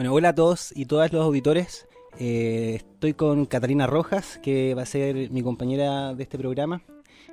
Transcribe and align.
Bueno, 0.00 0.14
hola 0.14 0.30
a 0.30 0.34
todos 0.34 0.72
y 0.74 0.86
todas 0.86 1.12
los 1.12 1.22
auditores. 1.22 1.86
Eh, 2.18 2.76
estoy 2.76 3.12
con 3.12 3.44
Catalina 3.44 3.86
Rojas, 3.86 4.40
que 4.42 4.74
va 4.74 4.80
a 4.80 4.86
ser 4.86 5.30
mi 5.30 5.42
compañera 5.42 6.14
de 6.14 6.22
este 6.22 6.38
programa. 6.38 6.80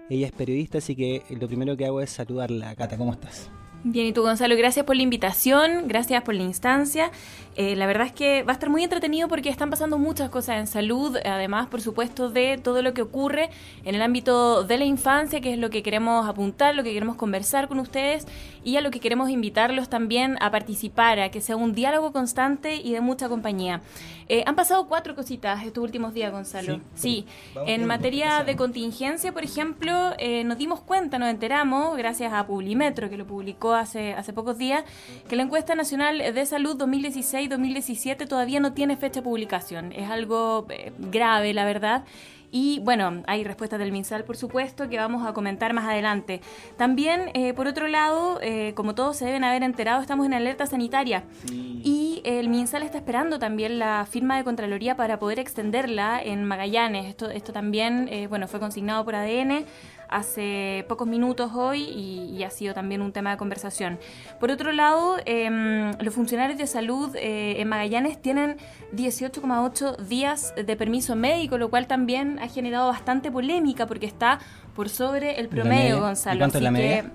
Ella 0.09 0.25
es 0.25 0.33
periodista, 0.33 0.80
así 0.80 0.93
que 0.93 1.24
lo 1.30 1.48
primero 1.48 1.77
que 1.77 1.85
hago 1.85 2.01
es 2.01 2.09
saludarla. 2.09 2.75
Cata, 2.75 2.98
¿cómo 2.98 3.14
estás? 3.14 3.50
Bien, 3.83 4.08
y 4.08 4.11
tú 4.11 4.24
Gonzalo, 4.24 4.55
gracias 4.58 4.85
por 4.85 4.95
la 4.95 5.03
invitación, 5.03 5.87
gracias 5.87 6.24
por 6.24 6.35
la 6.35 6.43
instancia. 6.43 7.11
Eh, 7.55 7.75
la 7.75 7.87
verdad 7.87 8.05
es 8.05 8.14
que 8.14 8.43
va 8.43 8.52
a 8.52 8.54
estar 8.54 8.70
muy 8.70 8.84
entretenido 8.84 9.28
porque 9.28 9.50
están 9.50 9.71
pasando 9.71 9.98
muchas 9.98 10.30
cosas 10.30 10.60
en 10.60 10.68
salud, 10.68 11.18
además, 11.25 11.68
por 11.68 11.82
supuesto, 11.82 12.29
de 12.29 12.60
todo 12.61 12.84
lo 12.84 12.93
que 12.93 13.02
ocurre 13.02 13.50
en 13.84 13.96
el 13.96 14.02
ámbito 14.04 14.64
de 14.64 14.78
la 14.78 14.86
infancia, 14.86 15.42
que 15.42 15.54
es 15.54 15.60
lo 15.60 15.71
que 15.71 15.82
queremos 15.82 16.28
apuntar, 16.28 16.75
lo 16.75 16.84
que 16.84 16.93
queremos 16.93 17.16
conversar 17.16 17.68
con 17.68 17.79
ustedes 17.79 18.28
y 18.64 18.78
a 18.78 18.82
lo 18.82 18.92
que 18.92 19.00
queremos 19.00 19.29
invitarlos 19.29 19.89
también 19.89 20.38
a 20.39 20.52
participar, 20.52 21.20
a 21.20 21.30
que 21.30 21.41
sea 21.41 21.55
un 21.55 21.73
diálogo 21.73 22.12
constante 22.12 22.75
y 22.75 22.91
de 22.91 23.02
mucha 23.02 23.28
compañía. 23.28 23.82
Eh, 24.30 24.44
han 24.46 24.55
pasado 24.55 24.88
cuatro 24.88 25.16
cositas 25.16 25.64
estos 25.64 25.83
últimos 25.83 26.14
días, 26.14 26.32
Gonzalo. 26.32 26.82
Sí, 26.94 27.25
en 27.66 27.86
materia 27.86 28.44
de 28.44 28.55
contingencia, 28.55 29.32
por 29.32 29.44
ejemplo, 29.44 30.11
eh, 30.19 30.44
nos 30.44 30.57
dimos 30.57 30.82
cuenta, 30.82 31.18
nos 31.18 31.30
enteramos, 31.30 31.97
gracias 31.97 32.33
a 32.33 32.45
Publimetro, 32.45 33.09
que 33.09 33.17
lo 33.17 33.25
publicó 33.25 33.66
hace, 33.73 34.13
hace 34.13 34.34
pocos 34.34 34.57
días, 34.57 34.84
que 35.30 35.35
la 35.35 35.44
encuesta 35.44 35.75
nacional 35.75 36.17
de 36.17 36.45
salud 36.45 36.77
2016-2017 36.77 38.27
todavía 38.27 38.59
no 38.59 38.73
tiene 38.73 38.98
fecha 38.98 39.21
de 39.21 39.23
publicación. 39.23 39.91
Es 39.91 40.09
algo 40.09 40.66
eh, 40.70 40.91
grave, 40.98 41.53
la 41.53 41.66
verdad. 41.66 42.05
Y 42.49 42.80
bueno, 42.80 43.23
hay 43.27 43.44
respuestas 43.44 43.77
del 43.77 43.91
MinSal, 43.91 44.23
por 44.23 44.38
supuesto, 44.38 44.88
que 44.88 44.98
vamos 44.98 45.27
a 45.27 45.34
comentar 45.34 45.73
más 45.73 45.85
adelante. 45.85 46.39
También, 46.77 47.30
eh, 47.34 47.53
por 47.53 47.67
otro 47.67 47.89
lado, 47.89 48.39
eh, 48.41 48.72
como 48.73 48.95
todos 48.95 49.17
se 49.17 49.25
deben 49.25 49.44
haber 49.44 49.63
enterado, 49.63 50.02
estamos 50.02 50.25
en 50.25 50.34
alerta 50.34 50.66
sanitaria. 50.66 51.25
Y 51.52 52.22
el 52.23 52.47
MinSal 52.47 52.84
está 52.84 52.97
esperando 52.99 53.38
también 53.38 53.80
la 53.80 54.08
firma 54.09 54.38
de 54.38 54.45
Contraloría 54.45 54.95
para 54.95 55.20
poder 55.20 55.39
extenderla 55.39 56.22
en 56.23 56.45
Magallanes. 56.45 57.08
Esto, 57.08 57.30
esto 57.30 57.52
también, 57.52 58.09
bueno, 58.30 58.47
fue 58.47 58.61
consignado 58.61 59.03
por 59.03 59.16
ADN 59.16 59.66
hace 60.09 60.86
pocos 60.88 61.08
minutos 61.08 61.52
hoy 61.53 61.81
y, 61.83 62.44
ha 62.44 62.50
sido 62.50 62.73
también 62.73 63.02
un 63.02 63.11
tema 63.11 63.31
de 63.31 63.38
conversación. 63.38 64.00
Por 64.39 64.52
otro 64.52 64.72
lado, 64.72 65.17
em, 65.25 65.91
los 66.00 66.13
funcionarios 66.13 66.58
de 66.58 66.66
salud 66.66 67.13
eh, 67.16 67.59
en 67.59 67.67
Magallanes 67.67 68.22
tienen 68.22 68.58
18,8 68.94 69.97
días 69.97 70.53
de 70.55 70.75
permiso 70.78 71.16
médico, 71.16 71.58
lo 71.58 71.69
cual 71.69 71.88
también 71.88 72.39
ha 72.39 72.47
generado 72.47 72.88
bastante 72.88 73.31
polémica 73.31 73.85
porque 73.85 74.05
está 74.05 74.39
por 74.75 74.88
sobre 74.88 75.39
el 75.39 75.50
promedio, 75.50 76.00
Gonzalo. 76.00 76.39
cuánto 76.39 76.59
es 76.59 76.63
la 76.63 76.72
media? 76.72 77.11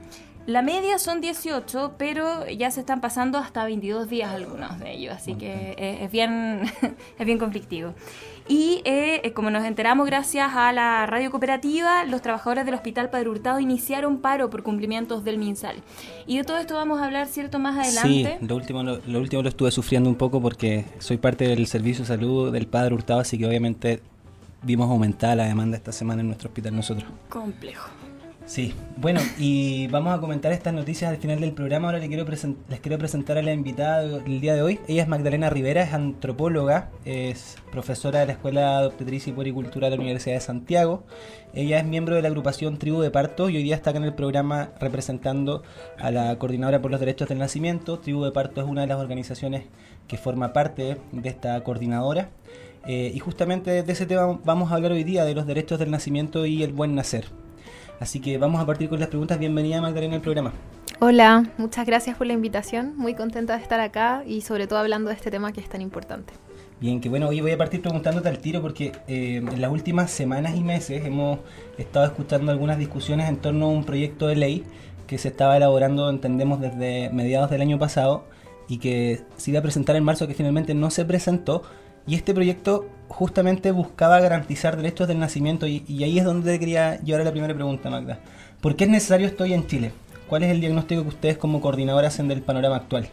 La 0.46 0.60
media 0.60 0.98
son 0.98 1.20
18, 1.20 1.94
pero 1.96 2.48
ya 2.48 2.70
se 2.72 2.80
están 2.80 3.00
pasando 3.00 3.38
hasta 3.38 3.64
22 3.64 4.08
días 4.08 4.32
algunos 4.32 4.78
de 4.80 4.92
ellos, 4.92 5.14
así 5.14 5.34
que 5.34 5.74
es, 5.78 6.10
bien, 6.10 6.62
es 7.18 7.26
bien 7.26 7.38
conflictivo. 7.38 7.94
Y 8.48 8.82
eh, 8.84 9.32
como 9.34 9.50
nos 9.50 9.64
enteramos 9.64 10.04
gracias 10.06 10.50
a 10.54 10.72
la 10.72 11.06
radio 11.06 11.30
cooperativa, 11.30 12.04
los 12.04 12.22
trabajadores 12.22 12.64
del 12.66 12.74
Hospital 12.74 13.08
Padre 13.08 13.28
Hurtado 13.28 13.60
iniciaron 13.60 14.18
paro 14.18 14.50
por 14.50 14.64
cumplimientos 14.64 15.22
del 15.22 15.38
MinSal. 15.38 15.76
Y 16.26 16.38
de 16.38 16.44
todo 16.44 16.58
esto 16.58 16.74
vamos 16.74 17.00
a 17.00 17.04
hablar, 17.04 17.28
¿cierto?, 17.28 17.60
más 17.60 17.78
adelante. 17.78 18.38
Sí, 18.40 18.46
lo 18.46 18.56
último 18.56 18.82
lo, 18.82 18.98
lo 19.06 19.20
último 19.20 19.42
lo 19.42 19.48
estuve 19.48 19.70
sufriendo 19.70 20.10
un 20.10 20.16
poco 20.16 20.40
porque 20.40 20.86
soy 20.98 21.18
parte 21.18 21.46
del 21.46 21.68
servicio 21.68 22.02
de 22.02 22.08
salud 22.08 22.52
del 22.52 22.66
Padre 22.66 22.94
Hurtado, 22.94 23.20
así 23.20 23.38
que 23.38 23.46
obviamente 23.46 24.02
vimos 24.62 24.90
aumentada 24.90 25.36
la 25.36 25.44
demanda 25.44 25.76
esta 25.76 25.92
semana 25.92 26.20
en 26.20 26.26
nuestro 26.26 26.48
hospital 26.48 26.74
nosotros. 26.74 27.08
Complejo. 27.28 27.88
Sí, 28.52 28.74
bueno, 28.98 29.18
y 29.38 29.86
vamos 29.86 30.12
a 30.12 30.20
comentar 30.20 30.52
estas 30.52 30.74
noticias 30.74 31.10
al 31.10 31.16
final 31.16 31.40
del 31.40 31.52
programa. 31.52 31.88
Ahora 31.88 32.00
les 32.00 32.08
quiero, 32.08 32.26
les 32.68 32.80
quiero 32.80 32.98
presentar 32.98 33.38
a 33.38 33.42
la 33.42 33.54
invitada 33.54 34.02
del 34.02 34.42
día 34.42 34.54
de 34.54 34.60
hoy. 34.60 34.78
Ella 34.88 35.04
es 35.04 35.08
Magdalena 35.08 35.48
Rivera, 35.48 35.82
es 35.82 35.94
antropóloga, 35.94 36.90
es 37.06 37.56
profesora 37.70 38.20
de 38.20 38.26
la 38.26 38.32
Escuela 38.32 38.80
de 38.82 38.88
Obstetricia 38.88 39.30
y 39.30 39.32
Poricultura 39.32 39.88
de 39.88 39.96
la 39.96 40.02
Universidad 40.02 40.34
de 40.34 40.42
Santiago. 40.42 41.02
Ella 41.54 41.78
es 41.78 41.86
miembro 41.86 42.14
de 42.14 42.20
la 42.20 42.28
agrupación 42.28 42.76
Tribu 42.76 43.00
de 43.00 43.10
Parto 43.10 43.48
y 43.48 43.56
hoy 43.56 43.62
día 43.62 43.74
está 43.74 43.88
acá 43.88 44.00
en 44.00 44.04
el 44.04 44.12
programa 44.12 44.72
representando 44.78 45.62
a 45.98 46.10
la 46.10 46.38
Coordinadora 46.38 46.82
por 46.82 46.90
los 46.90 47.00
Derechos 47.00 47.30
del 47.30 47.38
Nacimiento. 47.38 48.00
Tribu 48.00 48.22
de 48.22 48.32
Parto 48.32 48.60
es 48.60 48.66
una 48.66 48.82
de 48.82 48.88
las 48.88 48.98
organizaciones 48.98 49.64
que 50.08 50.18
forma 50.18 50.52
parte 50.52 50.98
de 51.10 51.28
esta 51.30 51.58
coordinadora. 51.64 52.28
Eh, 52.86 53.12
y 53.14 53.18
justamente 53.18 53.82
de 53.82 53.92
ese 53.92 54.04
tema 54.04 54.38
vamos 54.44 54.72
a 54.72 54.74
hablar 54.74 54.92
hoy 54.92 55.04
día, 55.04 55.24
de 55.24 55.34
los 55.34 55.46
derechos 55.46 55.78
del 55.78 55.90
nacimiento 55.90 56.44
y 56.44 56.62
el 56.62 56.74
buen 56.74 56.94
nacer. 56.94 57.24
Así 58.02 58.18
que 58.18 58.36
vamos 58.36 58.60
a 58.60 58.66
partir 58.66 58.88
con 58.88 58.98
las 58.98 59.08
preguntas. 59.08 59.38
Bienvenida 59.38 59.80
Magdalena 59.80 60.16
al 60.16 60.22
programa. 60.22 60.52
Hola, 60.98 61.52
muchas 61.56 61.86
gracias 61.86 62.16
por 62.16 62.26
la 62.26 62.32
invitación. 62.32 62.96
Muy 62.96 63.14
contenta 63.14 63.56
de 63.56 63.62
estar 63.62 63.78
acá 63.78 64.24
y 64.26 64.40
sobre 64.40 64.66
todo 64.66 64.80
hablando 64.80 65.10
de 65.10 65.14
este 65.14 65.30
tema 65.30 65.52
que 65.52 65.60
es 65.60 65.68
tan 65.68 65.80
importante. 65.80 66.32
Bien, 66.80 67.00
que 67.00 67.08
bueno, 67.08 67.28
hoy 67.28 67.40
voy 67.40 67.52
a 67.52 67.58
partir 67.58 67.80
preguntándote 67.80 68.28
al 68.28 68.38
tiro 68.40 68.60
porque 68.60 68.90
eh, 69.06 69.36
en 69.36 69.60
las 69.60 69.70
últimas 69.70 70.10
semanas 70.10 70.56
y 70.56 70.64
meses 70.64 71.04
hemos 71.04 71.38
estado 71.78 72.04
escuchando 72.04 72.50
algunas 72.50 72.76
discusiones 72.76 73.28
en 73.28 73.36
torno 73.36 73.66
a 73.66 73.68
un 73.68 73.84
proyecto 73.84 74.26
de 74.26 74.34
ley 74.34 74.64
que 75.06 75.16
se 75.16 75.28
estaba 75.28 75.56
elaborando, 75.56 76.10
entendemos, 76.10 76.60
desde 76.60 77.08
mediados 77.10 77.50
del 77.50 77.60
año 77.60 77.78
pasado 77.78 78.24
y 78.66 78.78
que 78.78 79.20
se 79.36 79.52
iba 79.52 79.60
a 79.60 79.62
presentar 79.62 79.94
en 79.94 80.02
marzo, 80.02 80.26
que 80.26 80.34
finalmente 80.34 80.74
no 80.74 80.90
se 80.90 81.04
presentó. 81.04 81.62
Y 82.06 82.14
este 82.14 82.34
proyecto 82.34 82.88
justamente 83.08 83.70
buscaba 83.70 84.20
garantizar 84.20 84.76
derechos 84.76 85.06
del 85.06 85.18
nacimiento 85.18 85.66
y, 85.66 85.84
ahí 86.02 86.18
es 86.18 86.24
donde 86.24 86.58
quería 86.58 87.00
llevar 87.00 87.20
a 87.20 87.24
la 87.24 87.30
primera 87.30 87.54
pregunta, 87.54 87.90
Magda. 87.90 88.18
¿Por 88.60 88.76
qué 88.76 88.84
es 88.84 88.90
necesario 88.90 89.26
esto 89.26 89.44
hoy 89.44 89.52
en 89.52 89.66
Chile? 89.66 89.92
¿Cuál 90.28 90.44
es 90.44 90.50
el 90.50 90.60
diagnóstico 90.60 91.02
que 91.02 91.08
ustedes 91.08 91.36
como 91.36 91.60
coordinadora 91.60 92.08
hacen 92.08 92.28
del 92.28 92.42
panorama 92.42 92.76
actual? 92.76 93.08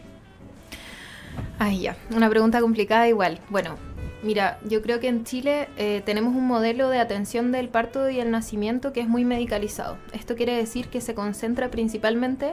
Ay, 1.58 1.82
ya, 1.82 1.96
una 2.14 2.30
pregunta 2.30 2.60
complicada 2.60 3.08
igual. 3.08 3.40
Bueno, 3.50 3.76
Mira, 4.22 4.58
yo 4.68 4.82
creo 4.82 5.00
que 5.00 5.08
en 5.08 5.24
Chile 5.24 5.68
eh, 5.78 6.02
tenemos 6.04 6.34
un 6.34 6.46
modelo 6.46 6.90
de 6.90 6.98
atención 6.98 7.52
del 7.52 7.70
parto 7.70 8.10
y 8.10 8.20
el 8.20 8.30
nacimiento 8.30 8.92
que 8.92 9.00
es 9.00 9.08
muy 9.08 9.24
medicalizado. 9.24 9.96
Esto 10.12 10.36
quiere 10.36 10.54
decir 10.54 10.88
que 10.88 11.00
se 11.00 11.14
concentra 11.14 11.70
principalmente 11.70 12.52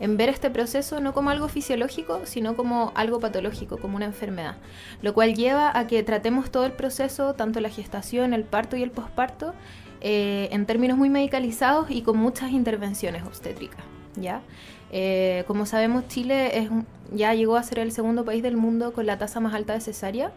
en 0.00 0.16
ver 0.16 0.28
este 0.28 0.50
proceso 0.50 0.98
no 0.98 1.14
como 1.14 1.30
algo 1.30 1.46
fisiológico, 1.46 2.22
sino 2.24 2.56
como 2.56 2.90
algo 2.96 3.20
patológico, 3.20 3.78
como 3.78 3.94
una 3.94 4.06
enfermedad. 4.06 4.56
Lo 5.02 5.14
cual 5.14 5.34
lleva 5.34 5.78
a 5.78 5.86
que 5.86 6.02
tratemos 6.02 6.50
todo 6.50 6.66
el 6.66 6.72
proceso, 6.72 7.34
tanto 7.34 7.60
la 7.60 7.70
gestación, 7.70 8.34
el 8.34 8.42
parto 8.42 8.76
y 8.76 8.82
el 8.82 8.90
posparto, 8.90 9.54
eh, 10.00 10.48
en 10.50 10.66
términos 10.66 10.98
muy 10.98 11.10
medicalizados 11.10 11.92
y 11.92 12.02
con 12.02 12.16
muchas 12.18 12.50
intervenciones 12.50 13.22
obstétricas. 13.22 13.84
¿ya? 14.16 14.42
Eh, 14.90 15.44
como 15.46 15.64
sabemos, 15.64 16.08
Chile 16.08 16.58
es, 16.58 16.70
ya 17.12 17.34
llegó 17.34 17.56
a 17.56 17.62
ser 17.62 17.78
el 17.78 17.92
segundo 17.92 18.24
país 18.24 18.42
del 18.42 18.56
mundo 18.56 18.92
con 18.92 19.06
la 19.06 19.16
tasa 19.16 19.40
más 19.40 19.54
alta 19.54 19.74
de 19.74 19.80
cesárea. 19.80 20.32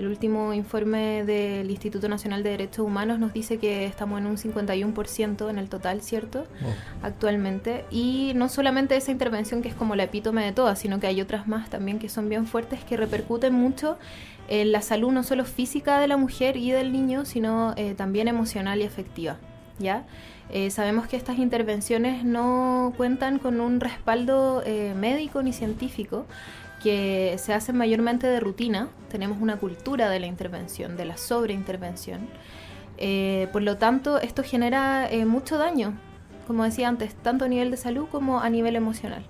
El 0.00 0.06
último 0.06 0.54
informe 0.54 1.26
del 1.26 1.70
Instituto 1.70 2.08
Nacional 2.08 2.42
de 2.42 2.48
Derechos 2.48 2.86
Humanos 2.86 3.18
nos 3.18 3.34
dice 3.34 3.58
que 3.58 3.84
estamos 3.84 4.18
en 4.18 4.24
un 4.24 4.38
51% 4.38 5.50
en 5.50 5.58
el 5.58 5.68
total, 5.68 6.00
¿cierto? 6.00 6.46
Oh. 6.64 7.06
Actualmente. 7.06 7.84
Y 7.90 8.32
no 8.34 8.48
solamente 8.48 8.96
esa 8.96 9.10
intervención 9.10 9.60
que 9.60 9.68
es 9.68 9.74
como 9.74 9.96
la 9.96 10.04
epítome 10.04 10.42
de 10.42 10.52
todas, 10.52 10.78
sino 10.78 11.00
que 11.00 11.06
hay 11.06 11.20
otras 11.20 11.46
más 11.46 11.68
también 11.68 11.98
que 11.98 12.08
son 12.08 12.30
bien 12.30 12.46
fuertes, 12.46 12.82
que 12.82 12.96
repercuten 12.96 13.52
mucho 13.52 13.98
en 14.48 14.72
la 14.72 14.80
salud 14.80 15.12
no 15.12 15.22
solo 15.22 15.44
física 15.44 16.00
de 16.00 16.08
la 16.08 16.16
mujer 16.16 16.56
y 16.56 16.70
del 16.70 16.92
niño, 16.92 17.26
sino 17.26 17.74
eh, 17.76 17.92
también 17.92 18.26
emocional 18.26 18.80
y 18.80 18.84
afectiva, 18.84 19.36
¿ya? 19.78 20.06
Eh, 20.48 20.70
sabemos 20.70 21.08
que 21.08 21.18
estas 21.18 21.38
intervenciones 21.38 22.24
no 22.24 22.94
cuentan 22.96 23.38
con 23.38 23.60
un 23.60 23.80
respaldo 23.80 24.62
eh, 24.64 24.94
médico 24.96 25.42
ni 25.42 25.52
científico, 25.52 26.24
que 26.82 27.36
se 27.38 27.54
hacen 27.54 27.76
mayormente 27.76 28.26
de 28.26 28.40
rutina. 28.40 28.88
Tenemos 29.08 29.40
una 29.40 29.56
cultura 29.56 30.08
de 30.08 30.20
la 30.20 30.26
intervención, 30.26 30.96
de 30.96 31.04
la 31.04 31.16
sobreintervención. 31.16 32.28
Eh, 32.98 33.48
por 33.52 33.62
lo 33.62 33.76
tanto, 33.76 34.18
esto 34.20 34.42
genera 34.42 35.08
eh, 35.10 35.24
mucho 35.24 35.56
daño, 35.56 35.94
como 36.46 36.64
decía 36.64 36.88
antes, 36.88 37.14
tanto 37.14 37.44
a 37.44 37.48
nivel 37.48 37.70
de 37.70 37.76
salud 37.76 38.06
como 38.10 38.40
a 38.40 38.50
nivel 38.50 38.76
emocional. 38.76 39.24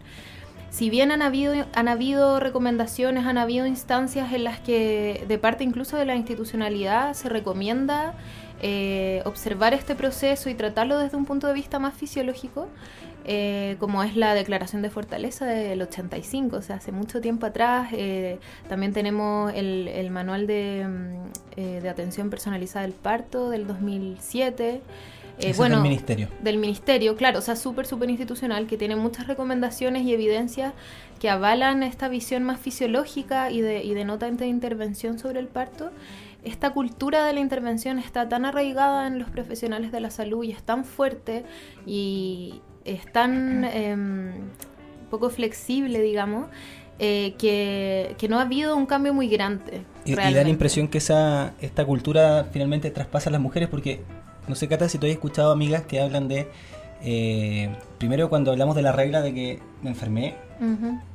Si 0.71 0.89
bien 0.89 1.11
han 1.11 1.21
habido, 1.21 1.67
han 1.75 1.89
habido 1.89 2.39
recomendaciones, 2.39 3.27
han 3.27 3.39
habido 3.39 3.67
instancias 3.67 4.33
en 4.33 4.45
las 4.45 4.61
que, 4.61 5.25
de 5.27 5.39
parte 5.39 5.65
incluso 5.65 5.97
de 5.97 6.07
la 6.07 6.15
institucionalidad, 6.15 7.15
se 7.15 7.29
recomienda 7.29 8.15
eh, 8.63 9.23
observar 9.25 9.73
este 9.73 9.95
proceso 9.95 10.51
y 10.51 10.55
tratarlo 10.55 10.99
desde 10.99 11.17
un 11.17 11.25
punto 11.25 11.47
de 11.47 11.55
vista 11.55 11.79
más 11.79 11.95
fisiológico, 11.95 12.69
eh, 13.25 13.77
como 13.79 14.03
es 14.03 14.17
la 14.17 14.35
Declaración 14.35 14.83
de 14.83 14.91
Fortaleza 14.91 15.47
del 15.47 15.81
85, 15.81 16.57
o 16.57 16.63
sea, 16.63 16.77
hace 16.77 16.93
mucho 16.93 17.23
tiempo 17.23 17.47
atrás. 17.47 17.89
Eh, 17.93 18.39
también 18.69 18.93
tenemos 18.93 19.51
el, 19.55 20.11
Manual 20.11 20.47
de, 20.47 20.87
mm, 21.57 21.81
de, 21.81 21.89
Atención 21.89 22.29
Personalizada 22.29 22.83
del 22.83 22.93
Parto 22.93 23.49
del 23.49 23.67
2007. 23.67 24.83
bueno, 25.57 25.77
del 25.77 25.83
ministerio. 25.83 26.29
Del 26.43 26.59
ministerio, 26.59 27.17
claro, 27.17 27.39
o 27.39 27.43
sea, 27.43 27.57
súper, 27.57 27.87
súper 27.87 28.11
institucional, 28.11 28.67
que 28.67 28.77
tiene 28.77 28.95
muchas 28.95 29.27
recomendaciones 29.27 30.03
y 30.03 30.13
evidencias 30.13 30.75
que 31.19 31.31
avalan 31.31 31.83
esta 31.83 32.09
visión 32.09 32.43
más 32.43 32.61
fisiológica 32.61 33.51
y 33.51 33.63
de, 33.63 33.83
y 33.85 33.95
de 33.95 34.05
nota 34.05 34.31
de 34.31 34.47
intervención 34.47 35.19
sobre 35.19 35.41
el 35.41 35.47
parto 35.47 35.91
esta 36.45 36.71
cultura 36.71 37.25
de 37.25 37.33
la 37.33 37.41
intervención 37.41 37.99
está 37.99 38.29
tan 38.29 38.45
arraigada 38.45 39.07
en 39.07 39.19
los 39.19 39.31
profesionales 39.31 39.93
de 39.93 40.01
la 40.01 40.11
salud 40.11 40.45
y 40.45 40.53
es 40.53 40.63
tan 40.63 40.85
fuerte 40.85 41.45
y, 41.87 42.63
es 42.85 43.11
tan 43.13 43.65
em, 43.65 44.33
poco 45.11 45.31
flexible, 45.31 46.01
digamos, 46.01 46.49
eh, 46.99 47.35
que, 47.39 48.15
que, 48.19 48.29
no 48.29 48.39
ha 48.39 48.43
habido 48.43 48.77
un 48.77 48.87
cambio 48.87 49.15
muy 49.15 49.29
grande. 49.29 49.83
Y, 50.05 50.13
y, 50.13 50.15
da 50.15 50.31
la 50.31 50.49
impresión 50.49 50.89
que 50.89 50.99
esa 50.99 51.55
esta 51.61 51.85
cultura 51.85 52.49
finalmente 52.53 52.91
traspasa 52.91 53.31
a 53.31 53.33
las 53.33 53.41
mujeres 53.41 53.69
porque, 53.69 54.03
no 54.49 54.55
sé, 54.55 54.69
Cata, 54.69 54.89
si 54.89 54.99
tú 54.99 55.07
has 55.07 55.13
escuchado 55.13 55.53
amigas 55.53 55.83
que 55.83 56.01
hablan 56.01 56.29
de 56.29 56.49
eh, 57.03 57.75
primero 57.99 58.29
cuando 58.29 58.51
hablamos 58.51 58.77
de 58.77 58.83
la 58.83 58.93
regla 58.93 59.23
de 59.23 59.33
que 59.33 59.59
me 59.83 59.91
enfermé, 59.91 60.35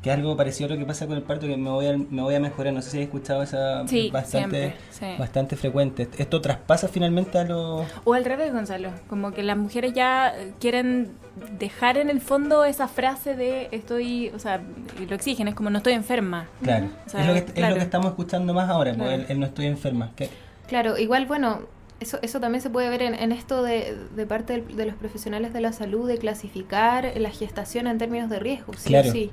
que 0.02 0.10
es 0.10 0.16
algo 0.16 0.36
parecido 0.36 0.70
a 0.70 0.74
lo 0.74 0.80
que 0.80 0.86
pasa 0.86 1.06
con 1.08 1.16
el 1.18 1.24
parto, 1.24 1.48
que 1.48 1.56
me 1.58 1.70
voy 1.70 1.88
a, 1.88 1.98
me 1.98 2.22
voy 2.22 2.36
a 2.36 2.40
mejorar, 2.40 2.74
no 2.74 2.82
sé 2.82 2.90
si 2.90 2.98
has 2.98 3.04
escuchado 3.04 3.44
esa 3.44 3.88
sí, 3.88 4.10
bastante, 4.12 4.76
sí. 4.90 5.06
bastante 5.20 5.56
frecuente. 5.56 6.10
¿Esto 6.18 6.42
traspasa 6.42 6.88
finalmente 6.88 7.38
a 7.38 7.44
los...? 7.44 7.86
O 8.04 8.14
al 8.14 8.26
revés, 8.26 8.52
Gonzalo, 8.52 8.90
como 9.08 9.32
que 9.32 9.44
las 9.44 9.58
mujeres 9.58 9.94
ya 9.94 10.34
quieren 10.60 11.12
dejar 11.60 11.98
en 11.98 12.10
el 12.10 12.22
fondo 12.22 12.66
esa 12.66 12.88
frase 12.88 13.36
de 13.36 13.68
estoy, 13.72 14.30
o 14.30 14.40
sea, 14.40 14.62
lo 15.08 15.16
exigen, 15.16 15.48
es 15.48 15.56
como 15.56 15.70
no 15.70 15.78
estoy 15.78 15.94
enferma. 15.94 16.48
Claro, 16.64 16.88
O 17.06 17.10
sea, 17.10 17.22
es, 17.22 17.28
lo 17.28 17.34
que, 17.34 17.44
claro. 17.44 17.68
es 17.68 17.70
lo 17.72 17.76
que 17.78 17.84
estamos 17.86 18.08
escuchando 18.08 18.54
más 18.54 18.70
ahora, 18.70 18.94
Claro. 18.94 19.12
el, 19.12 19.26
el 19.30 19.40
no 19.40 19.46
estoy 19.46 19.68
enferma. 19.68 20.12
que 20.16 20.30
Claro, 20.68 20.98
igual, 20.98 21.28
bueno, 21.28 21.60
eso, 22.00 22.20
eso 22.22 22.40
también 22.40 22.62
se 22.62 22.70
puede 22.70 22.90
ver 22.90 23.02
en, 23.02 23.14
en 23.16 23.32
esto 23.32 23.64
de, 23.64 23.96
de 24.16 24.26
parte 24.26 24.62
de 24.62 24.86
los 24.86 24.96
profesionales 24.96 25.54
de 25.54 25.62
la 25.62 25.72
salud, 25.74 26.08
de 26.08 26.18
clasificar 26.18 27.14
la 27.18 27.30
gestación 27.30 27.88
en 27.88 27.98
términos 27.98 28.30
de 28.30 28.40
riesgo, 28.40 28.74
sí 28.74 28.90
Claro. 28.90 29.10
o 29.10 29.12
sí. 29.12 29.32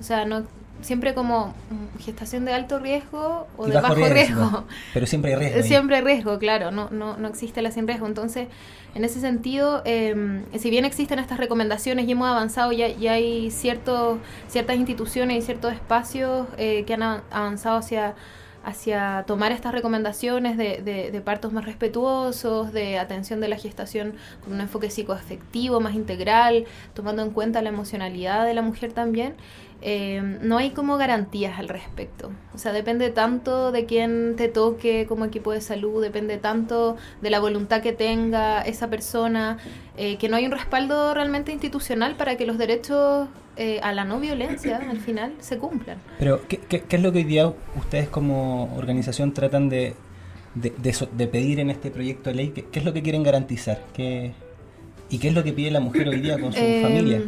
O 0.00 0.02
sea, 0.02 0.24
no 0.24 0.44
siempre 0.80 1.14
como 1.14 1.54
mm, 1.70 1.98
gestación 2.00 2.44
de 2.44 2.52
alto 2.52 2.78
riesgo 2.80 3.46
o 3.56 3.68
y 3.68 3.70
de 3.70 3.80
bajo 3.80 3.94
riesgo. 3.94 4.64
Pero 4.92 5.06
siempre 5.06 5.32
hay 5.32 5.38
riesgo. 5.38 5.62
Siempre 5.62 5.96
hay 5.96 6.02
riesgo, 6.02 6.38
claro, 6.38 6.70
no, 6.70 6.90
no, 6.90 7.16
no 7.16 7.28
existe 7.28 7.62
la 7.62 7.70
sin 7.70 7.86
riesgo. 7.86 8.06
Entonces, 8.06 8.48
en 8.94 9.04
ese 9.04 9.20
sentido, 9.20 9.82
eh, 9.84 10.42
si 10.58 10.70
bien 10.70 10.84
existen 10.84 11.18
estas 11.18 11.38
recomendaciones 11.38 12.06
y 12.08 12.12
hemos 12.12 12.28
avanzado, 12.28 12.72
ya, 12.72 12.88
ya 12.88 13.12
hay 13.12 13.50
ciertos, 13.50 14.18
ciertas 14.48 14.76
instituciones 14.76 15.38
y 15.38 15.42
ciertos 15.42 15.72
espacios 15.72 16.48
eh, 16.58 16.84
que 16.84 16.94
han 16.94 17.02
avanzado 17.02 17.78
hacia, 17.78 18.14
hacia 18.64 19.24
tomar 19.26 19.52
estas 19.52 19.72
recomendaciones 19.72 20.56
de, 20.56 20.82
de- 20.82 21.10
de 21.10 21.20
partos 21.20 21.52
más 21.52 21.64
respetuosos, 21.64 22.72
de 22.72 22.98
atención 22.98 23.40
de 23.40 23.48
la 23.48 23.56
gestación 23.56 24.14
con 24.40 24.52
un 24.54 24.60
enfoque 24.60 24.90
psicoafectivo 24.90 25.80
más 25.80 25.94
integral, 25.94 26.66
tomando 26.94 27.22
en 27.22 27.30
cuenta 27.30 27.62
la 27.62 27.68
emocionalidad 27.70 28.44
de 28.46 28.54
la 28.54 28.62
mujer 28.62 28.92
también. 28.92 29.36
Eh, 29.84 30.22
no 30.42 30.58
hay 30.58 30.70
como 30.70 30.96
garantías 30.96 31.58
al 31.58 31.68
respecto. 31.68 32.30
O 32.54 32.58
sea, 32.58 32.72
depende 32.72 33.10
tanto 33.10 33.72
de 33.72 33.84
quién 33.84 34.34
te 34.36 34.46
toque 34.48 35.06
como 35.08 35.24
equipo 35.24 35.50
de 35.52 35.60
salud, 35.60 36.00
depende 36.00 36.38
tanto 36.38 36.96
de 37.20 37.30
la 37.30 37.40
voluntad 37.40 37.82
que 37.82 37.92
tenga 37.92 38.62
esa 38.62 38.88
persona, 38.88 39.58
eh, 39.96 40.18
que 40.18 40.28
no 40.28 40.36
hay 40.36 40.46
un 40.46 40.52
respaldo 40.52 41.14
realmente 41.14 41.50
institucional 41.50 42.14
para 42.16 42.36
que 42.36 42.46
los 42.46 42.58
derechos 42.58 43.28
eh, 43.56 43.80
a 43.82 43.92
la 43.92 44.04
no 44.04 44.20
violencia 44.20 44.76
al 44.88 45.00
final 45.00 45.32
se 45.40 45.58
cumplan. 45.58 45.98
Pero, 46.18 46.46
¿qué, 46.46 46.58
qué, 46.58 46.82
qué 46.82 46.96
es 46.96 47.02
lo 47.02 47.10
que 47.10 47.18
hoy 47.18 47.24
día 47.24 47.52
ustedes 47.76 48.08
como 48.08 48.72
organización 48.76 49.34
tratan 49.34 49.68
de, 49.68 49.94
de, 50.54 50.72
de 50.78 50.92
so- 50.92 51.08
de 51.10 51.26
pedir 51.26 51.58
en 51.58 51.70
este 51.70 51.90
proyecto 51.90 52.30
de 52.30 52.36
ley? 52.36 52.48
¿Qué, 52.54 52.66
qué 52.70 52.78
es 52.78 52.84
lo 52.84 52.92
que 52.92 53.02
quieren 53.02 53.24
garantizar? 53.24 53.82
¿Qué, 53.94 54.32
¿Y 55.10 55.18
qué 55.18 55.28
es 55.28 55.34
lo 55.34 55.42
que 55.42 55.52
pide 55.52 55.72
la 55.72 55.80
mujer 55.80 56.08
hoy 56.08 56.20
día 56.20 56.38
con 56.38 56.52
su 56.52 56.60
Eh, 56.60 56.78
familia? 56.82 57.20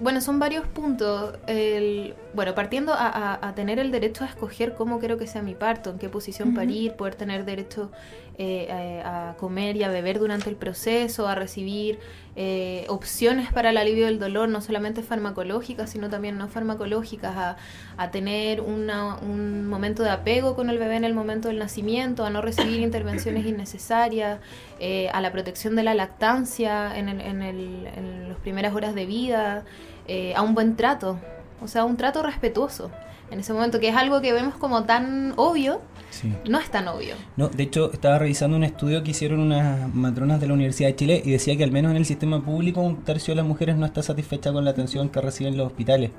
Bueno, 0.00 0.20
son 0.22 0.38
varios 0.38 0.66
puntos. 0.66 1.34
El, 1.46 2.14
bueno, 2.32 2.54
partiendo 2.54 2.94
a, 2.94 3.06
a- 3.06 3.48
a 3.48 3.54
tener 3.54 3.78
el 3.78 3.90
derecho 3.90 4.24
a 4.24 4.28
escoger 4.28 4.74
cómo 4.74 4.98
quiero 4.98 5.18
que 5.18 5.26
sea 5.26 5.42
mi 5.42 5.54
parto, 5.54 5.90
en 5.90 5.98
qué 5.98 6.08
posición 6.08 6.54
parir, 6.54 6.94
poder 6.94 7.14
tener 7.16 7.44
derecho 7.44 7.90
eh, 8.38 9.02
a, 9.04 9.30
a 9.30 9.36
comer 9.36 9.76
y 9.76 9.82
a 9.82 9.88
beber 9.90 10.18
durante 10.18 10.48
el 10.48 10.56
proceso, 10.56 11.28
a 11.28 11.34
recibir 11.34 11.98
eh, 12.36 12.86
opciones 12.88 13.52
para 13.52 13.68
el 13.70 13.76
alivio 13.76 14.06
del 14.06 14.18
dolor, 14.18 14.48
no 14.48 14.62
solamente 14.62 15.02
farmacológicas, 15.02 15.90
sino 15.90 16.08
también 16.08 16.38
no 16.38 16.48
farmacológicas, 16.48 17.36
a, 17.36 17.56
a 17.98 18.10
tener 18.10 18.62
una- 18.62 19.16
un 19.18 19.66
momento 19.66 20.02
de 20.02 20.08
apego 20.10 20.54
con 20.54 20.70
el 20.70 20.78
bebé 20.78 20.96
en 20.96 21.04
el 21.04 21.12
momento 21.12 21.48
del 21.48 21.58
nacimiento, 21.58 22.24
a 22.24 22.30
no 22.30 22.40
recibir 22.40 22.80
intervenciones 22.80 23.44
innecesarias, 23.44 24.38
eh, 24.78 25.10
a 25.12 25.20
la 25.20 25.30
protección 25.32 25.76
de 25.76 25.82
la 25.82 25.92
lactancia 25.92 26.96
en, 26.96 27.10
el- 27.10 27.20
en 27.20 27.42
el- 27.42 27.86
en 27.94 28.28
las 28.30 28.38
primeras 28.38 28.72
horas 28.74 28.94
de 28.94 29.04
vida, 29.04 29.64
eh, 30.08 30.34
a 30.34 30.42
un 30.42 30.54
buen 30.54 30.76
trato, 30.76 31.18
o 31.62 31.68
sea, 31.68 31.84
un 31.84 31.96
trato 31.96 32.22
respetuoso 32.22 32.90
en 33.30 33.38
ese 33.40 33.52
momento, 33.52 33.78
que 33.78 33.88
es 33.88 33.96
algo 33.96 34.20
que 34.20 34.32
vemos 34.32 34.54
como 34.56 34.84
tan 34.84 35.34
obvio, 35.36 35.80
Sí. 36.10 36.32
no 36.48 36.58
es 36.58 36.68
tan 36.70 36.88
obvio. 36.88 37.14
No, 37.36 37.48
de 37.48 37.62
hecho, 37.62 37.92
estaba 37.92 38.18
revisando 38.18 38.56
un 38.56 38.64
estudio 38.64 39.04
que 39.04 39.12
hicieron 39.12 39.38
unas 39.38 39.94
matronas 39.94 40.40
de 40.40 40.48
la 40.48 40.54
Universidad 40.54 40.88
de 40.88 40.96
Chile 40.96 41.22
y 41.24 41.30
decía 41.30 41.56
que 41.56 41.62
al 41.62 41.70
menos 41.70 41.92
en 41.92 41.96
el 41.98 42.04
sistema 42.04 42.44
público 42.44 42.80
un 42.80 43.04
tercio 43.04 43.30
de 43.30 43.36
las 43.36 43.46
mujeres 43.46 43.76
no 43.76 43.86
está 43.86 44.02
satisfecha 44.02 44.52
con 44.52 44.64
la 44.64 44.72
atención 44.72 45.08
que 45.08 45.20
reciben 45.20 45.56
los 45.56 45.68
hospitales. 45.68 46.10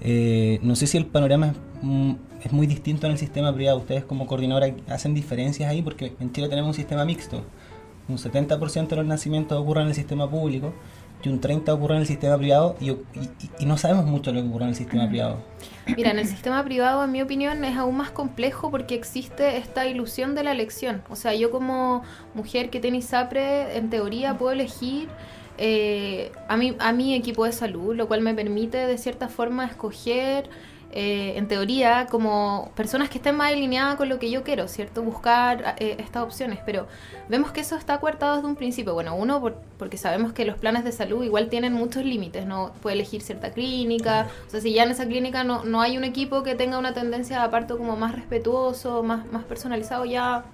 Eh, 0.00 0.58
no 0.62 0.74
sé 0.74 0.88
si 0.88 0.96
el 0.98 1.06
panorama 1.06 1.48
es, 1.48 1.52
mm, 1.82 2.12
es 2.44 2.52
muy 2.52 2.66
distinto 2.66 3.06
en 3.06 3.12
el 3.12 3.18
sistema 3.18 3.54
privado. 3.54 3.78
Ustedes 3.78 4.02
como 4.04 4.26
coordinadora 4.26 4.74
hacen 4.88 5.14
diferencias 5.14 5.70
ahí 5.70 5.82
porque 5.82 6.14
en 6.18 6.32
Chile 6.32 6.48
tenemos 6.48 6.68
un 6.68 6.74
sistema 6.74 7.04
mixto. 7.04 7.42
Un 8.08 8.18
70% 8.18 8.88
de 8.88 8.96
los 8.96 9.06
nacimientos 9.06 9.56
ocurren 9.60 9.82
en 9.84 9.88
el 9.90 9.94
sistema 9.94 10.28
público 10.28 10.72
y 11.22 11.28
un 11.28 11.40
30% 11.40 11.68
ocurre 11.74 11.94
en 11.96 12.00
el 12.02 12.06
sistema 12.06 12.36
privado 12.38 12.76
y, 12.80 12.90
y- 12.90 12.98
y 13.60 13.66
no 13.66 13.76
sabemos 13.76 14.06
mucho 14.06 14.32
lo 14.32 14.40
que 14.42 14.48
ocurre 14.48 14.64
en 14.64 14.70
el 14.70 14.74
sistema 14.76 15.08
privado. 15.08 15.38
Mira, 15.96 16.10
en 16.10 16.18
el 16.18 16.26
sistema 16.26 16.62
privado, 16.64 17.02
en 17.04 17.10
mi 17.12 17.22
opinión, 17.22 17.64
es 17.64 17.76
aún 17.76 17.96
más 17.96 18.10
complejo 18.10 18.70
porque 18.70 18.94
existe 18.94 19.56
esta 19.56 19.86
ilusión 19.86 20.34
de 20.34 20.44
la 20.44 20.52
elección. 20.52 21.02
O 21.10 21.16
sea, 21.16 21.34
yo 21.34 21.50
como 21.50 22.02
mujer 22.34 22.70
que 22.70 22.78
tiene 22.78 22.98
ISAPRE, 22.98 23.76
en 23.76 23.90
teoría 23.90 24.36
puedo 24.38 24.52
elegir 24.52 25.08
eh, 25.56 26.30
a, 26.46 26.56
mi, 26.56 26.76
a 26.78 26.92
mi 26.92 27.14
equipo 27.14 27.44
de 27.44 27.52
salud, 27.52 27.96
lo 27.96 28.06
cual 28.06 28.20
me 28.20 28.34
permite 28.34 28.78
de 28.86 28.96
cierta 28.98 29.28
forma 29.28 29.64
escoger, 29.66 30.48
eh, 30.90 31.34
en 31.36 31.48
teoría, 31.48 32.06
como 32.10 32.70
personas 32.74 33.10
que 33.10 33.18
estén 33.18 33.36
más 33.36 33.52
alineadas 33.52 33.96
con 33.96 34.08
lo 34.08 34.18
que 34.18 34.30
yo 34.30 34.42
quiero, 34.42 34.68
¿cierto? 34.68 35.02
Buscar 35.02 35.74
eh, 35.78 35.96
estas 35.98 36.22
opciones. 36.22 36.60
Pero 36.64 36.86
vemos 37.28 37.52
que 37.52 37.60
eso 37.60 37.76
está 37.76 37.98
coartado 38.00 38.36
desde 38.36 38.48
un 38.48 38.56
principio. 38.56 38.94
Bueno, 38.94 39.14
uno, 39.14 39.40
por- 39.40 39.56
porque 39.78 39.96
sabemos 39.98 40.32
que 40.32 40.44
los 40.46 40.56
planes 40.58 40.84
de 40.84 40.92
salud 40.92 41.22
igual 41.24 41.48
tienen 41.50 41.72
muchos 41.74 42.04
límites, 42.04 42.46
¿no? 42.46 42.72
Puede 42.80 42.94
elegir 42.96 43.20
cierta 43.20 43.50
clínica, 43.52 44.28
o 44.46 44.50
sea, 44.50 44.60
si 44.60 44.72
ya 44.72 44.84
en 44.84 44.90
esa 44.90 45.06
clínica 45.06 45.44
no, 45.44 45.64
no 45.64 45.80
hay 45.82 45.98
un 45.98 46.04
equipo 46.04 46.42
que 46.42 46.54
tenga 46.54 46.78
una 46.78 46.94
tendencia 46.94 47.42
a 47.44 47.50
parto 47.50 47.76
como 47.76 47.96
más 47.96 48.14
respetuoso, 48.14 49.02
más, 49.02 49.30
más 49.30 49.44
personalizado, 49.44 50.04
ya 50.06 50.44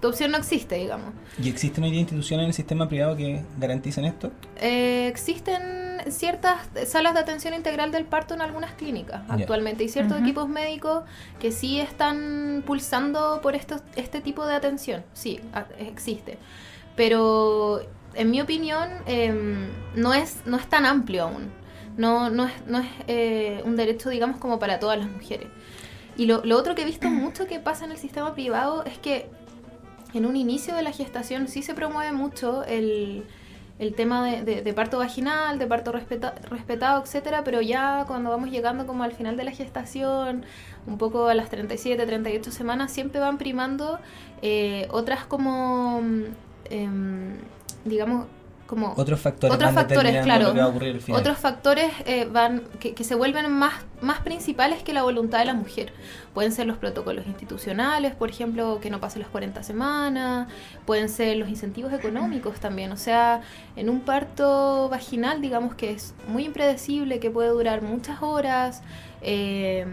tu 0.00 0.08
opción 0.08 0.32
no 0.32 0.36
existe, 0.38 0.74
digamos. 0.74 1.14
¿Y 1.42 1.48
existen 1.48 1.84
hoy 1.84 1.90
día 1.92 2.00
instituciones 2.00 2.42
en 2.44 2.48
el 2.48 2.54
sistema 2.54 2.88
privado 2.88 3.16
que 3.16 3.40
garanticen 3.58 4.04
esto? 4.04 4.32
Eh, 4.60 5.06
existen 5.08 5.62
ciertas 6.10 6.58
salas 6.86 7.14
de 7.14 7.20
atención 7.20 7.54
integral 7.54 7.92
del 7.92 8.04
parto 8.04 8.34
en 8.34 8.40
algunas 8.42 8.72
clínicas 8.72 9.22
actualmente 9.28 9.84
y 9.84 9.88
ciertos 9.88 10.18
equipos 10.20 10.48
médicos 10.48 11.04
que 11.40 11.52
sí 11.52 11.80
están 11.80 12.62
pulsando 12.66 13.40
por 13.42 13.54
estos, 13.54 13.82
este 13.96 14.20
tipo 14.20 14.46
de 14.46 14.54
atención. 14.54 15.04
Sí, 15.14 15.40
a- 15.52 15.66
existe. 15.78 16.38
Pero 16.96 17.80
en 18.14 18.30
mi 18.30 18.40
opinión 18.40 18.88
em, 19.06 19.68
no, 19.94 20.12
es, 20.14 20.42
no 20.44 20.56
es 20.56 20.66
tan 20.66 20.84
amplio 20.86 21.24
aún. 21.24 21.50
No, 21.96 22.30
no 22.30 22.46
es, 22.46 22.52
no 22.66 22.78
es 22.78 22.86
eh, 23.06 23.62
un 23.64 23.76
derecho, 23.76 24.08
digamos, 24.10 24.38
como 24.38 24.58
para 24.58 24.78
todas 24.78 24.98
las 24.98 25.08
mujeres. 25.10 25.48
Y 26.16 26.26
lo, 26.26 26.44
lo 26.44 26.56
otro 26.58 26.74
que 26.74 26.82
he 26.82 26.84
visto 26.86 27.08
mucho 27.10 27.46
que 27.46 27.58
pasa 27.60 27.84
en 27.84 27.92
el 27.92 27.98
sistema 27.98 28.34
privado 28.34 28.84
es 28.84 28.98
que 28.98 29.28
en 30.14 30.26
un 30.26 30.36
inicio 30.36 30.74
de 30.74 30.82
la 30.82 30.92
gestación 30.92 31.48
sí 31.48 31.62
se 31.62 31.72
promueve 31.74 32.12
mucho 32.12 32.64
el, 32.64 33.24
el 33.78 33.94
tema 33.94 34.24
de, 34.24 34.42
de- 34.44 34.62
de 34.62 34.72
parto 34.74 34.98
vaginal, 34.98 35.58
de 35.58 35.66
parto 35.66 35.92
respeta- 35.92 36.34
respetado, 36.50 37.02
etcétera, 37.02 37.42
pero 37.44 37.60
ya 37.60 38.04
cuando 38.06 38.30
vamos 38.30 38.50
llegando 38.50 38.86
como 38.86 39.02
al 39.04 39.12
final 39.12 39.36
de 39.36 39.44
la 39.44 39.50
gestación, 39.52 40.44
un 40.86 40.98
poco 40.98 41.28
a 41.28 41.34
las 41.34 41.48
37, 41.50 42.06
38 42.06 42.50
semanas, 42.52 42.92
siempre 42.92 43.20
van 43.20 43.38
primando 43.38 43.98
eh, 44.42 44.86
otras 44.90 45.24
como, 45.24 46.00
mm, 46.02 46.22
em, 46.70 47.36
digamos, 47.84 48.26
como 48.72 48.94
Otros 48.96 49.20
factores 49.20 49.54
Otros 49.54 49.72
factores, 49.72 50.24
claro. 50.24 50.54
otros 51.10 51.36
factores 51.36 51.92
eh, 52.06 52.24
van 52.24 52.62
que, 52.80 52.94
que 52.94 53.04
se 53.04 53.14
vuelven 53.14 53.52
más, 53.52 53.74
más 54.00 54.20
principales 54.20 54.82
que 54.82 54.94
la 54.94 55.02
voluntad 55.02 55.40
de 55.40 55.44
la 55.44 55.52
mujer. 55.52 55.92
Pueden 56.32 56.52
ser 56.52 56.66
los 56.66 56.78
protocolos 56.78 57.26
institucionales, 57.26 58.14
por 58.14 58.30
ejemplo, 58.30 58.78
que 58.80 58.88
no 58.88 58.98
pase 58.98 59.18
las 59.18 59.28
40 59.28 59.62
semanas, 59.62 60.48
pueden 60.86 61.10
ser 61.10 61.36
los 61.36 61.50
incentivos 61.50 61.92
económicos 61.92 62.60
también. 62.60 62.92
O 62.92 62.96
sea, 62.96 63.42
en 63.76 63.90
un 63.90 64.00
parto 64.00 64.88
vaginal, 64.88 65.42
digamos 65.42 65.74
que 65.74 65.90
es 65.90 66.14
muy 66.26 66.46
impredecible, 66.46 67.20
que 67.20 67.30
puede 67.30 67.50
durar 67.50 67.82
muchas 67.82 68.22
horas 68.22 68.80
eh, 69.20 69.84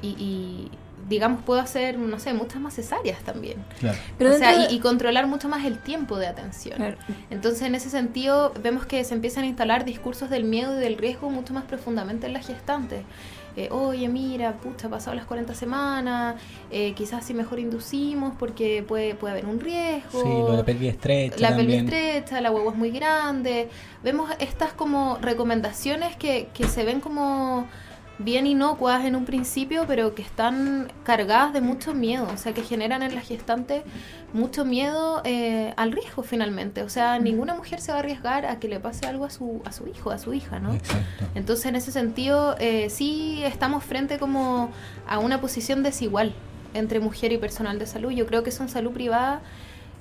y, 0.00 0.08
y, 0.08 0.70
digamos, 1.08 1.42
puedo 1.42 1.60
hacer, 1.60 1.98
no 1.98 2.18
sé, 2.18 2.32
muchas 2.34 2.60
más 2.60 2.74
cesáreas 2.74 3.20
también. 3.22 3.64
Claro. 3.80 3.98
Pero 4.18 4.34
o 4.34 4.38
sea, 4.38 4.70
y, 4.70 4.74
y 4.74 4.80
controlar 4.80 5.26
mucho 5.26 5.48
más 5.48 5.64
el 5.64 5.78
tiempo 5.78 6.16
de 6.18 6.26
atención. 6.26 6.76
Claro. 6.76 6.96
Entonces, 7.30 7.62
en 7.62 7.74
ese 7.74 7.90
sentido, 7.90 8.52
vemos 8.62 8.86
que 8.86 9.02
se 9.04 9.14
empiezan 9.14 9.44
a 9.44 9.46
instalar 9.46 9.84
discursos 9.84 10.30
del 10.30 10.44
miedo 10.44 10.76
y 10.76 10.80
del 10.80 10.96
riesgo 10.96 11.30
mucho 11.30 11.54
más 11.54 11.64
profundamente 11.64 12.26
en 12.26 12.32
las 12.32 12.46
gestantes. 12.46 13.04
Eh, 13.56 13.68
Oye, 13.70 14.08
mira, 14.08 14.54
pucha, 14.54 14.88
ha 14.88 14.90
pasado 14.90 15.14
las 15.14 15.26
40 15.26 15.54
semanas, 15.54 16.34
eh, 16.72 16.92
quizás 16.94 17.24
si 17.24 17.34
mejor 17.34 17.60
inducimos 17.60 18.34
porque 18.36 18.82
puede, 18.82 19.14
puede 19.14 19.32
haber 19.32 19.46
un 19.46 19.60
riesgo. 19.60 20.22
Sí, 20.22 20.28
lo 20.28 20.50
de 20.50 20.56
la 20.56 20.64
pelvis 20.64 20.90
estrecha 20.90 21.36
La 21.38 21.54
pelvis 21.54 21.84
estrecha, 21.84 22.40
la 22.40 22.50
huevo 22.50 22.70
es 22.70 22.76
muy 22.76 22.90
grande. 22.90 23.68
Vemos 24.02 24.30
estas 24.40 24.72
como 24.72 25.18
recomendaciones 25.20 26.16
que, 26.16 26.48
que 26.52 26.66
se 26.66 26.84
ven 26.84 27.00
como 27.00 27.68
bien 28.18 28.46
inocuas 28.46 29.04
en 29.04 29.16
un 29.16 29.24
principio, 29.24 29.84
pero 29.86 30.14
que 30.14 30.22
están 30.22 30.92
cargadas 31.02 31.52
de 31.52 31.60
mucho 31.60 31.94
miedo, 31.94 32.28
o 32.32 32.36
sea, 32.36 32.54
que 32.54 32.62
generan 32.62 33.02
en 33.02 33.14
la 33.14 33.20
gestante 33.20 33.82
mucho 34.32 34.64
miedo 34.64 35.20
eh, 35.24 35.74
al 35.76 35.92
riesgo 35.92 36.22
finalmente. 36.22 36.82
O 36.82 36.88
sea, 36.88 37.18
ninguna 37.18 37.54
mujer 37.54 37.80
se 37.80 37.92
va 37.92 37.98
a 37.98 38.00
arriesgar 38.00 38.46
a 38.46 38.58
que 38.58 38.68
le 38.68 38.80
pase 38.80 39.06
algo 39.06 39.24
a 39.24 39.30
su, 39.30 39.62
a 39.64 39.72
su 39.72 39.86
hijo, 39.88 40.10
a 40.10 40.18
su 40.18 40.32
hija, 40.34 40.58
¿no? 40.58 40.74
Exacto. 40.74 41.24
Entonces, 41.34 41.66
en 41.66 41.76
ese 41.76 41.92
sentido, 41.92 42.56
eh, 42.58 42.88
sí 42.90 43.42
estamos 43.44 43.84
frente 43.84 44.18
como 44.18 44.70
a 45.08 45.18
una 45.18 45.40
posición 45.40 45.82
desigual 45.82 46.34
entre 46.74 47.00
mujer 47.00 47.32
y 47.32 47.38
personal 47.38 47.78
de 47.78 47.86
salud. 47.86 48.10
Yo 48.10 48.26
creo 48.26 48.42
que 48.42 48.50
eso 48.50 48.62
en 48.62 48.68
salud 48.68 48.92
privada 48.92 49.40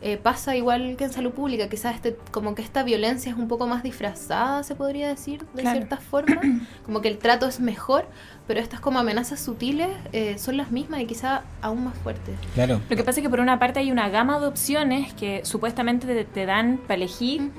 eh, 0.06 0.18
pasa 0.18 0.54
igual 0.58 0.98
que 0.98 1.06
en 1.06 1.14
salud 1.14 1.32
pública, 1.32 1.70
quizás 1.70 1.96
este, 1.96 2.18
como 2.32 2.56
que 2.56 2.62
esta 2.62 2.84
violencia 2.84 3.32
es 3.32 3.38
un 3.38 3.48
poco 3.48 3.68
más 3.68 3.84
disfrazada, 3.84 4.62
se 4.64 4.76
podría 4.76 5.08
decir, 5.08 5.46
de 5.54 5.62
cierta 5.62 5.96
forma, 5.96 6.42
como 6.86 7.00
que 7.00 7.08
el 7.08 7.18
trato 7.18 7.48
es 7.48 7.62
mejor, 7.62 8.06
pero 8.46 8.60
estas 8.60 8.82
como 8.82 9.00
amenazas 9.00 9.40
sutiles 9.40 9.88
eh, 10.12 10.38
son 10.38 10.58
las 10.58 10.72
mismas 10.72 11.00
y 11.00 11.06
quizás 11.06 11.44
aún 11.62 11.86
más 11.86 11.98
fuertes. 12.00 12.36
Claro. 12.54 12.82
Lo 12.90 12.98
que 12.98 13.04
pasa 13.06 13.22
es 13.22 13.24
que 13.24 13.30
por 13.30 13.40
una 13.40 13.60
parte 13.60 13.80
hay 13.80 13.94
una 13.94 14.10
gama 14.10 14.40
de 14.42 14.48
opciones 14.48 15.14
que 15.14 15.46
supuestamente 15.46 16.26
te, 16.26 16.46
dan 16.46 16.80
para 16.80 16.96
elegir. 16.96 17.52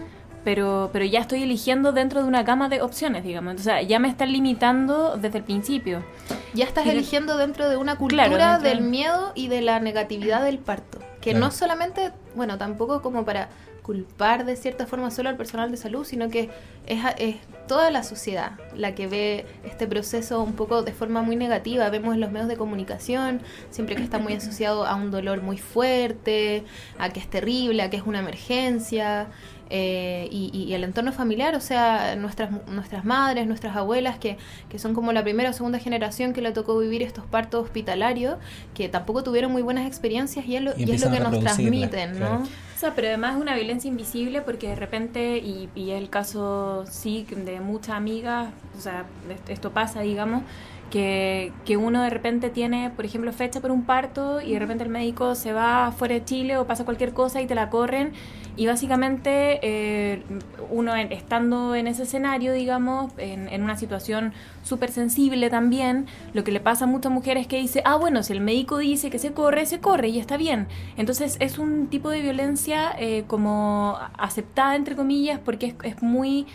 Pero, 0.45 0.91
pero 0.93 1.07
ya 1.07 1.21
estoy 1.21 1.43
eligiendo 1.43 1.93
dentro 1.93 2.21
de 2.21 2.29
una 2.29 2.43
gama 2.43 2.69
de 2.69 2.83
opciones, 2.83 3.25
digamos. 3.25 3.55
O 3.55 3.63
sea, 3.63 3.81
ya 3.81 3.99
me 3.99 4.09
están 4.09 4.31
limitando 4.31 5.17
desde 5.17 5.39
el 5.39 5.45
principio. 5.45 6.05
Ya 6.53 6.67
estás 6.67 6.87
eligiendo 6.87 7.39
dentro 7.39 7.71
de 7.71 7.79
una 7.79 7.97
cultura 7.97 8.59
del 8.59 8.83
miedo 8.83 9.33
y 9.35 9.49
de 9.49 9.63
la 9.63 9.81
negatividad 9.81 10.45
del 10.45 10.59
parto. 10.59 10.99
Que 11.25 11.35
no 11.35 11.51
solamente, 11.51 12.13
bueno, 12.35 12.59
tampoco 12.59 13.01
como 13.01 13.25
para 13.25 13.49
culpar 13.85 14.47
de 14.47 14.57
cierta 14.57 14.87
forma 14.87 15.11
solo 15.11 15.29
al 15.29 15.37
personal 15.37 15.71
de 15.71 15.77
salud, 15.77 16.07
sino 16.07 16.31
que 16.31 16.49
es, 16.87 17.01
es, 17.19 17.37
toda 17.69 17.91
la 17.91 18.03
sociedad 18.03 18.53
la 18.75 18.95
que 18.95 19.07
ve 19.07 19.47
este 19.63 19.87
proceso 19.87 20.43
un 20.43 20.55
poco 20.55 20.83
de 20.83 20.93
forma 20.93 21.21
muy 21.21 21.37
negativa. 21.37 21.91
Vemos 21.91 22.15
en 22.15 22.21
los 22.21 22.33
medios 22.33 22.49
de 22.49 22.57
comunicación, 22.57 23.43
siempre 23.71 23.95
que 23.95 24.03
está 24.03 24.19
muy 24.19 24.33
asociado 24.33 24.87
a 24.87 24.95
un 24.95 25.11
dolor 25.11 25.43
muy 25.43 25.59
fuerte, 25.59 26.65
a 26.99 27.11
que 27.11 27.21
es 27.21 27.29
terrible, 27.29 27.83
a 27.83 27.91
que 27.91 27.99
es 27.99 28.05
una 28.07 28.21
emergencia. 28.21 29.29
Eh, 29.71 30.29
y, 30.31 30.73
el 30.73 30.85
entorno 30.85 31.13
familiar, 31.13 31.55
o 31.55 31.61
sea, 31.61 32.17
nuestras, 32.17 32.51
nuestras 32.69 33.05
madres, 33.05 33.47
nuestras 33.47 33.77
abuelas, 33.77 34.19
que, 34.19 34.37
que, 34.69 34.79
son 34.79 34.95
como 34.95 35.13
la 35.13 35.23
primera 35.23 35.51
o 35.51 35.53
segunda 35.53 35.79
generación 35.79 36.33
que 36.33 36.43
le 36.43 36.53
tocó 36.53 36.79
vivir 36.79 37.03
estos 37.03 37.25
partos 37.25 37.65
hospitalarios, 37.65 38.37
que 38.75 38.89
tampoco 38.89 39.23
tuvieron 39.23 39.53
muy 39.53 39.63
buenas 39.63 39.87
experiencias 39.87 40.47
y 40.47 40.57
es 40.57 40.63
lo, 40.63 40.73
y 40.77 40.91
es 40.91 41.05
lo 41.05 41.11
que 41.11 41.21
nos 41.21 41.39
transmiten, 41.41 42.19
¿no? 42.19 42.43
O 42.43 42.74
pero 42.95 43.09
además 43.09 43.37
es 43.37 43.43
una 43.43 43.55
violencia 43.55 43.89
invisible 43.89 44.43
porque 44.43 44.69
de 44.69 44.77
repente, 44.77 45.39
y, 45.39 45.69
y 45.75 45.91
es 45.93 46.01
el 46.01 46.11
caso, 46.11 46.85
sí, 46.91 47.27
de 47.31 47.61
muchas 47.61 47.97
amigas, 47.97 48.53
o 48.77 48.81
sea, 48.81 49.07
esto 49.49 49.71
pasa, 49.73 50.01
digamos, 50.01 50.43
que, 50.91 51.53
que, 51.65 51.77
uno 51.77 52.03
de 52.03 52.11
repente 52.11 52.51
tiene, 52.51 52.91
por 52.91 53.05
ejemplo, 53.05 53.33
fecha 53.33 53.61
por 53.61 53.71
un 53.71 53.85
parto 53.85 54.41
y 54.41 54.53
de 54.53 54.59
repente 54.59 54.85
el 54.85 54.91
médico 54.91 55.35
se 55.35 55.53
va 55.53 55.93
fuera 55.93 56.15
de 56.15 56.25
Chile 56.25 56.57
o 56.57 56.67
pasa 56.67 56.85
cualquier 56.85 57.13
cosa 57.13 57.41
y 57.41 57.47
te 57.47 57.55
la 57.55 57.71
corren 57.71 58.13
y 58.57 58.67
básicamente 58.67 59.59
eh, 59.63 60.23
uno 60.71 60.95
estando 60.95 61.75
en 61.75 61.89
ese 61.89 62.05
escenario, 62.05 62.53
digamos, 62.53 63.13
en, 63.19 63.49
en 63.49 63.63
una 63.65 63.77
situación 63.77 64.33
súper 64.63 64.91
sensible 64.91 65.51
también, 65.51 66.07
lo 66.33 66.45
que 66.45 66.53
le 66.53 66.61
pasa 66.61 66.85
a 66.85 66.89
muchas 66.89 67.11
mujeres 67.11 67.43
es 67.43 67.47
que 67.49 67.59
dice, 67.59 67.83
ah, 67.85 67.97
bueno, 67.97 68.23
si 68.23 68.33
el 68.33 68.41
médico 68.41 68.79
dice 68.79 69.11
que 69.11 69.19
se 69.19 69.33
corre, 69.33 69.67
se 69.67 69.81
corre 69.81 70.09
y 70.09 70.19
está 70.19 70.37
bien. 70.37 70.69
Entonces 70.97 71.37
es 71.41 71.59
un 71.59 71.89
tipo 71.89 72.11
de 72.11 72.21
violencia 72.21 72.95
eh, 72.99 73.25
como 73.27 73.99
aceptada, 74.19 74.77
entre 74.77 74.95
comillas, 74.95 75.41
porque 75.45 75.67
es, 75.67 75.75
es 75.83 76.03
muy... 76.03 76.47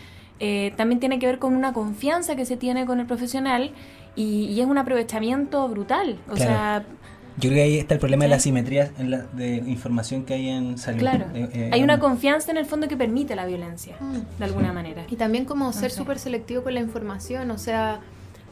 Eh, 0.42 0.72
también 0.78 1.00
tiene 1.00 1.18
que 1.18 1.26
ver 1.26 1.38
con 1.38 1.54
una 1.54 1.74
confianza 1.74 2.34
que 2.34 2.46
se 2.46 2.56
tiene 2.56 2.86
con 2.86 2.98
el 2.98 3.04
profesional 3.04 3.72
y, 4.16 4.60
es 4.60 4.66
un 4.66 4.78
aprovechamiento 4.78 5.68
brutal. 5.68 6.18
O 6.28 6.36
sea, 6.36 6.84
yo 7.36 7.48
creo 7.48 7.54
que 7.54 7.62
ahí 7.62 7.78
está 7.78 7.94
el 7.94 8.00
problema 8.00 8.24
de 8.24 8.30
la 8.30 8.36
asimetría 8.36 8.90
en 8.98 9.10
la, 9.10 9.18
de 9.32 9.56
información 9.56 10.24
que 10.24 10.34
hay 10.34 10.48
en 10.48 10.78
salud. 10.78 10.98
Claro. 10.98 11.26
Eh, 11.34 11.48
eh, 11.52 11.70
hay 11.72 11.82
una 11.82 11.98
confianza 11.98 12.50
en 12.50 12.58
el 12.58 12.66
fondo 12.66 12.86
que 12.88 12.96
permite 12.96 13.34
la 13.34 13.46
violencia, 13.46 13.96
mm. 13.98 14.38
de 14.38 14.44
alguna 14.44 14.72
manera. 14.72 15.04
Y 15.08 15.16
también 15.16 15.44
como 15.44 15.72
ser 15.72 15.90
súper 15.90 16.18
selectivo 16.18 16.62
con 16.62 16.74
la 16.74 16.80
información, 16.80 17.50
o 17.50 17.58
sea, 17.58 18.00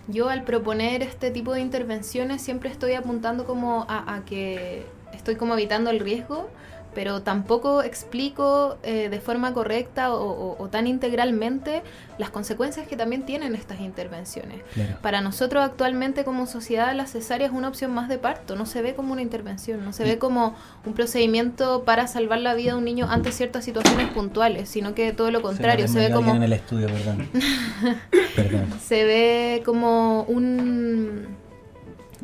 yo 0.07 0.31
al 0.31 0.45
proponer 0.45 1.03
este 1.03 1.31
tipo 1.31 1.53
de 1.53 1.61
intervenciones 1.61 2.41
siempre 2.41 2.71
estoy 2.71 2.95
apuntando 2.95 3.45
como 3.45 3.85
a 3.89 4.23
que 4.25 4.87
estoy 5.13 5.37
como 5.37 5.55
evitando 5.55 5.91
el 5.91 6.01
riesgo, 6.01 6.49
pero 6.95 7.23
tampoco 7.23 7.83
explico 7.83 8.77
eh, 8.83 9.09
de 9.09 9.21
forma 9.21 9.53
correcta 9.55 10.13
o, 10.13 10.69
tan 10.71 10.87
integralmente 10.87 11.83
las 12.19 12.31
consecuencias 12.31 12.87
que 12.87 12.97
también 12.97 13.25
tienen 13.25 13.55
estas 13.55 13.81
intervenciones. 13.81 14.63
Para 15.01 15.21
nosotros 15.21 15.65
actualmente 15.65 16.25
como 16.25 16.47
sociedad 16.47 16.95
la 16.95 17.07
cesárea 17.07 17.47
es 17.47 17.53
una 17.53 17.69
opción 17.69 17.93
más 17.93 18.09
de 18.09 18.19
parto, 18.19 18.57
no 18.57 18.67
se 18.67 18.83
ve 18.83 18.95
como 18.95 19.13
una 19.13 19.23
intervención, 19.23 19.85
no 19.85 19.93
se 19.93 20.05
ve 20.05 20.19
como 20.19 20.57
un 20.85 20.93
procedimiento 20.95 21.85
para 21.85 22.07
salvar 22.07 22.41
la 22.41 22.55
vida 22.55 22.73
de 22.73 22.79
un 22.79 22.85
niño 22.85 23.07
ante 23.09 23.33
ciertas 23.33 23.65
situaciones 23.65 24.11
puntuales, 24.11 24.69
sino 24.69 24.95
que 24.95 25.13
todo 25.13 25.31
lo 25.31 25.41
contrario, 25.41 25.89
se, 25.89 25.99
ve 25.99 26.11
como... 26.13 26.35
En 26.35 26.43
el 26.43 26.53
estudio, 26.53 26.89
perdón. 28.37 28.69
Se 28.81 29.05
ve 29.05 29.63
como 29.65 30.25
un 30.25 31.38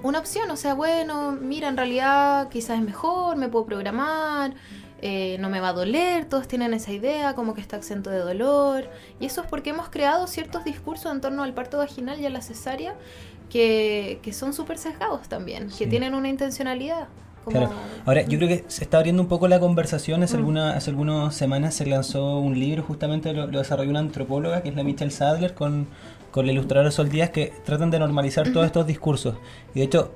una 0.04 0.18
opción, 0.18 0.50
o 0.50 0.56
sea, 0.56 0.74
bueno, 0.74 1.32
mira, 1.32 1.66
en 1.68 1.78
realidad 1.78 2.50
quizás 2.50 2.78
es 2.78 2.84
mejor, 2.84 3.36
me 3.36 3.48
puedo 3.48 3.64
programar, 3.64 4.52
eh, 5.00 5.38
no 5.40 5.48
me 5.48 5.60
va 5.60 5.70
a 5.70 5.72
doler, 5.72 6.26
todos 6.26 6.46
tienen 6.46 6.74
esa 6.74 6.92
idea, 6.92 7.34
como 7.34 7.54
que 7.54 7.62
está 7.62 7.78
exento 7.78 8.10
de 8.10 8.18
dolor. 8.18 8.90
Y 9.18 9.24
eso 9.24 9.40
es 9.40 9.46
porque 9.46 9.70
hemos 9.70 9.88
creado 9.88 10.26
ciertos 10.26 10.62
discursos 10.62 11.10
en 11.10 11.22
torno 11.22 11.42
al 11.42 11.54
parto 11.54 11.78
vaginal 11.78 12.20
y 12.20 12.26
a 12.26 12.30
la 12.30 12.42
cesárea 12.42 12.94
que, 13.48 14.20
que 14.22 14.34
son 14.34 14.52
súper 14.52 14.76
sesgados 14.76 15.26
también, 15.30 15.70
que 15.70 15.86
tienen 15.86 16.14
una 16.14 16.28
intencionalidad. 16.28 17.08
Claro. 17.46 17.70
Ahora, 18.04 18.22
yo 18.22 18.38
creo 18.38 18.48
que 18.48 18.64
se 18.68 18.84
está 18.84 18.98
abriendo 18.98 19.22
un 19.22 19.28
poco 19.28 19.48
la 19.48 19.60
conversación. 19.60 20.22
Hace, 20.22 20.36
mm. 20.36 20.38
alguna, 20.38 20.76
hace 20.76 20.90
algunas 20.90 21.34
semanas 21.34 21.74
se 21.74 21.86
lanzó 21.86 22.38
un 22.38 22.58
libro, 22.58 22.82
justamente 22.82 23.32
lo, 23.32 23.46
lo, 23.46 23.58
desarrolló 23.58 23.90
una 23.90 24.00
antropóloga, 24.00 24.62
que 24.62 24.68
es 24.70 24.74
la 24.74 24.84
Michelle 24.84 25.10
Sadler, 25.10 25.54
con 25.54 25.86
con 26.34 26.46
la 26.46 26.52
ilustradora 26.52 26.90
Sol 26.90 27.10
Díaz 27.10 27.30
que 27.30 27.52
tratan 27.64 27.92
de 27.92 28.00
normalizar 28.00 28.52
todos 28.52 28.66
estos 28.66 28.88
discursos. 28.88 29.36
Y 29.72 29.78
de 29.78 29.84
hecho, 29.84 30.12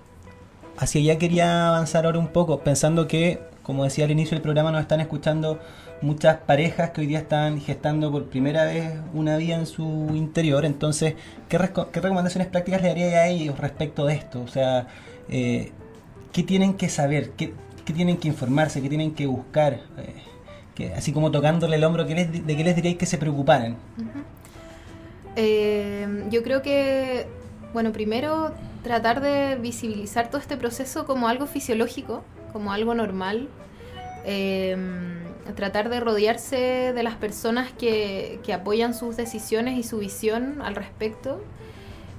hacia 0.77 1.01
allá 1.01 1.17
quería 1.17 1.69
avanzar 1.69 2.07
ahora 2.07 2.19
un 2.19 2.27
poco, 2.27 2.59
pensando 2.59 3.07
que, 3.07 3.39
como 3.63 3.85
decía 3.85 4.05
al 4.05 4.11
inicio 4.11 4.35
del 4.35 4.43
programa, 4.43 4.73
nos 4.73 4.81
están 4.81 4.99
escuchando 4.99 5.61
muchas 6.03 6.39
parejas 6.39 6.91
que 6.91 7.03
hoy 7.03 7.07
día 7.07 7.21
están 7.21 7.61
gestando 7.61 8.11
por 8.11 8.25
primera 8.25 8.65
vez 8.65 8.95
una 9.15 9.37
vida 9.37 9.55
en 9.55 9.67
su 9.67 9.85
interior. 10.13 10.65
Entonces, 10.65 11.15
¿qué, 11.49 11.57
recomendaciones 11.57 12.49
prácticas 12.49 12.83
le 12.83 12.89
daría 12.89 13.07
a 13.19 13.29
ellos 13.29 13.57
respecto 13.57 14.05
de 14.05 14.15
esto? 14.15 14.43
O 14.43 14.49
sea, 14.49 14.89
eh, 15.29 15.71
¿qué 16.33 16.43
tienen 16.43 16.75
que 16.75 16.89
saber? 16.89 17.31
¿Qué, 17.37 17.55
tienen 17.85 18.17
que 18.17 18.27
informarse? 18.27 18.83
¿Qué 18.83 18.89
tienen 18.89 19.15
que 19.15 19.27
buscar? 19.27 19.75
Eh, 19.99 20.15
que, 20.75 20.95
así 20.95 21.13
como 21.13 21.31
tocándole 21.31 21.77
el 21.77 21.85
hombro, 21.85 22.09
¿qué 22.09 22.17
les, 22.17 22.45
¿de 22.45 22.57
qué 22.57 22.65
les 22.65 22.75
diréis 22.75 22.97
que 22.97 23.07
se 23.07 23.19
preocuparan? 23.19 23.77
Eh, 25.41 26.25
yo 26.31 26.43
creo 26.43 26.63
que, 26.63 27.27
bueno, 27.73 27.93
primero 27.93 28.53
tratar 28.83 29.21
de 29.21 29.55
visibilizar 29.55 30.31
todo 30.31 30.41
este 30.41 30.57
proceso 30.57 31.07
como 31.07 31.29
algo 31.29 31.47
fisiológico, 31.47 32.25
como 32.53 32.73
algo 32.73 32.93
normal. 32.93 33.49
Eh, 34.25 34.77
tratar 35.55 35.91
de 35.91 36.01
rodearse 36.01 36.93
de 36.93 37.03
las 37.05 37.15
personas 37.15 37.71
que, 37.71 38.41
que, 38.43 38.53
apoyan 38.53 38.95
sus 38.95 39.17
decisiones 39.17 39.79
y 39.79 39.85
su 39.85 39.99
visión 39.99 40.61
al 40.61 40.75
respecto. 40.75 41.41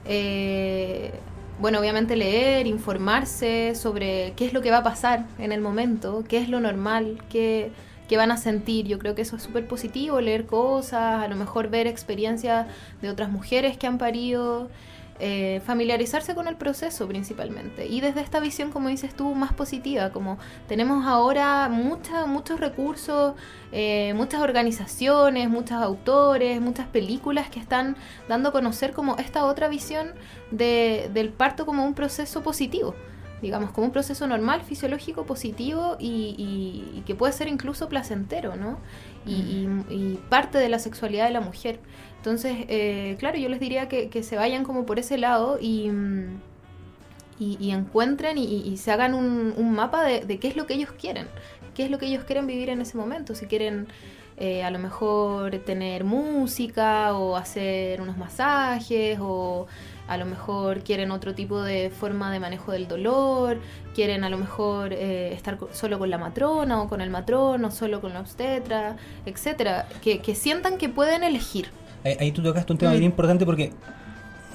Eh, 0.06 1.12
bueno, 1.60 1.80
obviamente 1.80 2.16
leer, 2.16 2.68
informarse 2.68 3.76
sobre 3.76 4.32
qué 4.38 4.46
es 4.46 4.54
lo 4.54 4.62
que 4.62 4.72
va 4.72 4.78
a 4.78 4.84
pasar 4.84 5.26
en 5.40 5.52
el 5.52 5.60
momento, 5.60 6.24
qué 6.28 6.38
es 6.38 6.48
lo 6.48 6.62
normal, 6.62 7.22
qué 7.30 7.72
que 8.10 8.18
van 8.18 8.32
a 8.32 8.38
sentir. 8.38 8.88
Yo 8.88 9.00
creo 9.00 9.16
que 9.16 9.22
eso 9.22 9.38
es 9.38 9.44
súper 9.44 9.68
positivo, 9.68 10.20
leer 10.20 10.46
cosas, 10.46 11.24
a 11.24 11.28
lo 11.30 11.36
mejor 11.38 11.70
ver 11.70 11.88
experiencias 11.88 12.68
de 13.02 13.10
otras 13.10 13.30
mujeres 13.30 13.78
que 13.78 13.88
han 13.88 14.00
parido, 14.00 14.70
eh, 15.20 15.62
familiarizarse 15.66 16.34
con 16.34 16.48
el 16.48 16.56
proceso 16.56 17.08
principalmente. 17.08 17.86
Y 17.86 18.02
desde 18.02 18.22
esta 18.22 18.40
visión, 18.40 18.72
como 18.72 18.90
dices 18.90 19.14
tú, 19.14 19.36
más 19.36 19.54
positiva, 19.54 20.10
como 20.10 20.40
tenemos 20.68 21.06
ahora 21.06 21.70
mucha, 21.70 22.26
muchos 22.26 22.60
recursos, 22.60 23.36
eh, 23.72 24.14
muchas 24.16 24.42
organizaciones, 24.42 25.48
muchos 25.48 25.78
autores, 25.78 26.60
muchas 26.60 26.88
películas 26.88 27.50
que 27.50 27.60
están 27.60 27.96
dando 28.28 28.50
a 28.50 28.52
conocer 28.52 28.94
como 28.94 29.18
esta 29.18 29.46
otra 29.46 29.68
visión 29.68 30.14
de, 30.50 31.12
del 31.14 31.30
parto 31.30 31.66
como 31.66 31.86
un 31.86 31.94
proceso 31.94 32.42
positivo 32.42 32.96
digamos, 33.42 33.72
como 33.72 33.88
un 33.88 33.94
proceso 33.94 34.28
normal, 34.28 34.62
fisiológico, 34.62 35.26
positivo 35.26 35.98
y, 36.00 37.04
que 37.06 37.16
puede 37.16 37.34
ser 37.34 37.48
incluso 37.48 37.90
placentero, 37.90 38.56
¿no? 38.56 38.80
Y, 39.26 40.20
parte 40.30 40.58
de 40.58 40.70
la 40.70 40.80
sexualidad 40.80 41.26
de 41.26 41.32
la 41.32 41.42
mujer. 41.42 41.80
Entonces, 42.18 42.66
eh, 42.68 43.16
claro, 43.20 43.38
yo 43.38 43.50
les 43.50 43.60
diría 43.60 43.88
que, 43.88 44.24
se 44.24 44.36
vayan 44.36 44.64
como 44.64 44.86
por 44.86 45.00
ese 45.00 45.18
lado 45.18 45.58
y, 45.62 45.90
y, 47.40 47.72
encuentren 47.72 48.38
y, 48.38 48.76
se 48.78 48.92
hagan 48.92 49.14
un, 49.14 49.72
mapa 49.74 50.04
de, 50.04 50.40
qué 50.40 50.48
es 50.48 50.56
lo 50.56 50.66
que 50.66 50.74
ellos 50.74 50.92
quieren, 50.92 51.28
qué 51.76 51.86
es 51.86 51.92
lo 51.92 51.98
que 51.98 52.08
ellos 52.08 52.24
quieren 52.24 52.48
vivir 52.48 52.70
en 52.70 52.82
ese 52.82 52.98
momento, 52.98 53.36
si 53.36 53.46
quieren... 53.46 53.88
Eh, 54.42 54.64
a 54.64 54.72
lo 54.72 54.80
mejor 54.80 55.58
tener 55.66 56.06
música 56.06 57.14
o 57.14 57.36
hacer 57.36 58.00
unos 58.00 58.16
masajes 58.16 59.20
o 59.22 59.68
a 60.10 60.18
lo 60.18 60.26
mejor 60.26 60.82
quieren 60.82 61.12
otro 61.12 61.36
tipo 61.36 61.62
de 61.62 61.92
forma 61.92 62.32
de 62.34 62.40
manejo 62.40 62.72
del 62.72 62.88
dolor, 62.88 63.60
quieren 63.94 64.24
a 64.24 64.30
lo 64.30 64.40
mejor 64.40 64.92
eh, 64.92 65.32
estar 65.34 65.60
solo 65.72 66.00
con 66.00 66.10
la 66.10 66.18
matrona 66.18 66.82
o 66.82 66.90
con 66.90 67.00
el 67.00 67.12
matrón 67.12 67.64
o 67.64 67.70
solo 67.70 68.02
con 68.02 68.14
la 68.14 68.20
obstetra, 68.20 68.98
etcétera, 69.28 69.88
que, 70.02 70.36
sientan 70.36 70.80
que 70.80 70.90
pueden 70.90 71.24
elegir. 71.24 71.68
Ahí, 72.04 72.32
tú 72.32 72.42
tocaste 72.42 72.74
un 72.74 72.80
tema 72.80 72.92
bien 72.94 73.04
mm. 73.04 73.06
importante 73.06 73.46
porque 73.46 73.72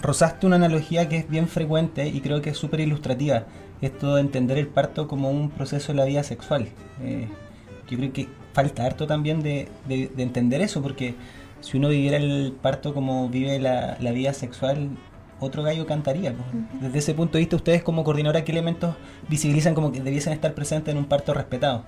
rozaste 0.03 0.45
una 0.45 0.57
analogía 0.57 1.09
que 1.09 1.19
es 1.19 1.31
bien 1.31 1.47
frecuente 1.47 2.09
y 2.09 2.21
creo 2.21 2.43
que 2.43 2.51
es 2.51 2.59
súper 2.59 2.81
ilustrativa, 2.81 3.45
esto 3.81 4.17
de 4.17 4.23
entender 4.23 4.59
el 4.59 4.67
parto 4.67 5.07
como 5.07 5.31
un 5.31 5.51
proceso 5.51 5.93
de 5.93 5.99
la 5.99 6.05
vida 6.05 6.25
sexual. 6.25 6.67
Eh, 7.01 7.29
yo 7.89 7.97
creo 7.97 8.13
que 8.13 8.29
falta 8.53 8.85
harto 8.85 9.07
también 9.07 9.41
de, 9.41 9.69
de, 9.87 10.11
entender 10.19 10.63
eso, 10.63 10.83
porque 10.83 11.15
si 11.61 11.77
uno 11.77 11.91
viviera 11.91 12.17
el 12.17 12.57
parto 12.61 12.93
como 12.93 13.29
vive 13.29 13.61
la, 13.61 13.97
la 14.01 14.11
vida 14.11 14.33
sexual, 14.33 14.91
otro 15.41 15.63
gallo 15.63 15.87
cantaría. 15.87 16.35
Desde 16.81 16.99
ese 16.99 17.15
punto 17.15 17.35
de 17.35 17.41
vista, 17.41 17.57
ustedes 17.57 17.83
como 17.83 18.05
coordinadora, 18.05 18.45
¿qué 18.45 18.53
elementos 18.53 18.95
visibilizan 19.29 19.75
como 19.75 19.93
que 19.93 20.01
debiesen 20.01 20.33
estar 20.33 20.55
presentes 20.55 20.93
en 20.93 20.99
un 20.99 21.07
parto 21.07 21.35
respetado? 21.35 21.85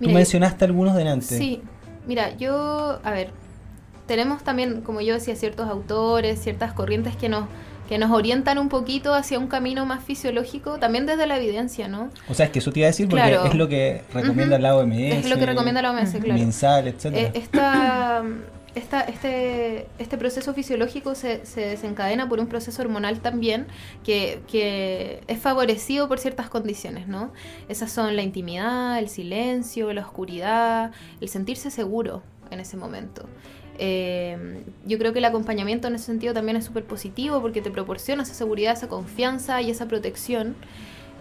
Tú 0.00 0.08
mencionaste 0.10 0.64
algunos 0.64 0.96
delante. 0.96 1.38
Sí, 1.38 1.62
mira, 2.06 2.36
yo, 2.36 2.98
a 3.02 3.10
ver, 3.10 3.30
tenemos 4.06 4.42
también, 4.42 4.80
como 4.82 5.00
yo 5.00 5.14
decía, 5.14 5.36
ciertos 5.36 5.68
autores, 5.68 6.40
ciertas 6.40 6.72
corrientes 6.72 7.16
que 7.16 7.28
nos 7.28 7.44
que 7.88 7.98
nos 7.98 8.10
orientan 8.10 8.58
un 8.58 8.70
poquito 8.70 9.12
hacia 9.12 9.38
un 9.38 9.48
camino 9.48 9.84
más 9.84 10.02
fisiológico, 10.02 10.78
también 10.78 11.04
desde 11.04 11.26
la 11.26 11.36
evidencia, 11.36 11.88
¿no? 11.88 12.08
O 12.26 12.32
sea, 12.32 12.46
es 12.46 12.52
que 12.52 12.60
eso 12.60 12.72
te 12.72 12.80
iba 12.80 12.86
a 12.86 12.90
decir 12.90 13.06
porque 13.06 13.38
es 13.44 13.54
lo 13.54 13.68
que 13.68 14.02
recomienda 14.14 14.58
la 14.58 14.76
OMS. 14.76 14.96
Es 14.96 15.28
lo 15.28 15.36
que 15.36 15.44
recomienda 15.44 15.82
la 15.82 15.90
OMS, 15.90 16.12
claro. 16.12 16.40
Mensal, 16.40 16.88
etc. 16.88 17.04
Eh, 17.12 17.30
esta, 17.34 18.22
esta, 18.74 19.00
este, 19.02 19.86
este 19.98 20.16
proceso 20.18 20.54
fisiológico 20.54 21.14
se, 21.14 21.44
se, 21.44 21.60
desencadena 21.60 22.28
por 22.28 22.40
un 22.40 22.46
proceso 22.46 22.80
hormonal 22.82 23.20
también 23.20 23.66
que, 24.04 24.40
que, 24.46 25.22
es 25.26 25.38
favorecido 25.38 26.08
por 26.08 26.18
ciertas 26.18 26.48
condiciones, 26.48 27.06
¿no? 27.06 27.32
Esas 27.68 27.92
son 27.92 28.16
la 28.16 28.22
intimidad, 28.22 28.98
el 28.98 29.08
silencio, 29.08 29.92
la 29.92 30.02
oscuridad, 30.02 30.92
el 31.20 31.28
sentirse 31.28 31.70
seguro 31.70 32.22
en 32.50 32.60
ese 32.60 32.76
momento. 32.76 33.26
Eh, 33.78 34.64
yo 34.84 34.98
creo 34.98 35.12
que 35.12 35.18
el 35.18 35.24
acompañamiento 35.24 35.88
en 35.88 35.94
ese 35.94 36.06
sentido 36.06 36.34
también 36.34 36.56
es 36.56 36.64
súper 36.64 36.84
positivo 36.84 37.40
porque 37.40 37.62
te 37.62 37.70
proporciona 37.70 38.22
esa 38.22 38.34
seguridad, 38.34 38.74
esa 38.74 38.88
confianza 38.88 39.60
y 39.62 39.70
esa 39.70 39.86
protección. 39.88 40.56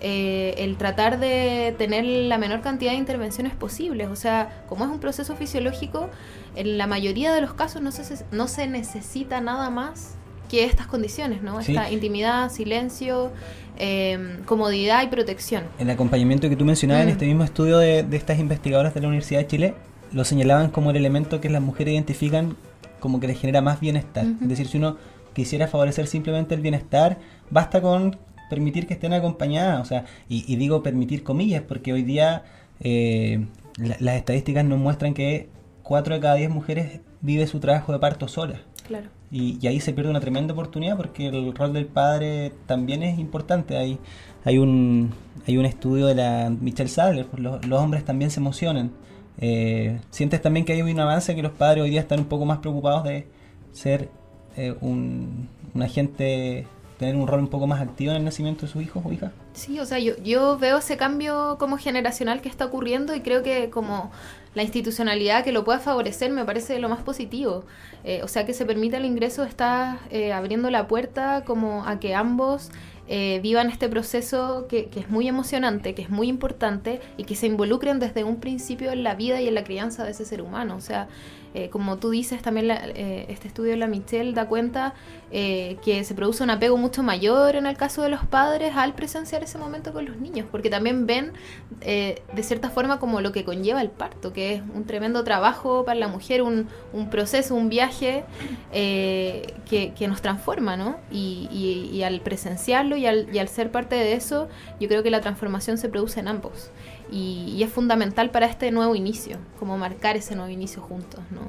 Eh, 0.03 0.55
el 0.57 0.77
tratar 0.77 1.19
de 1.19 1.75
tener 1.77 2.03
la 2.03 2.39
menor 2.39 2.61
cantidad 2.61 2.91
de 2.91 2.97
intervenciones 2.97 3.53
posibles. 3.53 4.09
O 4.09 4.15
sea, 4.15 4.63
como 4.67 4.83
es 4.83 4.89
un 4.89 4.99
proceso 4.99 5.35
fisiológico, 5.35 6.09
en 6.55 6.77
la 6.77 6.87
mayoría 6.87 7.33
de 7.33 7.41
los 7.41 7.53
casos 7.53 7.81
no 7.81 7.91
se, 7.91 8.25
no 8.31 8.47
se 8.47 8.67
necesita 8.67 9.41
nada 9.41 9.69
más 9.69 10.15
que 10.49 10.65
estas 10.65 10.87
condiciones, 10.87 11.41
¿no? 11.41 11.59
Esta 11.59 11.89
intimidad, 11.91 12.51
silencio, 12.51 13.31
eh, 13.77 14.37
comodidad 14.45 15.03
y 15.03 15.07
protección. 15.07 15.63
El 15.79 15.89
acompañamiento 15.89 16.49
que 16.49 16.57
tú 16.57 16.65
mencionabas 16.65 17.03
en 17.03 17.09
mm. 17.09 17.11
este 17.11 17.25
mismo 17.25 17.43
estudio 17.43 17.77
de, 17.77 18.03
de 18.03 18.17
estas 18.17 18.37
investigadoras 18.37 18.93
de 18.93 19.01
la 19.01 19.07
Universidad 19.07 19.39
de 19.39 19.47
Chile 19.47 19.73
lo 20.11 20.25
señalaban 20.25 20.69
como 20.69 20.91
el 20.91 20.97
elemento 20.97 21.39
que 21.39 21.49
las 21.49 21.61
mujeres 21.61 21.93
identifican 21.93 22.57
como 22.99 23.19
que 23.19 23.27
les 23.27 23.39
genera 23.39 23.61
más 23.61 23.79
bienestar. 23.79 24.25
Es 24.41 24.47
decir, 24.47 24.67
si 24.67 24.77
uno 24.77 24.97
quisiera 25.33 25.67
favorecer 25.67 26.07
simplemente 26.07 26.55
el 26.55 26.61
bienestar, 26.61 27.17
basta 27.49 27.81
con 27.81 28.17
permitir 28.49 28.87
que 28.87 28.93
estén 28.93 29.13
acompañadas. 29.13 29.81
O 29.81 29.85
sea, 29.85 30.05
y, 30.29 30.55
digo 30.55 30.83
permitir 30.83 31.23
comillas, 31.23 31.63
porque 31.67 31.91
hoy 31.91 32.03
día 32.03 32.43
eh, 32.79 33.45
las 33.77 34.15
estadísticas 34.15 34.63
nos 34.63 34.79
muestran 34.79 35.13
que 35.13 35.49
4 35.91 36.15
de 36.15 36.21
cada 36.21 36.35
10 36.35 36.51
mujeres 36.51 37.01
vive 37.19 37.45
su 37.47 37.59
trabajo 37.59 37.91
de 37.91 37.99
parto 37.99 38.29
sola. 38.29 38.61
Claro. 38.87 39.09
Y, 39.29 39.67
ahí 39.67 39.81
se 39.81 39.91
pierde 39.91 40.09
una 40.09 40.21
tremenda 40.21 40.53
oportunidad 40.53 40.95
porque 40.95 41.27
el 41.27 41.53
rol 41.53 41.73
del 41.73 41.85
padre 41.85 42.53
también 42.65 43.03
es 43.03 43.19
importante. 43.19 43.75
Hay, 43.75 43.99
hay, 44.45 44.57
un, 44.57 45.11
hay 45.45 45.57
un 45.57 45.65
estudio 45.65 46.07
de 46.07 46.15
la 46.15 46.49
Michelle 46.49 46.89
Sadler, 46.89 47.27
los, 47.35 47.65
los 47.65 47.81
hombres 47.81 48.05
también 48.05 48.31
se 48.31 48.39
emocionan. 48.39 48.91
Eh, 49.37 49.99
¿Sientes 50.11 50.41
también 50.41 50.65
que 50.65 50.71
hay 50.71 50.81
un 50.81 50.97
avance 50.97 51.35
que 51.35 51.41
los 51.41 51.51
padres 51.51 51.83
hoy 51.83 51.89
día 51.89 51.99
están 51.99 52.19
un 52.19 52.27
poco 52.27 52.45
más 52.45 52.59
preocupados 52.59 53.03
de 53.03 53.27
ser 53.73 54.07
eh, 54.55 54.73
un, 54.79 55.49
agente, 55.77 56.67
tener 56.99 57.17
un 57.17 57.27
rol 57.27 57.41
un 57.41 57.49
poco 57.49 57.67
más 57.67 57.81
activo 57.81 58.11
en 58.11 58.17
el 58.19 58.23
nacimiento 58.23 58.65
de 58.65 58.71
sus 58.71 58.81
hijos 58.81 59.03
o 59.05 59.11
hijas? 59.11 59.33
Sí, 59.51 59.77
o 59.77 59.85
sea, 59.85 59.99
yo, 59.99 60.13
yo 60.23 60.57
veo 60.57 60.77
ese 60.77 60.95
cambio 60.95 61.57
como 61.59 61.77
generacional 61.77 62.39
que 62.39 62.47
está 62.47 62.63
ocurriendo 62.63 63.13
y 63.13 63.19
creo 63.19 63.43
que 63.43 63.69
como 63.69 64.09
la 64.53 64.63
institucionalidad 64.63 65.43
que 65.43 65.51
lo 65.51 65.63
pueda 65.63 65.79
favorecer 65.79 66.31
me 66.31 66.45
parece 66.45 66.79
lo 66.79 66.89
más 66.89 67.01
positivo. 67.01 67.63
Eh, 68.03 68.21
o 68.23 68.27
sea, 68.27 68.45
que 68.45 68.53
se 68.53 68.65
permita 68.65 68.97
el 68.97 69.05
ingreso 69.05 69.43
está 69.43 69.99
abriendo 70.33 70.69
la 70.69 70.87
puerta 70.87 71.43
como 71.45 71.85
a 71.85 71.99
que 71.99 72.15
ambos 72.15 72.71
eh, 73.13 73.41
vivan 73.43 73.69
este 73.69 73.89
proceso 73.89 74.67
que, 74.69 74.89
es 74.95 75.09
muy 75.09 75.27
emocionante, 75.27 75.93
que 75.93 76.01
es 76.01 76.09
muy 76.09 76.29
importante 76.29 77.01
y 77.17 77.25
que 77.25 77.35
se 77.35 77.45
involucren 77.45 77.99
desde 77.99 78.23
un 78.23 78.37
principio 78.37 78.89
en 78.93 79.03
la 79.03 79.15
vida 79.15 79.41
y 79.41 79.49
en 79.49 79.55
la 79.55 79.65
crianza 79.65 80.05
de 80.05 80.11
ese 80.11 80.23
ser 80.23 80.41
humano. 80.41 80.77
O 80.77 80.79
sea, 80.79 81.09
eh, 81.53 81.69
como 81.69 81.97
tú 81.97 82.09
dices, 82.09 82.41
también 82.41 82.71
eh, 82.71 83.25
este 83.27 83.47
estudio 83.47 83.71
de 83.71 83.77
la 83.77 83.87
Michelle 83.87 84.31
da 84.33 84.47
cuenta 84.47 84.93
eh, 85.31 85.77
que 85.83 86.03
se 86.03 86.13
produce 86.13 86.43
un 86.43 86.49
apego 86.49 86.77
mucho 86.77 87.03
mayor 87.03 87.55
en 87.55 87.65
el 87.65 87.75
caso 87.75 88.01
de 88.03 88.09
los 88.09 88.25
padres 88.25 88.73
al 88.75 88.93
presenciar 88.93 89.43
ese 89.43 89.57
momento 89.57 89.91
con 89.91 90.05
los 90.05 90.17
niños, 90.17 90.47
porque 90.49 90.69
también 90.69 91.05
ven 91.05 91.33
de 91.81 92.43
cierta 92.43 92.69
forma 92.69 92.99
como 92.99 93.21
lo 93.21 93.31
que 93.31 93.43
conlleva 93.43 93.81
el 93.81 93.89
parto, 93.89 94.33
que 94.33 94.55
es 94.55 94.61
un 94.75 94.85
tremendo 94.85 95.23
trabajo 95.23 95.83
para 95.83 95.99
la 95.99 96.07
mujer, 96.07 96.41
un, 96.41 96.67
proceso, 97.09 97.55
un 97.55 97.69
viaje 97.69 98.23
que, 98.71 100.07
nos 100.07 100.21
transforma, 100.21 100.77
¿no? 100.77 100.97
Y, 101.11 102.01
al 102.03 102.21
presenciarlo 102.21 102.97
y 102.97 103.05
al, 103.05 103.27
y 103.33 103.39
al 103.39 103.47
ser 103.47 103.71
parte 103.71 103.95
de 103.95 104.13
eso, 104.13 104.47
yo 104.79 104.87
creo 104.87 105.03
que 105.03 105.11
la 105.11 105.21
transformación 105.21 105.77
se 105.77 105.89
produce 105.89 106.19
en 106.19 106.27
ambos 106.27 106.71
y, 107.11 107.61
es 107.61 107.69
fundamental 107.69 108.31
para 108.31 108.45
este 108.45 108.71
nuevo 108.71 108.95
inicio, 108.95 109.37
como 109.59 109.77
marcar 109.77 110.17
ese 110.17 110.35
nuevo 110.35 110.51
inicio 110.51 110.81
juntos, 110.81 111.19
¿no? 111.31 111.41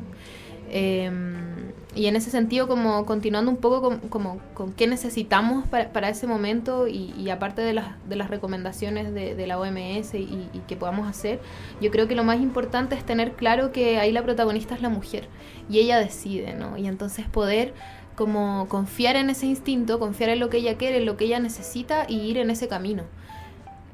Em, 0.74 1.72
y 1.94 2.06
en 2.06 2.16
ese 2.16 2.30
sentido, 2.30 2.66
como 2.66 3.04
continuando 3.04 3.50
un 3.50 3.58
poco 3.58 3.82
con, 3.82 3.98
como, 4.08 4.38
con 4.54 4.72
qué 4.72 4.86
necesitamos 4.86 5.66
para, 5.68 6.08
ese 6.08 6.26
momento 6.26 6.88
y, 6.88 7.28
aparte 7.30 7.60
de 7.60 7.74
las, 7.74 7.94
de 8.08 8.16
las 8.16 8.30
recomendaciones 8.30 9.12
de, 9.12 9.46
la 9.46 9.58
OMS 9.58 10.14
y, 10.14 10.48
y, 10.52 10.62
que 10.66 10.76
podamos 10.76 11.06
hacer, 11.08 11.40
yo 11.80 11.90
creo 11.90 12.08
que 12.08 12.14
lo 12.14 12.24
más 12.24 12.40
importante 12.40 12.94
es 12.94 13.04
tener 13.04 13.32
claro 13.32 13.70
que 13.70 13.98
ahí 13.98 14.12
la 14.12 14.22
protagonista 14.22 14.74
es 14.74 14.80
la 14.80 14.88
mujer 14.88 15.28
y 15.68 15.78
ella 15.78 15.98
decide, 15.98 16.54
¿no? 16.54 16.78
Y 16.78 16.86
entonces 16.86 17.26
poder 17.26 17.74
como 18.16 18.66
confiar 18.68 19.16
en 19.16 19.30
ese 19.30 19.46
instinto, 19.46 19.98
confiar 19.98 20.30
en 20.30 20.40
lo 20.40 20.50
que 20.50 20.58
ella 20.58 20.76
quiere, 20.76 20.98
en 20.98 21.06
lo 21.06 21.16
que 21.16 21.24
ella 21.24 21.40
necesita 21.40 22.06
y 22.08 22.20
ir 22.20 22.38
en 22.38 22.50
ese 22.50 22.68
camino. 22.68 23.04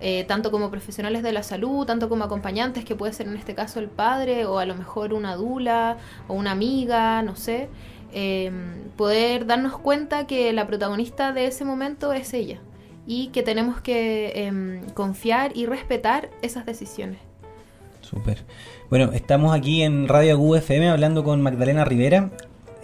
Eh, 0.01 0.25
tanto 0.29 0.53
como 0.53 0.71
profesionales 0.71 1.25
de 1.25 1.33
la 1.33 1.43
salud, 1.43 1.85
tanto 1.85 2.09
como 2.09 2.23
acompañantes, 2.25 2.85
que 2.85 2.95
puede 2.95 3.13
ser 3.13 3.27
en 3.27 3.37
este 3.37 3.55
caso 3.55 3.81
el 3.81 3.89
padre 3.89 4.47
o 4.47 4.59
a 4.61 4.65
lo 4.65 4.77
mejor 4.77 5.13
una 5.13 5.35
dula 5.35 5.97
o 6.29 6.35
una 6.35 6.53
amiga, 6.53 7.21
no 7.23 7.35
sé, 7.35 7.69
em, 8.13 8.91
poder 8.97 9.47
darnos 9.47 9.77
cuenta 9.79 10.27
que 10.27 10.53
la 10.53 10.69
protagonista 10.69 11.33
de 11.33 11.47
ese 11.47 11.65
momento 11.65 12.13
es 12.13 12.33
ella 12.33 12.61
y 13.09 13.29
que 13.29 13.43
tenemos 13.43 13.81
que 13.81 14.33
em, 14.47 14.89
confiar 14.91 15.57
y 15.57 15.67
respetar 15.67 16.31
esas 16.43 16.65
decisiones. 16.65 17.19
Súper. 18.01 18.45
Bueno, 18.91 19.13
estamos 19.13 19.55
aquí 19.55 19.83
en 19.83 20.07
Radio 20.07 20.39
UFM 20.39 20.89
hablando 20.89 21.25
con 21.25 21.43
Magdalena 21.43 21.85
Rivera. 21.85 22.31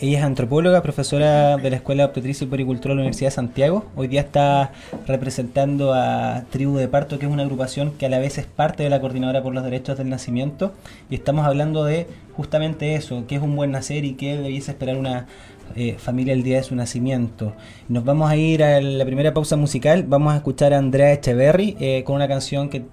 Ella 0.05 0.19
es 0.19 0.25
antropóloga, 0.25 0.83
profesora 0.83 1.57
de 1.57 1.71
la 1.71 1.77
Escuela 1.77 2.03
de 2.03 2.09
Obstetricia 2.09 2.45
y 2.45 2.51
Pericultura 2.51 2.91
de 2.91 2.97
la 2.97 3.01
Universidad 3.05 3.29
de 3.29 3.37
Santiago. 3.37 3.87
Hoy 3.97 4.07
día 4.07 4.21
está 4.21 4.71
representando 5.07 5.95
a 5.95 6.45
Tribu 6.51 6.77
de 6.77 6.89
Parto, 6.89 7.19
que 7.19 7.25
es 7.25 7.33
una 7.33 7.45
agrupación 7.45 7.93
que 7.93 8.05
a 8.05 8.11
la 8.11 8.19
vez 8.19 8.37
es 8.37 8.45
parte 8.45 8.83
de 8.83 8.91
la 8.91 9.01
Coordinadora 9.01 9.43
por 9.43 9.55
los 9.55 9.65
Derechos 9.65 9.97
del 9.97 10.11
Nacimiento. 10.11 10.75
Y 11.09 11.15
estamos 11.15 11.47
hablando 11.47 11.87
de 11.87 12.07
justamente 12.37 12.97
eso, 12.97 13.25
qué 13.27 13.37
es 13.37 13.43
un 13.43 13.57
buen 13.57 13.71
nacer 13.71 14.05
y 14.05 14.13
qué 14.13 14.37
debiese 14.37 14.73
esperar 14.73 14.99
una 14.99 15.27
eh, 15.75 15.97
familia 15.97 16.35
el 16.35 16.43
día 16.43 16.59
de 16.59 16.65
su 16.65 16.75
nacimiento. 16.75 17.55
Nos 17.89 18.05
vamos 18.05 18.31
a 18.31 18.37
ir 18.37 18.63
a 18.63 18.83
la 18.83 19.07
primera 19.07 19.33
pausa 19.33 19.57
musical. 19.57 20.05
Vamos 20.07 20.35
a 20.35 20.37
escuchar 20.37 20.75
a 20.75 20.79
Andrea 20.81 21.15
Echeverry 21.15 21.79
eh, 21.81 22.05
con 22.05 22.17
una 22.17 22.29
canción 22.29 22.69
que 22.69 22.85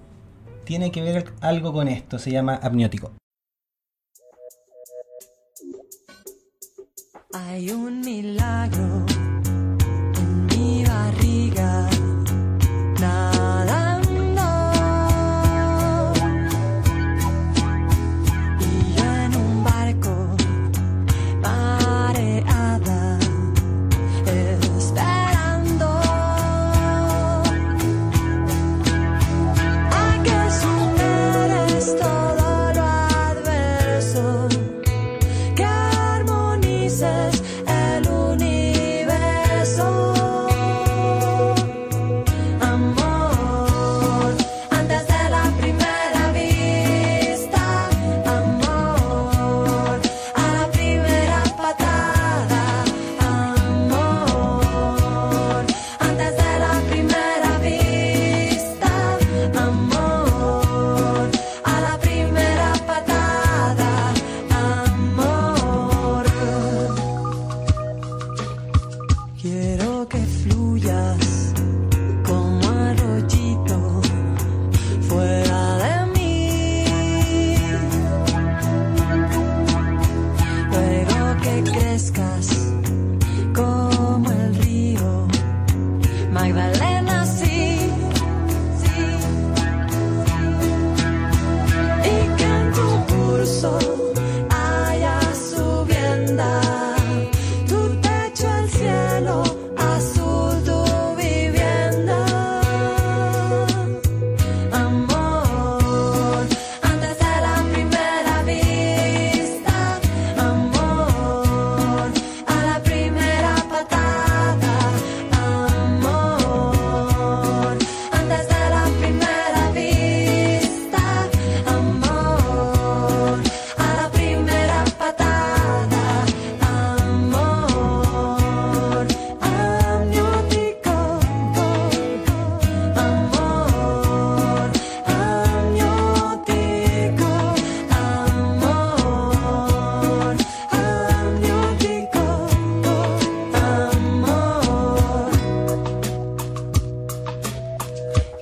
tiene 0.64 0.90
que 0.90 1.02
ver 1.02 1.26
algo 1.42 1.74
con 1.74 1.88
esto. 1.88 2.18
Se 2.18 2.30
llama 2.30 2.58
Amniótico. 2.62 3.12
Hay 7.34 7.70
un 7.70 8.00
milagro 8.02 9.06
en 10.18 10.46
mi 10.46 10.84
barriga. 10.84 11.91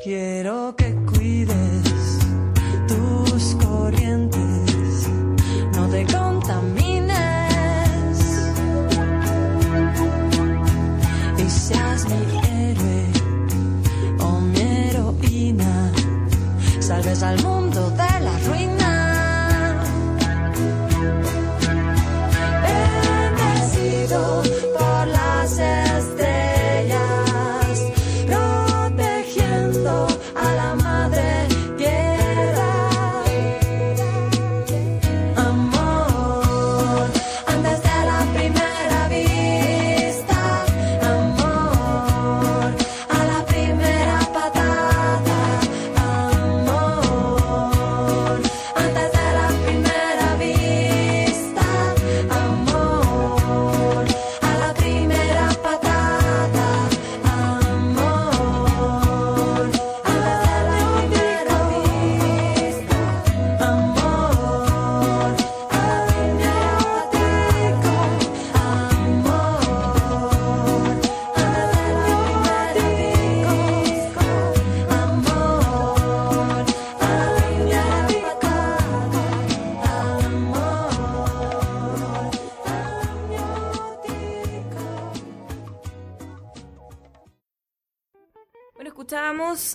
Quiero 0.03 0.75
que 0.79 0.95
cuides. 1.13 1.70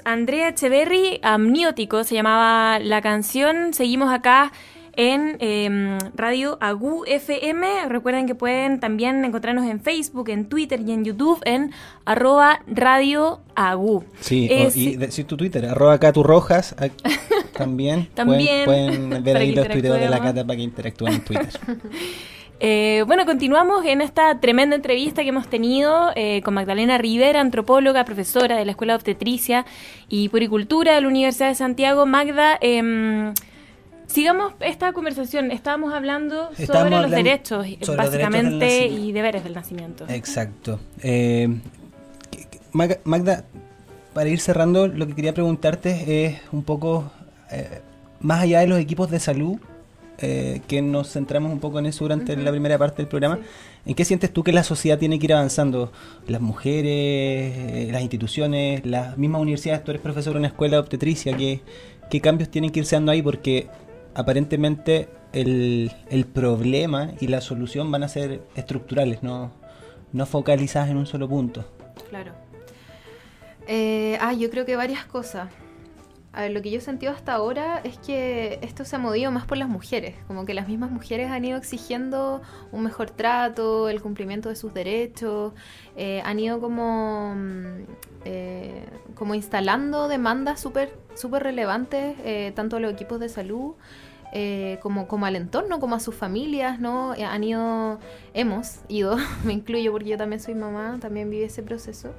Andrea 0.06 0.50
Echeverry, 0.50 1.20
Amniótico, 1.22 2.04
se 2.04 2.16
llamaba 2.16 2.80
la 2.80 3.02
canción. 3.02 3.74
Seguimos 3.74 4.14
acá 4.14 4.54
en 4.94 5.38
em, 5.40 5.98
Radio 6.16 6.58
Agu 6.62 7.04
FM. 7.06 7.90
Recuerden 7.90 8.28
que 8.28 8.36
pueden 8.36 8.80
también 8.80 9.26
encontrarnos 9.26 9.66
en 9.68 9.82
Facebook, 9.82 10.30
en 10.30 10.48
Twitter 10.48 10.80
y 10.82 10.92
en 10.92 11.04
YouTube 11.04 11.42
en 11.46 11.72
arroba 12.06 12.62
Radio 12.68 13.42
Agu. 13.56 14.06
Sí, 14.22 14.48
Eh, 14.50 14.72
y 14.74 14.96
decir 14.96 15.26
tu 15.26 15.36
Twitter, 15.36 15.66
arroba 15.66 15.98
Rojas 15.98 16.76
también. 17.54 18.08
También, 18.14 18.66
Pueden, 18.66 19.10
pueden 19.10 19.24
ver 19.24 19.38
ahí 19.38 19.54
los 19.54 19.68
tuiteos 19.68 20.00
de 20.00 20.10
la. 20.10 20.20
Cata 20.20 20.46
para 20.46 20.56
que 20.56 20.64
interactúen 20.64 21.14
en 21.14 21.24
Twitter. 21.24 21.50
Eh, 22.60 23.04
bueno, 23.06 23.26
continuamos 23.26 23.86
en 23.86 24.02
esta 24.02 24.40
tremenda 24.40 24.76
entrevista 24.76 25.24
que 25.24 25.30
hemos 25.30 25.48
tenido 25.48 26.12
eh, 26.16 26.42
con 26.44 26.54
Magdalena 26.54 26.98
Rivera, 26.98 27.42
antropóloga, 27.42 28.06
profesora 28.06 28.56
de 28.56 28.64
la 28.64 28.72
Escuela 28.72 28.94
de 28.94 28.96
Obstetricia 28.96 29.66
y 30.08 30.30
Puricultura 30.30 30.96
de 30.96 31.02
la 31.02 31.08
Universidad 31.08 31.50
de 31.50 31.56
Santiago. 31.56 32.06
Magda, 32.06 32.58
em, 32.62 33.34
sigamos 34.08 34.54
esta 34.62 34.94
conversación. 34.94 35.52
Estábamos 35.52 35.94
hablando 35.94 36.50
Estábamos 36.58 36.68
sobre 36.68 36.90
los 36.92 37.04
hablando 37.04 37.16
derechos, 37.18 37.66
sobre 37.66 37.72
los 37.72 37.80
derechos 37.88 37.98
básicamente, 37.98 38.88
y 38.88 39.12
deberes 39.12 39.44
del 39.44 39.54
nacimiento. 39.54 40.06
Exacto. 40.08 40.80
Eh, 41.04 41.50
Magda, 42.72 43.44
para 44.14 44.30
ir 44.30 44.40
cerrando, 44.40 44.88
lo 44.88 45.08
que 45.08 45.16
quería 45.16 45.34
preguntarte 45.34 46.26
es 46.26 46.42
un 46.54 46.64
poco, 46.64 47.12
más 48.20 48.42
allá 48.42 48.62
de 48.62 48.68
los 48.68 48.80
equipos 48.80 49.10
de 49.12 49.20
salud, 49.20 49.60
eh, 50.20 50.62
que 50.68 50.82
nos 50.82 51.12
centramos 51.12 51.52
un 51.52 51.60
poco 51.60 51.80
en 51.80 51.86
eso 51.86 52.06
durante 52.06 52.36
la 52.38 52.52
primera 52.52 52.78
parte 52.78 52.98
del 52.98 53.08
programa, 53.08 53.40
¿en 53.86 53.96
qué 53.96 54.06
sientes 54.06 54.32
tú 54.32 54.44
que 54.44 54.54
la 54.54 54.64
sociedad 54.64 54.98
tiene 54.98 55.20
que 55.20 55.26
ir 55.26 55.34
avanzando? 55.34 55.92
Las 56.28 56.42
mujeres, 56.42 56.92
eh, 56.92 57.90
las 57.92 58.02
instituciones, 58.02 58.86
las 58.86 59.18
mismas 59.18 59.42
universidades, 59.42 59.84
tú 59.84 59.92
eres 59.92 60.02
profesor 60.02 60.34
en 60.34 60.40
una 60.40 60.48
escuela 60.48 60.78
de 60.78 60.80
obstetricia, 60.82 61.36
¿qué, 61.36 61.62
qué 62.10 62.22
cambios 62.22 62.50
tienen 62.50 62.72
que 62.72 62.80
irse 62.80 62.96
dando 62.96 63.12
ahí? 63.12 63.22
Porque 63.22 63.68
aparentemente 64.14 65.10
el, 65.34 65.92
el 66.10 66.26
problema 66.26 67.12
y 67.20 67.28
la 67.28 67.42
solución 67.42 67.92
van 67.92 68.04
a 68.04 68.08
ser 68.08 68.42
estructurales, 68.56 69.22
no, 69.22 69.52
no 70.14 70.26
focalizadas 70.26 70.90
en 70.90 70.98
un 70.98 71.06
solo 71.06 71.28
punto. 71.28 71.66
Claro. 72.10 72.32
Eh, 73.68 74.18
ah, 74.22 74.34
yo 74.34 74.50
creo 74.50 74.66
que 74.66 74.76
varias 74.76 75.06
cosas. 75.06 75.50
A 76.36 76.42
ver, 76.42 76.52
lo 76.52 76.62
que 76.62 76.70
yo 76.70 76.80
he 76.80 76.82
sentido 76.82 77.14
hasta 77.14 77.34
ahora 77.34 77.80
es 77.84 77.98
que 77.98 78.60
esto 78.62 78.84
se 78.84 78.98
ha 78.98 79.00
movido 79.00 79.32
más 79.32 79.46
por 79.46 79.58
las 79.58 79.70
mujeres, 79.70 80.16
como 80.28 80.46
que 80.46 80.54
las 80.54 80.68
mismas 80.68 80.92
mujeres 80.92 81.32
han 81.32 81.46
ido 81.46 81.58
exigiendo 81.58 82.42
un 82.74 82.84
mejor 82.84 83.10
trato, 83.10 83.88
el 83.88 84.02
cumplimiento 84.02 84.50
de 84.50 84.56
sus 84.58 84.74
derechos, 84.74 85.54
eh, 85.96 86.22
han 86.26 86.38
ido 86.40 86.60
como, 86.60 87.34
mm, 87.36 87.84
eh, 88.26 88.86
como 89.16 89.34
instalando 89.34 90.10
demandas 90.10 90.60
súper 90.60 90.92
súper 91.16 91.44
relevantes, 91.44 92.18
eh, 92.24 92.52
tanto 92.56 92.76
a 92.76 92.80
los 92.80 92.92
equipos 92.92 93.20
de 93.20 93.30
salud 93.30 93.74
eh, 94.34 94.80
como, 94.82 95.08
como 95.08 95.26
al 95.26 95.36
entorno, 95.38 95.80
como 95.80 95.96
a 95.96 96.00
sus 96.00 96.14
familias, 96.16 96.80
¿no? 96.80 97.14
Eh, 97.16 97.24
Han 97.24 97.44
ido, 97.44 98.00
hemos 98.34 98.80
ido, 98.90 99.16
me 99.46 99.54
incluyo 99.54 99.92
porque 99.94 100.10
yo 100.10 100.18
también 100.18 100.42
soy 100.42 100.56
mamá, 100.56 100.98
también 101.00 101.30
viví 101.30 101.44
ese 101.44 101.64
proceso. 101.64 102.14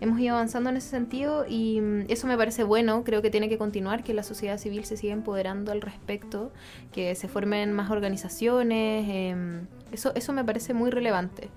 Hemos 0.00 0.20
ido 0.20 0.34
avanzando 0.34 0.68
en 0.70 0.76
ese 0.76 0.88
sentido 0.90 1.46
y 1.48 1.80
mm, 1.80 2.04
eso 2.08 2.26
me 2.26 2.36
parece 2.36 2.64
bueno, 2.64 3.02
creo 3.04 3.22
que 3.22 3.30
tiene 3.30 3.48
que 3.48 3.56
continuar, 3.58 4.04
que 4.04 4.12
la 4.12 4.22
sociedad 4.22 4.58
civil 4.58 4.84
se 4.84 4.96
siga 4.96 5.12
empoderando 5.14 5.72
al 5.72 5.80
respecto, 5.80 6.52
que 6.92 7.14
se 7.14 7.28
formen 7.28 7.72
más 7.72 7.90
organizaciones, 7.90 9.06
em, 9.08 9.66
eso, 9.92 10.12
eso 10.14 10.32
me 10.32 10.44
parece 10.44 10.74
muy 10.74 10.90
relevante. 10.90 11.48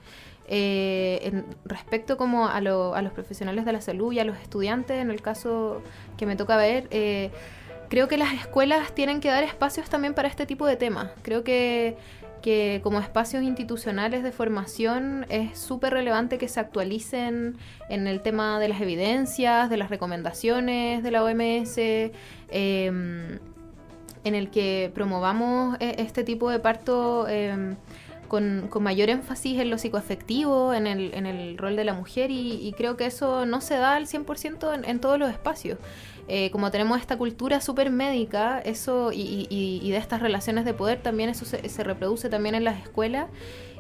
Eh, 0.47 1.19
en- 1.23 1.45
respecto 1.65 2.17
como 2.17 2.47
a, 2.47 2.59
lo- 2.61 2.95
a 2.95 3.01
los 3.01 3.11
profesionales 3.13 3.65
de 3.65 3.73
la 3.73 3.81
salud 3.81 4.11
y 4.13 4.19
a 4.19 4.23
los 4.23 4.37
estudiantes, 4.39 4.97
en 5.01 5.11
el 5.11 5.21
caso 5.21 5.81
que 6.17 6.25
me 6.25 6.35
toca 6.35 6.57
ver, 6.57 6.87
eh, 6.91 7.29
creo 7.89 8.07
que 8.07 8.17
las 8.17 8.33
escuelas 8.33 8.93
tienen 8.95 9.19
que 9.19 9.27
dar 9.29 9.43
espacios 9.43 9.89
también 9.89 10.13
para 10.13 10.27
este 10.27 10.45
tipo 10.45 10.65
de 10.65 10.75
temas. 10.75 11.09
Creo 11.23 11.43
que, 11.43 11.97
que 12.41 12.81
como 12.83 12.99
espacios 12.99 13.43
institucionales 13.43 14.23
de 14.23 14.31
formación 14.31 15.25
es 15.29 15.57
súper 15.57 15.93
relevante 15.93 16.37
que 16.37 16.47
se 16.47 16.59
actualicen 16.59 17.57
en 17.89 18.07
el 18.07 18.21
tema 18.21 18.59
de 18.59 18.69
las 18.69 18.81
evidencias, 18.81 19.69
de 19.69 19.77
las 19.77 19.89
recomendaciones 19.89 21.03
de 21.03 21.11
la 21.11 21.23
OMS, 21.23 21.77
em, 22.49 23.39
en 24.23 24.35
el 24.35 24.49
que 24.49 24.91
promovamos 24.93 25.77
eh, 25.79 25.95
este 25.99 26.23
tipo 26.23 26.49
de 26.49 26.59
parto 26.59 27.27
em, 27.27 27.75
con, 28.27 28.67
con 28.69 28.83
mayor 28.83 29.09
énfasis 29.09 29.59
en 29.59 29.69
lo 29.69 29.77
psicoafectivo, 29.77 30.73
en 30.73 30.87
el, 30.87 31.13
en 31.13 31.25
el 31.25 31.57
rol 31.57 31.75
de 31.75 31.83
la 31.83 31.93
mujer 31.93 32.31
y, 32.31 32.65
y 32.65 32.73
creo 32.73 32.95
que 32.95 33.05
eso 33.05 33.45
no 33.45 33.61
se 33.61 33.75
da 33.75 33.95
al 33.95 34.07
100% 34.07 34.73
en, 34.75 34.85
en 34.85 34.99
todos 34.99 35.17
los 35.17 35.29
espacios. 35.29 35.77
Eh, 36.31 36.51
como 36.51 36.69
tenemos 36.69 36.99
esta 37.01 37.17
cultura 37.17 37.59
súper 37.59 37.89
médica, 37.89 38.59
eso 38.59 39.11
y, 39.11 39.47
y- 39.49 39.79
y 39.83 39.89
de 39.91 39.97
estas 39.97 40.21
relaciones 40.21 40.63
de 40.63 40.75
poder, 40.75 41.01
también 41.01 41.27
eso 41.29 41.43
se, 41.43 41.67
se 41.67 41.83
reproduce 41.83 42.29
también 42.29 42.53
en 42.53 42.63
las 42.63 42.79
escuelas. 42.81 43.25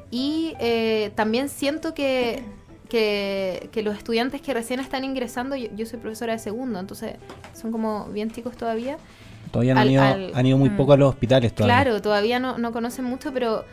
Y 0.09 0.55
eh, 0.59 1.11
también 1.13 1.47
siento 1.49 1.93
que, 1.93 2.41
que, 2.89 3.69
que 3.71 3.83
los 3.83 3.95
estudiantes 3.95 4.41
que 4.41 4.51
recién 4.55 4.79
están 4.79 5.03
ingresando, 5.03 5.55
yo, 5.55 5.67
yo 5.75 5.85
soy 5.85 5.99
profesora 5.99 6.33
de 6.33 6.39
segundo, 6.39 6.79
entonces 6.79 7.17
son 7.53 7.71
como 7.71 8.05
bien 8.05 8.31
chicos 8.31 8.57
todavía. 8.57 8.97
Todavía 9.51 9.75
no 9.75 9.81
han 9.81 9.89
ido, 9.91 10.01
al- 10.03 10.31
han 10.33 10.45
ido 10.47 10.57
muy 10.57 10.69
Mm. 10.71 10.77
poco 10.77 10.93
a 10.93 10.97
los 10.97 11.09
hospitales 11.09 11.53
todavía. 11.53 11.75
Claro, 11.83 12.01
todavía 12.01 12.39
no, 12.39 12.57
no 12.57 12.71
conocen 12.71 13.05
mucho, 13.05 13.31
pero 13.31 13.63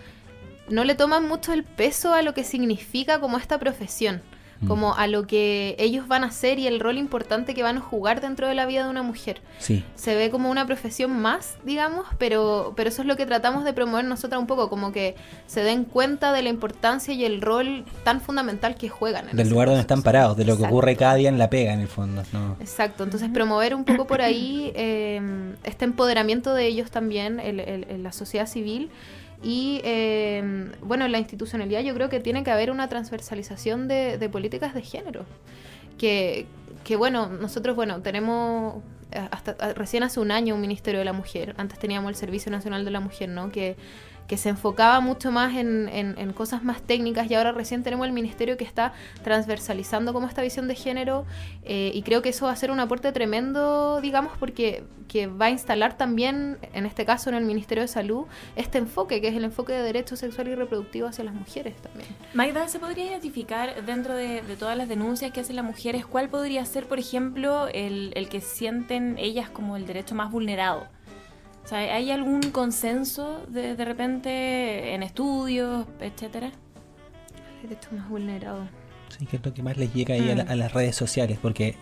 no 0.68 0.84
le 0.84 0.94
toman 0.94 1.26
mucho 1.26 1.54
el 1.54 1.64
peso 1.64 2.12
a 2.12 2.20
lo 2.20 2.34
que 2.34 2.44
significa 2.44 3.20
como 3.20 3.38
esta 3.38 3.58
profesión. 3.58 4.20
Como 4.66 4.94
a 4.94 5.06
lo 5.06 5.26
que 5.26 5.76
ellos 5.78 6.08
van 6.08 6.24
a 6.24 6.28
hacer 6.28 6.58
y 6.58 6.66
el 6.66 6.80
rol 6.80 6.96
importante 6.98 7.52
que 7.54 7.62
van 7.62 7.76
a 7.76 7.80
jugar 7.80 8.20
dentro 8.22 8.48
de 8.48 8.54
la 8.54 8.64
vida 8.64 8.84
de 8.84 8.90
una 8.90 9.02
mujer. 9.02 9.42
Sí. 9.58 9.84
Se 9.96 10.14
ve 10.14 10.30
como 10.30 10.50
una 10.50 10.66
profesión 10.66 11.10
más, 11.20 11.56
digamos, 11.64 12.06
pero, 12.18 12.72
pero 12.74 12.88
eso 12.88 13.02
es 13.02 13.08
lo 13.08 13.16
que 13.16 13.26
tratamos 13.26 13.64
de 13.64 13.72
promover 13.74 14.04
nosotras 14.06 14.40
un 14.40 14.46
poco, 14.46 14.70
como 14.70 14.92
que 14.92 15.14
se 15.46 15.62
den 15.62 15.84
cuenta 15.84 16.32
de 16.32 16.42
la 16.42 16.48
importancia 16.48 17.12
y 17.12 17.24
el 17.24 17.42
rol 17.42 17.84
tan 18.02 18.20
fundamental 18.20 18.76
que 18.76 18.88
juegan. 18.88 19.28
en 19.28 19.36
Del 19.36 19.50
lugar 19.50 19.68
donde 19.68 19.82
están 19.82 20.02
parados, 20.02 20.36
de 20.36 20.44
lo 20.46 20.56
que 20.56 20.64
ocurre 20.64 20.96
cada 20.96 21.16
día 21.16 21.28
en 21.28 21.38
la 21.38 21.50
pega, 21.50 21.74
en 21.74 21.80
el 21.80 21.88
fondo. 21.88 22.22
¿no? 22.32 22.56
Exacto, 22.60 23.04
entonces 23.04 23.28
promover 23.32 23.74
un 23.74 23.84
poco 23.84 24.06
por 24.06 24.22
ahí 24.22 24.72
eh, 24.74 25.20
este 25.64 25.84
empoderamiento 25.84 26.54
de 26.54 26.66
ellos 26.66 26.90
también 26.90 27.40
en, 27.40 27.60
en- 27.60 27.86
en 27.90 28.02
la 28.02 28.12
sociedad 28.12 28.46
civil 28.46 28.90
y 29.42 29.80
eh, 29.84 30.70
bueno, 30.82 31.04
en 31.04 31.12
la 31.12 31.18
institucionalidad 31.18 31.82
yo 31.82 31.94
creo 31.94 32.08
que 32.08 32.20
tiene 32.20 32.44
que 32.44 32.50
haber 32.50 32.70
una 32.70 32.88
transversalización 32.88 33.88
de, 33.88 34.18
de 34.18 34.28
políticas 34.28 34.74
de 34.74 34.82
género, 34.82 35.24
que, 35.98 36.46
que 36.84 36.96
bueno, 36.96 37.28
nosotros, 37.28 37.76
bueno, 37.76 38.00
tenemos 38.02 38.82
eh, 39.12 39.28
hasta 39.30 39.74
recién 39.74 40.02
hace 40.02 40.20
un 40.20 40.30
año 40.30 40.54
un 40.54 40.60
Ministerio 40.60 40.98
de 40.98 41.04
la 41.04 41.12
Mujer. 41.12 41.54
Antes 41.58 41.78
teníamos 41.78 42.10
el 42.10 42.16
Servicio 42.16 42.50
Nacional 42.50 42.84
de 42.84 42.90
la 42.90 43.00
Mujer, 43.00 43.28
¿no? 43.28 43.50
Que 43.52 43.76
que 44.26 44.36
se 44.36 44.48
enfocaba 44.48 45.00
mucho 45.00 45.30
más 45.30 45.54
en, 45.56 45.88
en, 45.92 46.32
cosas 46.32 46.62
más 46.62 46.82
técnicas 46.82 47.30
y 47.30 47.34
ahora 47.34 47.52
recién 47.52 47.82
tenemos 47.82 48.06
el 48.06 48.12
ministerio 48.12 48.56
que 48.56 48.64
está 48.64 48.92
transversalizando 49.22 50.12
como 50.12 50.26
esta 50.26 50.42
visión 50.42 50.68
de 50.68 50.74
género 50.74 51.24
eh, 51.64 51.90
y 51.94 52.02
creo 52.02 52.22
que 52.22 52.30
eso 52.30 52.46
va 52.46 52.52
a 52.52 52.56
ser 52.56 52.70
un 52.70 52.80
aporte 52.80 53.12
tremendo, 53.12 54.00
digamos, 54.00 54.32
porque 54.38 54.84
que 55.08 55.26
va 55.26 55.46
a 55.46 55.50
instalar 55.50 55.96
también, 55.96 56.58
en 56.72 56.86
este 56.86 57.04
caso 57.04 57.30
en 57.30 57.36
el 57.36 57.44
Ministerio 57.44 57.82
de 57.82 57.88
Salud, 57.88 58.24
este 58.56 58.78
enfoque, 58.78 59.20
que 59.20 59.28
es 59.28 59.36
el 59.36 59.44
enfoque 59.44 59.72
de 59.72 59.82
derecho 59.82 60.16
sexual 60.16 60.48
y 60.48 60.54
reproductivo 60.54 61.06
hacia 61.06 61.24
las 61.24 61.34
mujeres 61.34 61.76
también. 61.76 62.08
Magda, 62.34 62.68
¿se 62.68 62.78
podría 62.78 63.06
identificar 63.06 63.84
dentro 63.84 64.14
de, 64.14 64.42
todas 64.58 64.76
las 64.76 64.88
denuncias 64.88 65.32
que 65.32 65.40
hacen 65.40 65.56
las 65.56 65.64
mujeres 65.64 66.06
cuál 66.06 66.28
podría 66.28 66.64
ser, 66.64 66.86
por 66.86 66.98
ejemplo, 66.98 67.68
el, 67.68 68.12
el 68.14 68.28
que 68.28 68.40
sienten 68.40 69.16
ellas 69.18 69.48
como 69.50 69.76
el 69.76 69.86
derecho 69.86 70.14
más 70.14 70.30
vulnerado? 70.30 70.88
O 71.66 71.68
sea, 71.68 71.78
¿hay 71.78 72.12
algún 72.12 72.42
consenso 72.52 73.44
de, 73.48 73.74
de 73.74 73.84
repente 73.84 74.94
en 74.94 75.02
estudios, 75.02 75.84
etcétera? 75.98 76.52
El 77.60 77.68
derecho 77.68 77.88
más 77.90 78.08
vulnerado. 78.08 78.68
Sí, 79.18 79.26
que 79.26 79.38
es 79.38 79.44
lo 79.44 79.52
que 79.52 79.64
más 79.64 79.76
les 79.76 79.92
llega 79.92 80.14
ahí 80.14 80.30
a, 80.30 80.44
mm. 80.44 80.58
las 80.58 80.72
redes 80.72 80.94
sociales, 80.94 81.40
porque 81.42 81.74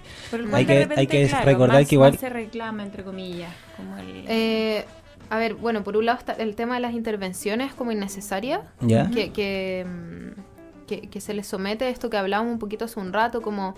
hay 0.55 0.65
que, 0.65 0.89
hay 0.97 1.07
que 1.07 1.29
recordar 1.45 1.85
que 1.85 1.97
igual... 1.97 2.17
se 2.17 2.31
reclama, 2.31 2.83
entre 2.83 3.05
comillas, 3.05 3.53
como 3.77 3.99
el... 3.99 4.25
Eh, 4.27 4.87
a 5.29 5.37
ver, 5.37 5.53
bueno, 5.53 5.85
por 5.85 5.99
un 5.99 6.07
lado 6.07 6.19
está 6.19 6.33
el 6.33 6.57
tema 6.57 6.77
de 6.77 6.81
las 6.81 6.95
intervenciones 6.95 7.75
como 7.75 7.93
innecesarias, 7.93 8.63
¿Ya? 8.81 9.11
Que, 9.11 9.33
que, 9.33 9.85
mm, 9.87 10.87
que, 10.87 11.01
que, 11.11 11.21
se 11.21 11.35
les 11.35 11.47
somete 11.47 11.91
esto 11.91 12.09
que 12.09 12.17
hablábamos 12.17 12.55
un 12.55 12.59
poquito 12.59 12.87
hace 12.87 12.99
un 13.01 13.13
rato, 13.13 13.43
como 13.43 13.75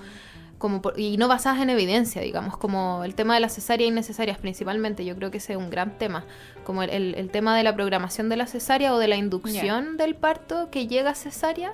como 0.59 0.83
y 0.97 1.17
no 1.17 1.29
basadas 1.29 1.61
en 1.61 1.71
evidencia, 1.71 2.23
digamos, 2.23 2.57
como 2.57 3.05
el 3.05 3.15
tema 3.15 3.35
de 3.35 3.41
las 3.41 3.55
cesáreas 3.55 3.89
innecesarias 3.89 4.39
principalmente, 4.39 5.05
yo 5.05 5.15
creo 5.17 5.31
que 5.31 5.39
ese 5.39 5.53
es 5.53 5.59
un 5.59 5.71
gran 5.71 5.99
tema, 5.99 6.25
como 6.65 6.83
el, 6.83 7.15
el, 7.15 7.31
tema 7.31 7.57
de 7.57 7.63
la 7.63 7.75
programación 7.75 8.29
de 8.29 8.37
la 8.37 8.47
cesárea 8.47 8.95
o 8.95 8.99
de 8.99 9.09
la 9.09 9.17
inducción 9.17 9.97
del 9.97 10.15
parto 10.15 10.71
que 10.71 10.87
llega 10.87 11.11
a 11.11 11.15
cesárea. 11.15 11.73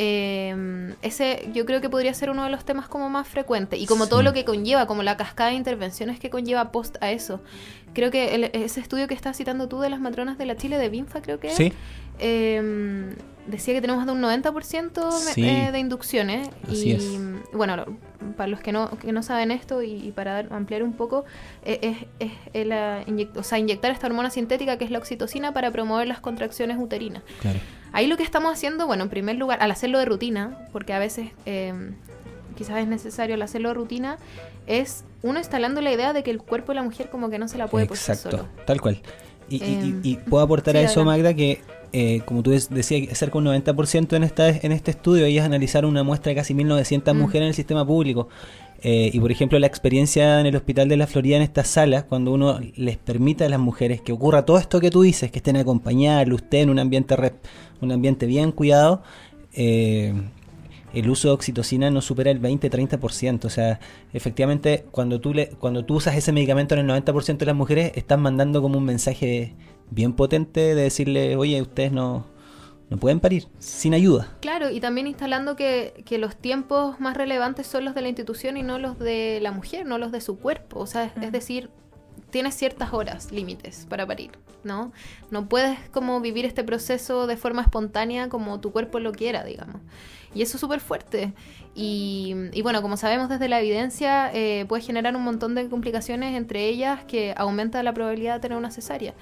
Eh, 0.00 0.94
ese 1.02 1.50
yo 1.52 1.66
creo 1.66 1.80
que 1.80 1.90
podría 1.90 2.14
ser 2.14 2.30
uno 2.30 2.44
de 2.44 2.50
los 2.50 2.64
temas 2.64 2.86
como 2.86 3.10
más 3.10 3.26
frecuentes 3.26 3.80
y 3.80 3.86
como 3.86 4.06
todo 4.06 4.22
lo 4.22 4.32
que 4.32 4.44
conlleva, 4.44 4.86
como 4.86 5.02
la 5.02 5.16
cascada 5.16 5.50
de 5.50 5.56
intervenciones 5.56 6.20
que 6.20 6.30
conlleva 6.30 6.70
post 6.70 6.96
a 7.00 7.10
eso. 7.10 7.40
Creo 7.94 8.12
que 8.12 8.50
ese 8.54 8.80
estudio 8.80 9.08
que 9.08 9.14
estás 9.14 9.36
citando 9.36 9.68
tú 9.68 9.80
de 9.80 9.90
las 9.90 9.98
matronas 9.98 10.38
de 10.38 10.46
la 10.46 10.56
Chile 10.56 10.78
de 10.78 10.88
Binfa, 10.88 11.20
creo 11.20 11.40
que 11.40 11.50
¿Sí? 11.50 11.72
eh, 12.20 13.12
decía 13.48 13.74
que 13.74 13.80
tenemos 13.80 14.06
de 14.06 14.12
un 14.12 14.22
90% 14.22 15.36
eh, 15.36 15.72
de 15.72 15.78
inducciones. 15.78 16.48
y 16.70 16.96
bueno, 17.52 17.84
para 18.36 18.48
los 18.48 18.60
que 18.60 18.72
no, 18.72 18.90
que 18.98 19.12
no 19.12 19.22
saben 19.22 19.50
esto 19.50 19.82
y, 19.82 20.12
para 20.12 20.40
ampliar 20.50 20.82
un 20.82 20.92
poco, 20.92 21.24
eh, 21.64 21.96
es, 22.20 22.32
es, 22.54 23.28
o 23.36 23.42
sea, 23.42 23.58
inyectar 23.58 23.90
esta 23.90 24.06
hormona 24.06 24.30
sintética 24.30 24.78
que 24.78 24.84
es 24.84 24.90
la 24.90 24.98
oxitocina 24.98 25.52
para 25.52 25.70
promover 25.70 26.06
las 26.06 26.20
contracciones 26.20 26.76
uterinas. 26.78 27.22
Ahí 27.92 28.06
lo 28.06 28.16
que 28.16 28.22
estamos 28.22 28.52
haciendo, 28.52 28.86
bueno, 28.86 29.04
en 29.04 29.10
primer 29.10 29.36
lugar, 29.36 29.62
al 29.62 29.70
hacerlo 29.70 29.98
de 29.98 30.04
rutina, 30.04 30.66
porque 30.72 30.92
a 30.92 30.98
veces 30.98 31.30
eh, 31.46 31.92
quizás 32.56 32.78
es 32.78 32.88
necesario 32.88 33.34
al 33.34 33.42
hacerlo 33.42 33.68
de 33.68 33.74
rutina, 33.74 34.18
es 34.66 35.04
uno 35.22 35.38
instalando 35.38 35.80
la 35.80 35.92
idea 35.92 36.12
de 36.12 36.22
que 36.22 36.30
el 36.30 36.38
cuerpo 36.38 36.72
de 36.72 36.76
la 36.76 36.82
mujer 36.82 37.10
como 37.10 37.30
que 37.30 37.38
no 37.38 37.48
se 37.48 37.58
la 37.58 37.66
puede 37.66 37.86
Exacto, 37.86 38.30
solo. 38.30 38.48
tal 38.66 38.80
cual. 38.80 39.00
Y, 39.48 39.64
y, 39.64 40.14
em, 40.14 40.24
puedo 40.24 40.44
aportar 40.44 40.76
a 40.76 40.82
eso, 40.82 41.04
Magda, 41.04 41.32
que 41.32 41.62
eh, 41.92 42.20
como 42.26 42.42
tú 42.42 42.50
decías, 42.50 43.16
cerca 43.16 43.38
un 43.38 43.46
90% 43.46 44.14
en, 44.14 44.24
esta, 44.24 44.48
en 44.48 44.72
este 44.72 44.90
estudio, 44.90 45.24
ellas 45.24 45.46
analizaron 45.46 45.90
una 45.90 46.02
muestra 46.02 46.30
de 46.30 46.36
casi 46.36 46.54
1.900 46.54 47.14
mm. 47.14 47.18
mujeres 47.18 47.42
en 47.42 47.48
el 47.48 47.54
sistema 47.54 47.86
público. 47.86 48.28
Eh, 48.80 49.10
y 49.12 49.18
por 49.18 49.32
ejemplo, 49.32 49.58
la 49.58 49.66
experiencia 49.66 50.40
en 50.40 50.46
el 50.46 50.54
Hospital 50.54 50.88
de 50.88 50.96
la 50.96 51.06
Florida 51.06 51.36
en 51.36 51.42
estas 51.42 51.68
salas, 51.68 52.04
cuando 52.04 52.32
uno 52.32 52.60
les 52.76 52.96
permite 52.96 53.44
a 53.44 53.48
las 53.48 53.58
mujeres 53.58 54.00
que 54.00 54.12
ocurra 54.12 54.44
todo 54.44 54.58
esto 54.58 54.80
que 54.80 54.90
tú 54.90 55.02
dices, 55.02 55.30
que 55.32 55.38
estén 55.38 55.56
acompañadas, 55.56 56.28
usted 56.28 56.58
en 56.58 56.70
un 56.70 56.78
ambiente, 56.78 57.16
un 57.80 57.92
ambiente 57.92 58.26
bien 58.26 58.52
cuidado, 58.52 59.02
eh, 59.54 60.14
el 60.94 61.10
uso 61.10 61.28
de 61.28 61.34
oxitocina 61.34 61.90
no 61.90 62.00
supera 62.00 62.30
el 62.30 62.40
20-30%. 62.40 63.44
O 63.44 63.50
sea, 63.50 63.80
efectivamente, 64.12 64.86
cuando 64.90 65.20
tú, 65.20 65.34
le, 65.34 65.48
cuando 65.50 65.84
tú 65.84 65.96
usas 65.96 66.16
ese 66.16 66.32
medicamento 66.32 66.74
en 66.74 66.88
el 66.88 67.04
90% 67.04 67.38
de 67.38 67.46
las 67.46 67.56
mujeres, 67.56 67.92
estás 67.94 68.18
mandando 68.18 68.62
como 68.62 68.78
un 68.78 68.84
mensaje 68.84 69.54
bien 69.90 70.12
potente 70.12 70.60
de 70.60 70.82
decirle, 70.82 71.36
oye, 71.36 71.60
ustedes 71.60 71.92
no, 71.92 72.26
no 72.90 72.96
pueden 72.96 73.20
parir 73.20 73.48
sin 73.58 73.94
ayuda. 73.94 74.36
Claro, 74.40 74.70
y 74.70 74.80
también 74.80 75.06
instalando 75.06 75.56
que, 75.56 76.02
que, 76.06 76.18
los 76.18 76.36
tiempos 76.36 76.98
más 77.00 77.16
relevantes 77.16 77.66
son 77.66 77.84
los 77.84 77.94
de 77.94 78.02
la 78.02 78.08
institución 78.08 78.56
y 78.56 78.62
no 78.62 78.78
los 78.78 78.98
de 78.98 79.40
la 79.42 79.52
mujer, 79.52 79.86
no 79.86 79.98
los 79.98 80.10
de 80.12 80.20
su 80.20 80.38
cuerpo. 80.38 80.80
O 80.80 80.86
sea, 80.86 81.12
es, 81.20 81.32
decir, 81.32 81.70
tienes 82.30 82.54
ciertas 82.54 82.92
horas 82.92 83.30
límites 83.30 83.86
para 83.88 84.06
parir, 84.06 84.30
¿no? 84.64 84.92
No 85.30 85.48
puedes 85.48 85.78
como 85.90 86.20
vivir 86.20 86.46
este 86.46 86.64
proceso 86.64 87.26
de 87.26 87.36
forma 87.36 87.62
espontánea 87.62 88.28
como 88.28 88.60
tu 88.60 88.72
cuerpo 88.72 89.00
lo 89.00 89.12
quiera, 89.12 89.44
digamos. 89.44 89.82
Y 90.38 90.42
eso 90.42 90.56
es 90.56 90.60
súper 90.60 90.78
fuerte. 90.78 91.32
Y, 91.74 92.62
bueno, 92.62 92.80
como 92.80 92.96
sabemos 92.96 93.28
desde 93.28 93.48
la 93.48 93.58
evidencia, 93.58 94.30
eh, 94.32 94.66
puede 94.68 94.84
generar 94.84 95.16
un 95.16 95.22
montón 95.22 95.56
de 95.56 95.68
complicaciones, 95.68 96.36
entre 96.36 96.66
ellas 96.66 97.00
que 97.08 97.34
aumenta 97.36 97.82
la 97.82 97.92
probabilidad 97.92 98.34
de 98.34 98.40
tener 98.40 98.56
una 98.56 98.70
cesárea. 98.70 99.14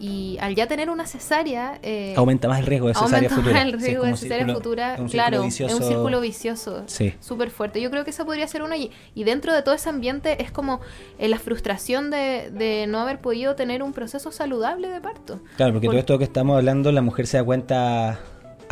Y 0.00 0.38
al 0.40 0.54
ya 0.54 0.66
tener 0.66 0.88
una 0.88 1.06
cesárea... 1.06 1.78
Eh, 1.82 2.14
aumenta 2.16 2.48
más 2.48 2.60
el 2.60 2.66
riesgo 2.66 2.88
de 2.88 2.94
cesárea 2.94 3.28
aumenta 3.28 3.52
Más 3.52 3.62
el 3.62 3.72
riesgo 3.74 4.04
de 4.04 4.16
cesárea 4.16 4.54
futura, 4.54 4.96
claro, 5.10 5.44
es 5.44 5.60
un 5.60 5.82
círculo 5.82 6.22
vicioso 6.22 6.84
súper 7.20 7.50
fuerte. 7.50 7.82
Yo 7.82 7.90
creo 7.90 8.04
que 8.04 8.10
eso 8.10 8.24
podría 8.24 8.48
ser 8.48 8.62
uno. 8.62 8.74
Y, 8.74 8.92
y 9.14 9.24
dentro 9.24 9.52
de 9.52 9.60
todo 9.60 9.74
ese 9.74 9.90
ambiente 9.90 10.42
es 10.42 10.50
como 10.50 10.80
eh, 11.18 11.28
la 11.28 11.38
frustración 11.38 12.10
de, 12.10 12.50
de, 12.50 12.86
no 12.88 12.98
haber 12.98 13.20
podido 13.20 13.56
tener 13.56 13.82
un 13.82 13.92
proceso 13.92 14.32
saludable 14.32 14.88
de 14.88 15.02
parto. 15.02 15.40
Claro, 15.56 15.74
porque 15.74 15.88
todo 15.88 15.98
esto 15.98 16.18
que 16.18 16.24
estamos 16.24 16.56
hablando, 16.56 16.92
la 16.92 17.02
mujer 17.02 17.26
se 17.26 17.36
da 17.36 17.44
cuenta 17.44 18.20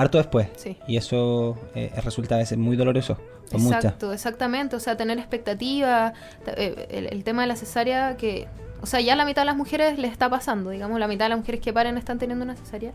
harto 0.01 0.19
después. 0.19 0.49
Y 0.87 0.97
eso 0.97 1.59
eh, 1.75 1.93
resulta 2.03 2.37
a 2.37 2.39
veces 2.39 2.59
muy 2.59 2.77
doloroso. 2.77 3.19
Exacto, 3.53 4.13
exactamente. 4.13 4.77
O 4.77 4.81
sea, 4.81 4.97
tener 4.97 5.19
expectativa, 5.19 6.13
eh, 6.47 7.09
el, 7.11 7.25
tema 7.25 7.43
de 7.43 7.49
la 7.49 7.57
cesárea 7.57 8.17
que... 8.17 8.49
O 8.83 8.87
sea, 8.87 9.01
ya 9.01 9.15
la 9.15 9.27
mitad 9.27 9.43
de 9.43 9.47
las 9.47 9.57
mujeres 9.57 9.99
le 9.99 10.09
está 10.09 10.31
pasando, 10.31 10.71
digamos, 10.71 10.99
la 10.99 11.07
mitad 11.07 11.27
de 11.27 11.31
las 11.31 11.39
mujeres 11.39 11.61
que 11.61 11.73
paren 11.73 11.99
están 11.99 12.19
teniendo 12.19 12.45
una 12.45 12.57
cesárea. 12.57 12.93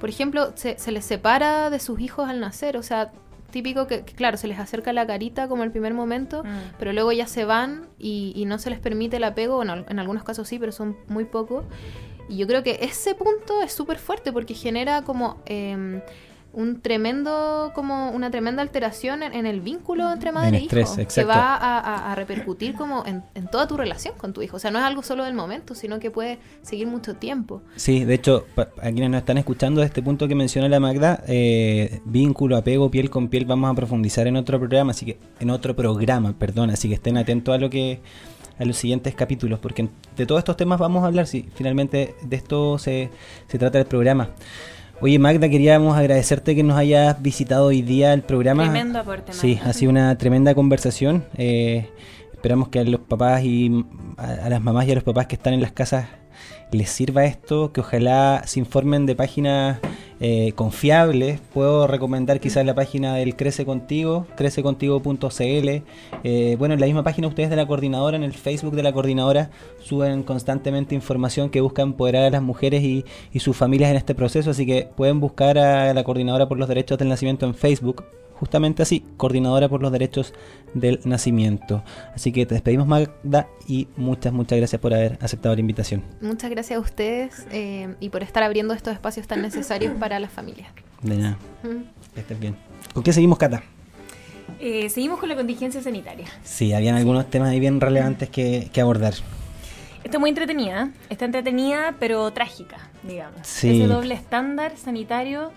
Por 0.00 0.08
ejemplo, 0.08 0.52
se, 0.56 0.78
se 0.78 0.90
les 0.90 1.04
separa 1.04 1.70
de 1.70 1.78
sus 1.78 2.00
hijos 2.00 2.28
al 2.28 2.40
nacer, 2.40 2.76
o 2.76 2.82
sea, 2.82 3.12
típico 3.52 3.86
que, 3.86 4.02
claro, 4.02 4.36
se 4.36 4.48
les 4.48 4.58
acerca 4.58 4.92
la 4.92 5.06
carita 5.06 5.46
como 5.46 5.62
el 5.62 5.70
primer 5.70 5.94
momento, 5.94 6.42
mm. 6.42 6.76
pero 6.78 6.92
luego 6.92 7.12
ya 7.12 7.28
se 7.28 7.44
van 7.44 7.86
y, 8.00 8.32
y, 8.34 8.46
no 8.46 8.58
se 8.58 8.70
les 8.70 8.80
permite 8.80 9.18
el 9.18 9.24
apego, 9.24 9.56
bueno, 9.56 9.84
en 9.88 9.98
algunos 10.00 10.24
casos 10.24 10.48
sí, 10.48 10.58
pero 10.58 10.72
son 10.72 10.96
muy 11.06 11.24
pocos. 11.24 11.64
Y 12.28 12.38
yo 12.38 12.46
creo 12.48 12.64
que 12.64 12.78
ese 12.82 13.14
punto 13.14 13.62
es 13.62 13.72
súper 13.72 13.98
fuerte 13.98 14.32
porque 14.32 14.54
genera 14.54 15.02
como... 15.02 15.40
Eh, 15.46 16.02
un 16.52 16.80
tremendo, 16.80 17.72
como 17.74 18.10
una 18.10 18.30
tremenda 18.30 18.62
alteración 18.62 19.22
en, 19.22 19.46
el 19.46 19.60
vínculo 19.60 20.12
entre 20.12 20.32
madre 20.32 20.58
e 20.58 20.60
hijo, 20.62 20.96
que 21.12 21.24
va 21.24 21.56
a, 21.56 22.14
repercutir 22.14 22.74
como 22.74 23.04
en, 23.06 23.22
toda 23.50 23.66
tu 23.66 23.76
relación 23.76 24.14
con 24.16 24.32
tu 24.32 24.42
hijo. 24.42 24.56
O 24.56 24.60
sea, 24.60 24.70
no 24.70 24.78
es 24.78 24.84
algo 24.84 25.02
solo 25.02 25.24
del 25.24 25.34
momento, 25.34 25.74
sino 25.74 25.98
que 25.98 26.10
puede 26.10 26.38
seguir 26.62 26.86
mucho 26.86 27.14
tiempo. 27.14 27.62
Sí, 27.76 28.04
de 28.04 28.14
hecho, 28.14 28.46
a 28.56 28.90
quienes 28.90 29.10
nos 29.10 29.20
están 29.20 29.38
escuchando 29.38 29.80
de 29.80 29.86
este 29.86 30.02
punto 30.02 30.28
que 30.28 30.34
mencionó 30.34 30.68
la 30.68 30.80
Magda, 30.80 31.22
eh, 31.26 32.00
vínculo, 32.04 32.56
apego, 32.56 32.90
piel 32.90 33.08
con 33.08 33.28
piel, 33.28 33.46
vamos 33.46 33.70
a 33.70 33.74
profundizar 33.74 34.26
en 34.26 34.36
otro 34.36 34.58
programa, 34.58 34.90
así 34.90 35.06
que 35.06 35.18
en 35.40 35.50
otro 35.50 35.74
programa, 35.74 36.34
perdón, 36.38 36.70
así 36.70 36.88
que 36.88 36.94
estén 36.94 37.16
atentos 37.16 37.54
a 37.54 37.58
lo 37.58 37.70
que 37.70 38.00
a 38.58 38.64
los 38.64 38.76
siguientes 38.76 39.14
capítulos, 39.14 39.58
porque 39.58 39.88
de 40.16 40.26
todos 40.26 40.40
estos 40.40 40.56
temas 40.56 40.78
vamos 40.78 41.02
a 41.02 41.06
hablar, 41.06 41.26
si 41.26 41.48
finalmente 41.54 42.14
de 42.22 42.36
esto 42.36 42.78
se, 42.78 43.10
se 43.48 43.58
trata 43.58 43.78
el 43.78 43.86
programa. 43.86 44.28
Oye, 45.00 45.18
Magda, 45.18 45.48
queríamos 45.48 45.96
agradecerte 45.96 46.54
que 46.54 46.62
nos 46.62 46.76
hayas 46.76 47.20
visitado 47.20 47.66
hoy 47.66 47.82
día 47.82 48.12
el 48.12 48.22
programa. 48.22 48.64
Tremendo 48.64 49.00
aporte, 49.00 49.32
Sí, 49.32 49.58
ha 49.64 49.72
sido 49.72 49.90
una 49.90 50.16
tremenda 50.16 50.54
conversación. 50.54 51.24
Eh, 51.36 51.88
esperamos 52.32 52.68
que 52.68 52.80
a 52.80 52.84
los 52.84 53.00
papás 53.00 53.42
y 53.44 53.84
a, 54.16 54.48
las 54.48 54.62
mamás 54.62 54.86
y 54.86 54.92
a 54.92 54.94
los 54.94 55.04
papás 55.04 55.26
que 55.26 55.34
están 55.34 55.54
en 55.54 55.60
las 55.60 55.72
casas 55.72 56.06
les 56.70 56.88
sirva 56.88 57.24
esto, 57.24 57.72
que 57.72 57.80
ojalá 57.80 58.42
se 58.46 58.58
informen 58.60 59.06
de 59.06 59.14
páginas 59.14 59.78
eh, 60.24 60.52
confiables. 60.54 61.40
Puedo 61.52 61.88
recomendar 61.88 62.38
quizás 62.38 62.64
la 62.64 62.76
página 62.76 63.16
del 63.16 63.34
Crece 63.34 63.64
Contigo, 63.66 64.28
crececontigo.cl. 64.36 65.82
Eh, 66.22 66.56
bueno, 66.60 66.74
en 66.74 66.80
la 66.80 66.86
misma 66.86 67.02
página 67.02 67.26
ustedes 67.26 67.50
de 67.50 67.56
la 67.56 67.66
coordinadora, 67.66 68.16
en 68.16 68.22
el 68.22 68.32
Facebook 68.32 68.76
de 68.76 68.84
la 68.84 68.92
coordinadora, 68.92 69.50
suben 69.80 70.22
constantemente 70.22 70.94
información 70.94 71.50
que 71.50 71.60
busca 71.60 71.82
empoderar 71.82 72.26
a 72.26 72.30
las 72.30 72.42
mujeres 72.42 72.84
y, 72.84 73.04
y 73.32 73.40
sus 73.40 73.56
familias 73.56 73.90
en 73.90 73.96
este 73.96 74.14
proceso, 74.14 74.50
así 74.50 74.64
que 74.64 74.88
pueden 74.96 75.18
buscar 75.18 75.58
a 75.58 75.92
la 75.92 76.04
coordinadora 76.04 76.48
por 76.48 76.56
los 76.56 76.68
derechos 76.68 76.98
del 76.98 77.08
nacimiento 77.08 77.44
en 77.44 77.56
Facebook 77.56 78.04
justamente 78.42 78.82
así, 78.82 79.04
coordinadora 79.16 79.68
por 79.68 79.82
los 79.82 79.92
derechos 79.92 80.34
del 80.74 80.98
nacimiento. 81.04 81.84
Así 82.12 82.32
que 82.32 82.44
te 82.44 82.56
despedimos 82.56 82.88
Magda 82.88 83.46
y 83.68 83.86
muchas, 83.96 84.32
muchas 84.32 84.58
gracias 84.58 84.80
por 84.80 84.92
haber 84.92 85.16
aceptado 85.20 85.54
la 85.54 85.60
invitación. 85.60 86.02
Muchas 86.20 86.50
gracias 86.50 86.76
a 86.76 86.80
ustedes 86.80 87.46
eh, 87.52 87.94
y 88.00 88.08
por 88.08 88.24
estar 88.24 88.42
abriendo 88.42 88.74
estos 88.74 88.94
espacios 88.94 89.28
tan 89.28 89.42
necesarios 89.42 89.94
para 89.94 90.11
las 90.20 90.32
familias. 90.32 90.68
De 91.02 91.16
nada. 91.16 91.36
Que 92.14 92.20
estés 92.20 92.38
bien. 92.38 92.56
¿Con 92.92 93.02
qué 93.02 93.12
seguimos, 93.12 93.38
Cata? 93.38 93.62
Eh, 94.60 94.88
seguimos 94.88 95.18
con 95.18 95.28
la 95.28 95.34
contingencia 95.36 95.82
sanitaria. 95.82 96.26
Sí, 96.44 96.72
habían 96.72 96.96
algunos 96.96 97.28
temas 97.30 97.50
ahí 97.50 97.60
bien 97.60 97.80
relevantes 97.80 98.28
que, 98.28 98.68
que 98.72 98.80
abordar. 98.80 99.14
Está 100.04 100.18
muy 100.18 100.30
entretenida, 100.30 100.90
está 101.10 101.24
entretenida 101.24 101.94
pero 101.98 102.32
trágica, 102.32 102.90
digamos. 103.02 103.40
Sí. 103.46 103.82
Ese 103.82 103.86
doble 103.86 104.14
estándar 104.14 104.76
sanitario 104.76 105.52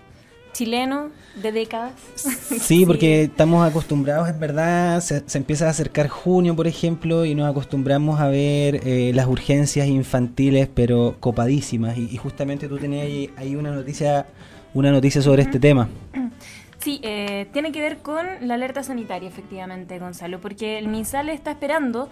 chileno 0.56 1.10
de 1.42 1.52
décadas. 1.52 1.92
Sí, 2.14 2.86
porque 2.86 3.24
estamos 3.24 3.68
acostumbrados, 3.68 4.28
es 4.28 4.38
verdad, 4.38 5.00
se, 5.00 5.22
se 5.28 5.38
empieza 5.38 5.66
a 5.66 5.70
acercar 5.70 6.08
junio, 6.08 6.56
por 6.56 6.66
ejemplo, 6.66 7.26
y 7.26 7.34
nos 7.34 7.50
acostumbramos 7.50 8.20
a 8.20 8.28
ver 8.28 8.80
eh, 8.86 9.12
las 9.14 9.26
urgencias 9.26 9.86
infantiles, 9.86 10.68
pero 10.72 11.16
copadísimas. 11.20 11.98
Y, 11.98 12.08
y 12.10 12.16
justamente 12.16 12.68
tú 12.68 12.78
tenías 12.78 13.04
ahí, 13.04 13.30
ahí 13.36 13.54
una 13.54 13.70
noticia, 13.70 14.26
una 14.76 14.90
noticia 14.92 15.22
sobre 15.22 15.42
este 15.42 15.58
tema. 15.58 15.88
Sí, 16.78 17.00
eh, 17.02 17.48
tiene 17.52 17.72
que 17.72 17.80
ver 17.80 17.98
con 17.98 18.24
la 18.42 18.54
alerta 18.54 18.84
sanitaria, 18.84 19.28
efectivamente, 19.28 19.98
Gonzalo, 19.98 20.38
porque 20.38 20.78
el 20.78 20.86
MinSal 20.86 21.30
está 21.30 21.50
esperando 21.50 22.08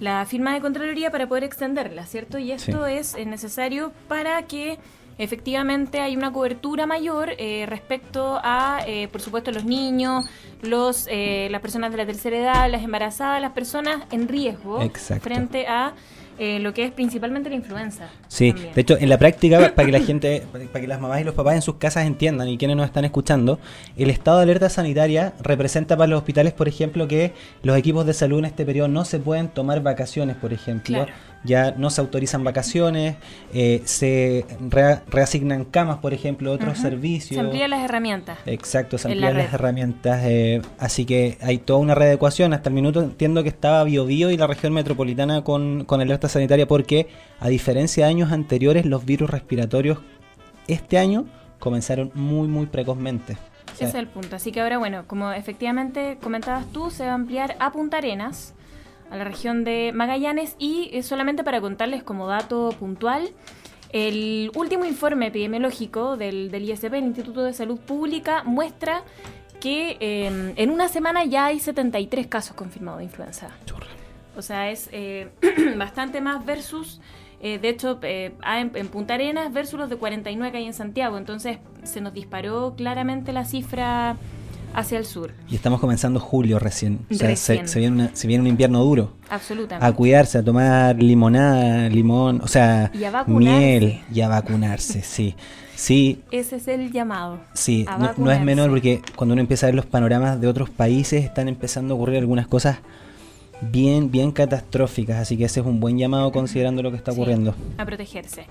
la 0.00 0.26
firma 0.26 0.52
de 0.52 0.60
Contraloría 0.60 1.10
para 1.10 1.26
poder 1.26 1.44
extenderla, 1.44 2.04
¿cierto? 2.04 2.38
Y 2.38 2.52
esto 2.52 2.84
Sí. 2.86 2.92
es 2.92 3.14
eh, 3.14 3.24
necesario 3.24 3.90
para 4.06 4.42
que 4.42 4.76
efectivamente 5.16 6.00
hay 6.00 6.14
una 6.14 6.30
cobertura 6.30 6.86
mayor 6.86 7.30
eh, 7.38 7.64
respecto 7.66 8.38
a, 8.42 8.80
eh, 8.86 9.08
por 9.08 9.22
supuesto, 9.22 9.50
los 9.50 9.64
niños, 9.64 10.26
los, 10.60 11.06
eh, 11.10 11.48
las 11.50 11.62
personas 11.62 11.90
de 11.90 11.96
la 11.96 12.04
tercera 12.04 12.36
edad, 12.36 12.70
las 12.70 12.82
embarazadas, 12.82 13.40
las 13.40 13.52
personas 13.52 14.02
en 14.10 14.28
riesgo 14.28 14.82
Exacto. 14.82 15.24
frente 15.24 15.66
a 15.68 15.94
eh, 16.38 16.58
lo 16.60 16.72
que 16.72 16.84
es 16.84 16.92
principalmente 16.92 17.48
la 17.50 17.56
influenza. 17.56 18.08
Sí, 18.28 18.52
también. 18.52 18.74
de 18.74 18.80
hecho, 18.80 18.96
en 18.98 19.08
la 19.08 19.18
práctica, 19.18 19.72
para 19.74 19.86
que 19.86 19.92
la 19.92 20.00
gente, 20.00 20.44
para 20.52 20.80
que 20.80 20.86
las 20.86 21.00
mamás 21.00 21.20
y 21.20 21.24
los 21.24 21.34
papás 21.34 21.54
en 21.54 21.62
sus 21.62 21.76
casas 21.76 22.06
entiendan 22.06 22.48
y 22.48 22.58
quienes 22.58 22.76
nos 22.76 22.86
están 22.86 23.04
escuchando, 23.04 23.58
el 23.96 24.10
estado 24.10 24.38
de 24.38 24.44
alerta 24.44 24.68
sanitaria 24.68 25.32
representa 25.40 25.96
para 25.96 26.08
los 26.08 26.18
hospitales, 26.18 26.52
por 26.52 26.68
ejemplo, 26.68 27.08
que 27.08 27.32
los 27.62 27.76
equipos 27.76 28.06
de 28.06 28.14
salud 28.14 28.38
en 28.38 28.44
este 28.46 28.64
periodo 28.64 28.88
no 28.88 29.04
se 29.04 29.18
pueden 29.18 29.48
tomar 29.48 29.82
vacaciones, 29.82 30.36
por 30.36 30.52
ejemplo. 30.52 31.04
Claro. 31.04 31.12
Ya 31.44 31.70
no 31.70 31.88
se 31.90 32.00
autorizan 32.00 32.42
vacaciones, 32.42 33.16
eh, 33.54 33.80
se 33.84 34.44
rea- 34.68 35.02
reasignan 35.08 35.64
camas, 35.64 35.98
por 35.98 36.12
ejemplo, 36.12 36.50
otros 36.52 36.78
servicios. 36.78 37.34
Se 37.38 37.40
amplían 37.40 37.70
las 37.70 37.84
herramientas. 37.84 38.38
Exacto, 38.44 38.98
se 38.98 39.08
la 39.08 39.12
amplían 39.14 39.36
las 39.38 39.54
herramientas. 39.54 40.20
eh, 40.24 40.60
así 40.78 41.04
que 41.04 41.38
hay 41.40 41.58
toda 41.58 41.78
una 41.78 41.94
readecuación. 41.94 42.52
Hasta 42.52 42.68
el 42.70 42.74
minuto 42.74 43.00
entiendo 43.02 43.42
que 43.44 43.48
estaba 43.50 43.84
Biobío 43.84 44.30
y 44.30 44.36
la 44.36 44.46
región 44.48 44.72
metropolitana 44.72 45.44
con, 45.44 45.84
con 45.84 46.00
alerta 46.00 46.28
sanitaria 46.28 46.66
porque, 46.66 47.08
a 47.38 47.48
diferencia 47.48 48.04
de 48.06 48.10
años 48.10 48.32
anteriores, 48.32 48.84
los 48.84 49.04
virus 49.04 49.30
respiratorios 49.30 49.98
este 50.66 50.98
año 50.98 51.26
comenzaron 51.60 52.10
muy, 52.14 52.48
muy 52.48 52.66
precozmente. 52.66 53.36
Ese 53.74 53.84
es 53.84 53.94
el 53.94 54.08
punto. 54.08 54.34
Así 54.36 54.50
que 54.50 54.60
ahora, 54.60 54.78
bueno, 54.78 55.04
como 55.06 55.30
efectivamente 55.32 56.18
comentabas 56.20 56.66
tú, 56.72 56.90
se 56.90 57.04
va 57.04 57.12
a 57.12 57.14
ampliar 57.14 57.54
a 57.60 57.70
Punta 57.70 57.98
Arenas, 57.98 58.54
a 59.10 59.16
la 59.16 59.24
región 59.24 59.64
de 59.64 59.92
Magallanes, 59.94 60.56
y 60.58 60.90
eh, 60.92 61.02
solamente 61.02 61.44
para 61.44 61.60
contarles 61.60 62.02
como 62.02 62.26
dato 62.26 62.74
puntual, 62.78 63.30
el 63.90 64.50
último 64.54 64.84
informe 64.84 65.28
epidemiológico 65.28 66.16
del, 66.16 66.50
del 66.50 66.68
ISP, 66.68 66.92
el 66.94 67.04
Instituto 67.04 67.42
de 67.42 67.52
Salud 67.54 67.78
Pública, 67.78 68.42
muestra 68.44 69.02
que 69.60 69.96
eh, 70.00 70.52
en 70.56 70.70
una 70.70 70.88
semana 70.88 71.24
ya 71.24 71.46
hay 71.46 71.58
73 71.58 72.26
casos 72.26 72.54
confirmados 72.54 72.98
de 72.98 73.04
influenza. 73.04 73.50
churra. 73.64 73.86
O 74.38 74.42
sea, 74.42 74.70
es 74.70 74.88
eh, 74.92 75.28
bastante 75.76 76.20
más 76.20 76.46
versus, 76.46 77.00
eh, 77.40 77.58
de 77.58 77.68
hecho, 77.68 77.98
eh, 78.02 78.32
en, 78.46 78.70
en 78.74 78.88
Punta 78.88 79.14
Arenas 79.14 79.52
versus 79.52 79.80
los 79.80 79.90
de 79.90 79.96
49 79.96 80.52
que 80.52 80.58
hay 80.58 80.66
en 80.66 80.74
Santiago. 80.74 81.18
Entonces 81.18 81.58
se 81.82 82.00
nos 82.00 82.14
disparó 82.14 82.74
claramente 82.76 83.32
la 83.32 83.44
cifra 83.44 84.16
hacia 84.74 84.98
el 84.98 85.04
sur. 85.06 85.32
Y 85.48 85.54
estamos 85.56 85.80
comenzando 85.80 86.20
julio 86.20 86.58
recién. 86.58 87.00
O 87.10 87.14
sea, 87.14 87.34
se, 87.36 87.52
Recién. 87.54 87.68
se 87.68 87.78
viene 87.80 87.94
una- 87.96 88.10
se 88.14 88.26
viene 88.28 88.42
un 88.42 88.46
invierno 88.48 88.82
duro. 88.84 89.12
Absolutamente. 89.30 89.84
A 89.86 89.92
cuidarse, 89.92 90.38
a 90.38 90.42
tomar 90.44 90.96
limonada, 91.02 91.88
limón, 91.88 92.40
o 92.42 92.46
sea, 92.48 92.90
Y 92.94 93.04
a 93.04 93.10
vacunarse. 93.10 93.58
miel 93.58 94.00
y 94.12 94.20
a 94.20 94.28
vacunarse, 94.28 95.02
sí. 95.02 95.34
Sí, 95.74 96.22
Ese 96.32 96.56
es 96.56 96.66
el 96.66 96.90
llamado. 96.90 97.38
Sí, 97.54 97.86
no, 98.00 98.12
no 98.16 98.32
es 98.32 98.40
menor 98.42 98.68
porque 98.70 99.00
cuando 99.14 99.34
uno 99.34 99.40
empieza 99.42 99.66
a 99.66 99.68
ver 99.68 99.76
los 99.76 99.86
panoramas 99.86 100.40
de 100.40 100.48
otros 100.48 100.70
países 100.70 101.24
están 101.24 101.46
empezando 101.46 101.94
a 101.94 101.96
ocurrir 101.96 102.18
algunas 102.18 102.48
cosas 102.48 102.78
bien, 103.60 104.10
bien 104.10 104.30
catastróficas, 104.32 105.16
así 105.18 105.36
que 105.36 105.44
ese 105.44 105.60
es 105.60 105.66
un 105.66 105.80
buen 105.80 105.98
llamado 105.98 106.30
considerando 106.32 106.82
lo 106.82 106.90
que 106.90 106.96
está 106.96 107.12
Sí, 107.12 107.18
ocurriendo. 107.20 107.54
a 107.76 107.84
protegerse. 107.84 108.46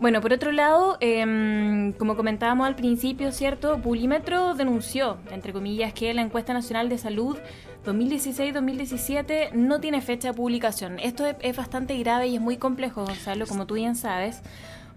Bueno, 0.00 0.20
por 0.20 0.32
otro 0.32 0.52
lado, 0.52 0.96
em, 1.00 1.92
como 1.92 2.16
comentábamos 2.16 2.66
al 2.66 2.74
principio, 2.76 3.32
¿cierto? 3.32 3.78
Pulímetro 3.80 4.54
denunció, 4.54 5.18
entre 5.30 5.52
comillas, 5.52 5.92
que 5.92 6.12
la 6.14 6.22
encuesta 6.22 6.52
nacional 6.52 6.88
de 6.88 6.98
salud 6.98 7.36
2016-2017 7.84 9.52
no 9.52 9.80
tiene 9.80 10.00
fecha 10.00 10.28
de 10.28 10.34
publicación. 10.34 10.98
Esto 10.98 11.26
es, 11.26 11.36
es 11.40 11.56
bastante 11.56 11.96
grave 11.98 12.28
y 12.28 12.36
es 12.36 12.40
muy 12.40 12.56
complejo, 12.56 13.04
Gonzalo, 13.04 13.46
como 13.46 13.66
tú 13.66 13.74
bien 13.74 13.96
sabes. 13.96 14.42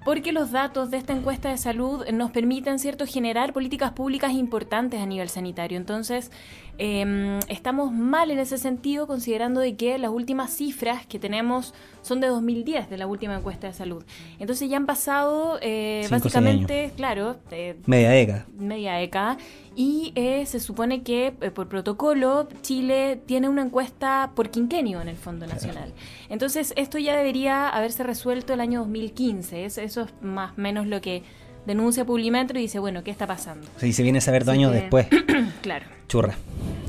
Porque 0.05 0.33
los 0.33 0.51
datos 0.51 0.91
de 0.91 0.97
esta 0.97 1.13
encuesta 1.13 1.47
de 1.49 1.57
salud 1.57 2.05
nos 2.09 2.29
permiten, 2.31 2.77
¿cierto?, 2.77 3.05
generar 3.07 3.53
políticas 3.53 3.93
públicas 3.93 4.33
importantes 4.33 4.99
a 4.99 5.05
nivel 5.05 5.29
sanitario. 5.29 5.77
Entonces, 5.77 6.29
eh, 6.77 7.39
estamos 7.49 7.91
mal 7.91 8.31
en 8.31 8.39
ese 8.39 8.57
sentido, 8.57 9.07
considerando 9.07 9.61
de 9.61 9.75
que 9.75 9.97
las 9.97 10.11
últimas 10.11 10.51
cifras 10.51 11.05
que 11.05 11.19
tenemos 11.19 11.73
son 12.01 12.19
de 12.19 12.27
2010, 12.27 12.89
de 12.89 12.97
la 12.97 13.07
última 13.07 13.35
encuesta 13.35 13.67
de 13.67 13.73
salud. 13.73 14.03
Entonces 14.39 14.69
ya 14.69 14.77
han 14.77 14.85
pasado, 14.85 15.57
eh, 15.61 16.07
básicamente, 16.09 16.91
claro, 16.97 17.37
eh, 17.51 17.75
Media 17.85 18.09
década. 18.09 18.45
media 18.57 18.93
década 18.95 19.37
y 19.75 20.11
eh, 20.15 20.45
se 20.45 20.59
supone 20.59 21.01
que 21.03 21.33
eh, 21.41 21.51
por 21.51 21.67
protocolo 21.69 22.47
Chile 22.61 23.21
tiene 23.25 23.47
una 23.49 23.61
encuesta 23.61 24.31
por 24.35 24.49
quinquenio 24.49 25.01
en 25.01 25.07
el 25.07 25.15
Fondo 25.17 25.47
Nacional. 25.47 25.93
Entonces 26.29 26.73
esto 26.75 26.97
ya 26.97 27.15
debería 27.15 27.69
haberse 27.69 28.03
resuelto 28.03 28.53
el 28.53 28.59
año 28.61 28.79
2015. 28.81 29.65
Es- 29.65 29.77
eso 29.77 30.01
es 30.01 30.13
más 30.21 30.51
o 30.57 30.61
menos 30.61 30.87
lo 30.87 30.99
que 31.01 31.23
denuncia 31.65 32.05
Publimetro 32.05 32.59
y 32.59 32.63
dice, 32.63 32.79
bueno, 32.79 33.03
¿qué 33.03 33.11
está 33.11 33.27
pasando? 33.27 33.67
Y 33.81 33.93
se 33.93 34.03
viene 34.03 34.17
a 34.19 34.21
saber 34.21 34.45
dos 34.45 34.53
años 34.53 34.71
que- 34.71 34.79
después. 34.79 35.07
claro. 35.61 35.85
Churra. 36.07 36.35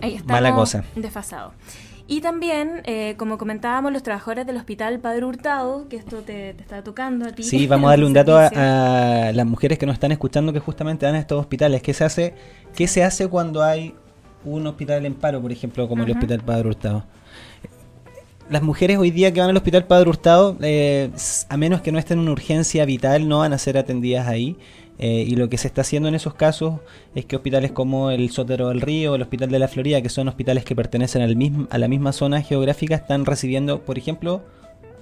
Ahí 0.02 0.14
está. 0.16 0.32
Mala 0.32 0.54
cosa. 0.54 0.84
Desfasado. 0.96 1.52
Y 2.06 2.20
también, 2.20 2.82
eh, 2.84 3.14
como 3.16 3.38
comentábamos, 3.38 3.90
los 3.90 4.02
trabajadores 4.02 4.46
del 4.46 4.58
Hospital 4.58 4.98
Padre 4.98 5.24
Hurtado, 5.24 5.88
que 5.88 5.96
esto 5.96 6.18
te, 6.18 6.52
te 6.52 6.62
está 6.62 6.84
tocando 6.84 7.26
a 7.26 7.32
ti. 7.32 7.42
Sí, 7.42 7.66
vamos 7.66 7.88
a 7.88 7.90
darle 7.92 8.04
un 8.04 8.12
dato 8.12 8.36
a, 8.36 9.32
las 9.32 9.46
mujeres 9.46 9.78
que 9.78 9.86
nos 9.86 9.94
están 9.94 10.12
escuchando 10.12 10.52
que 10.52 10.60
justamente 10.60 11.06
van 11.06 11.14
a 11.14 11.18
estos 11.18 11.40
hospitales. 11.40 11.80
¿Qué 11.80 11.94
se 11.94 12.04
hace, 12.04 12.34
qué 12.74 12.86
se 12.88 13.02
hace 13.02 13.26
cuando 13.28 13.62
hay 13.62 13.94
un 14.44 14.66
hospital 14.66 15.06
en 15.06 15.14
paro, 15.14 15.40
por 15.40 15.50
ejemplo, 15.50 15.88
como 15.88 16.04
el. 16.04 16.10
Hospital 16.10 16.40
Padre 16.40 16.68
Hurtado? 16.68 17.04
Las 18.50 18.62
mujeres 18.62 18.98
hoy 18.98 19.10
día 19.10 19.32
que 19.32 19.40
van 19.40 19.48
al 19.48 19.56
Hospital 19.56 19.86
Padre 19.86 20.10
Hurtado, 20.10 20.56
eh, 20.60 21.10
a 21.48 21.56
menos 21.56 21.80
que 21.80 21.92
no 21.92 21.98
estén 21.98 22.18
en 22.18 22.24
una 22.24 22.32
urgencia 22.32 22.84
vital, 22.84 23.26
no 23.26 23.38
van 23.38 23.54
a 23.54 23.58
ser 23.58 23.78
atendidas 23.78 24.28
ahí. 24.28 24.56
Eh, 24.98 25.24
y 25.26 25.34
lo 25.34 25.48
que 25.48 25.58
se 25.58 25.66
está 25.66 25.80
haciendo 25.80 26.08
en 26.08 26.14
esos 26.14 26.34
casos 26.34 26.80
es 27.16 27.24
que 27.24 27.34
hospitales 27.34 27.72
como 27.72 28.10
el 28.10 28.30
Sotero 28.30 28.68
del 28.68 28.80
Río 28.80 29.12
o 29.12 29.14
el 29.16 29.22
Hospital 29.22 29.50
de 29.50 29.58
la 29.58 29.66
Florida, 29.66 30.02
que 30.02 30.08
son 30.08 30.28
hospitales 30.28 30.64
que 30.64 30.76
pertenecen 30.76 31.22
al 31.22 31.34
mismo, 31.34 31.66
a 31.70 31.78
la 31.78 31.88
misma 31.88 32.12
zona 32.12 32.42
geográfica, 32.42 32.94
están 32.94 33.24
recibiendo, 33.24 33.80
por 33.80 33.98
ejemplo, 33.98 34.42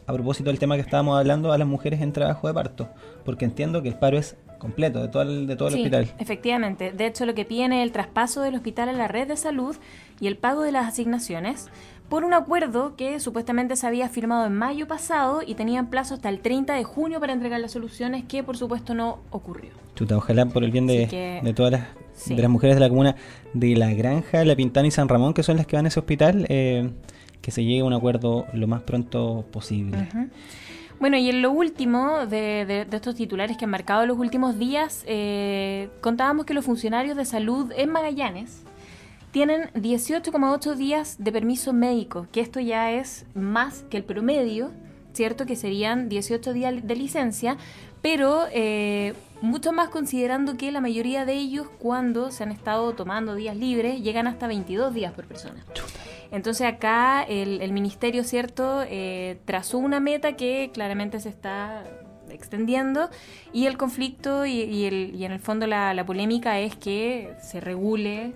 a 0.07 0.13
propósito 0.13 0.49
del 0.49 0.59
tema 0.59 0.77
que 0.77 0.83
estábamos 0.83 1.19
hablando, 1.19 1.53
a 1.53 1.59
las 1.59 1.69
mujeres 1.69 2.01
en 2.01 2.13
trabajo 2.13 2.49
de 2.49 2.55
parto, 2.55 2.89
porque 3.25 3.45
entiendo 3.45 3.83
que 3.83 3.89
el 3.89 3.97
paro 3.97 4.19
es 4.19 4.37
completo 4.59 5.03
de 5.03 5.09
todo 5.09 5.23
el, 5.23 5.47
de 5.47 5.57
todo 5.57 5.69
el 5.69 5.75
Sí, 5.75 5.81
hospital. 5.81 6.13
Efectivamente. 6.19 6.93
De 6.93 7.07
hecho, 7.07 7.27
lo 7.27 7.35
que 7.35 7.45
piden 7.45 7.73
es 7.73 7.83
el 7.83 7.93
traspaso 7.93 8.43
del 8.43 8.55
hospital 8.55 8.89
a 8.89 8.93
la 8.93 9.09
red 9.09 9.27
de 9.29 9.37
salud 9.37 9.77
y 10.21 10.29
el 10.29 10.37
pago 10.37 10.63
de 10.63 10.73
las 10.73 10.87
asignaciones 10.87 11.69
por 12.13 12.25
un 12.25 12.35
acuerdo 12.35 12.95
que 12.95 13.19
supuestamente 13.21 13.75
se 13.75 13.87
había 13.87 14.07
firmado 14.11 14.45
en 14.47 14.55
mayo 14.55 14.87
pasado 14.87 15.41
y 15.47 15.55
tenían 15.55 15.89
plazo 15.89 16.13
hasta 16.13 16.29
el 16.29 16.41
30 16.41 16.75
de 16.75 16.85
junio 16.85 17.21
para 17.21 17.33
entregar 17.33 17.59
las 17.59 17.73
soluciones, 17.73 18.25
que 18.25 18.43
por 18.43 18.59
supuesto 18.59 18.93
no 18.93 19.21
ocurrió. 19.31 19.71
Chuta, 19.95 20.19
ojalá 20.19 20.45
por 20.45 20.63
el 20.63 20.71
bien 20.71 20.87
de, 20.87 21.05
Así 21.05 21.11
que- 21.11 21.41
de 21.43 21.55
todas 21.55 21.73
las, 21.73 21.83
Sí. 22.13 22.35
de 22.35 22.43
las 22.43 22.51
mujeres 22.51 22.77
de 22.77 22.81
la 22.81 22.91
comuna 22.91 23.17
de 23.55 23.75
La 23.77 23.95
Granja, 23.95 24.45
La 24.45 24.55
Pintana 24.55 24.87
y 24.89 24.91
San 24.91 25.09
Ramón, 25.09 25.33
que 25.33 25.43
son 25.43 25.57
las 25.57 25.67
que 25.67 25.77
van 25.77 25.87
a 25.87 25.89
ese 25.89 26.01
hospital, 26.01 26.45
eh, 26.51 26.91
que 27.41 27.51
se 27.51 27.65
llegue 27.65 27.81
a 27.81 27.85
un 27.85 27.95
acuerdo 27.95 28.45
lo 28.53 28.67
más 28.67 28.83
pronto 28.83 29.47
posible. 29.51 30.07
Bueno, 31.01 31.17
y 31.17 31.31
en 31.31 31.41
lo 31.41 31.51
último 31.51 32.27
de, 32.27 32.67
de- 32.67 32.85
de 32.85 32.97
estos 32.97 33.15
titulares 33.15 33.57
que 33.57 33.65
han 33.65 33.71
marcado 33.71 34.05
los 34.05 34.19
últimos 34.19 34.59
días, 34.59 35.03
eh, 35.09 35.89
contábamos 36.03 36.45
que 36.45 36.53
los 36.53 36.65
funcionarios 36.67 37.17
de 37.17 37.25
salud 37.25 37.73
en 37.75 37.89
Magallanes 37.91 38.63
tienen 39.33 39.71
18,8 39.73 40.77
días 40.77 41.17
de 41.19 41.33
permiso 41.33 41.73
médico, 41.73 42.27
que 42.31 42.41
esto 42.41 42.61
ya 42.61 42.93
es 42.93 43.25
más 43.35 43.85
que 43.91 43.97
el 43.97 44.05
promedio, 44.05 44.71
¿cierto? 45.15 45.47
Que 45.47 45.57
serían 45.57 46.09
18 46.09 46.53
días 46.53 46.87
de 46.87 46.95
licencia, 46.95 47.57
pero 48.03 48.45
eh, 48.53 49.15
mucho 49.41 49.73
más 49.73 49.89
considerando 49.89 50.57
que 50.59 50.71
la 50.71 50.83
mayoría 50.83 51.25
de 51.25 51.33
ellos, 51.33 51.67
cuando 51.79 52.31
se 52.31 52.43
han 52.43 52.53
estado 52.53 52.93
tomando 52.93 53.35
días 53.35 53.57
libres, 53.57 54.03
llegan 54.03 54.27
hasta 54.27 54.47
22 54.47 54.93
días 54.93 55.13
por 55.13 55.25
persona. 55.25 55.65
Entonces 56.31 56.67
acá 56.67 57.23
el, 57.23 57.63
el 57.63 57.73
ministerio, 57.73 58.25
¿cierto?, 58.25 58.83
eh, 58.87 59.39
trazó 59.47 59.79
una 59.79 59.99
meta 59.99 60.37
que 60.37 60.71
claramente 60.75 61.21
se 61.21 61.31
está 61.31 61.85
extendiendo 62.31 63.11
y 63.53 63.67
el 63.67 63.77
conflicto 63.77 64.47
y, 64.47 64.63
y 64.63 64.85
el, 64.87 65.15
y 65.15 65.25
en 65.25 65.33
el 65.33 65.41
fondo 65.41 65.67
la, 65.67 65.93
la 65.95 66.07
polémica 66.07 66.59
es 66.59 66.75
que 66.77 67.35
se 67.43 67.61
regule 67.61 68.33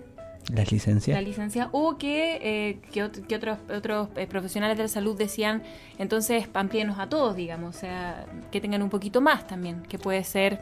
Las 0.53 0.71
licencias. 0.71 1.15
la 1.15 1.21
licencia, 1.21 1.69
o 1.73 1.97
que, 1.97 2.39
eh, 2.41 2.79
que, 2.91 3.03
ot- 3.03 3.25
que 3.27 3.35
otros, 3.35 3.57
otros 3.69 4.07
eh, 4.15 4.27
profesionales 4.27 4.77
de 4.77 4.83
la 4.83 4.89
salud 4.89 5.17
decían, 5.17 5.61
entonces 5.99 6.47
amplíenos 6.53 6.99
a 6.99 7.09
todos, 7.09 7.35
digamos, 7.35 7.75
o 7.75 7.79
sea, 7.79 8.25
que 8.51 8.61
tengan 8.61 8.81
un 8.81 8.89
poquito 8.89 9.19
más 9.19 9.45
también, 9.45 9.81
que 9.83 9.97
puede 9.97 10.23
ser 10.23 10.61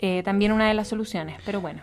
eh, 0.00 0.22
también 0.24 0.50
una 0.52 0.66
de 0.68 0.74
las 0.74 0.88
soluciones, 0.88 1.36
pero 1.46 1.60
bueno. 1.60 1.82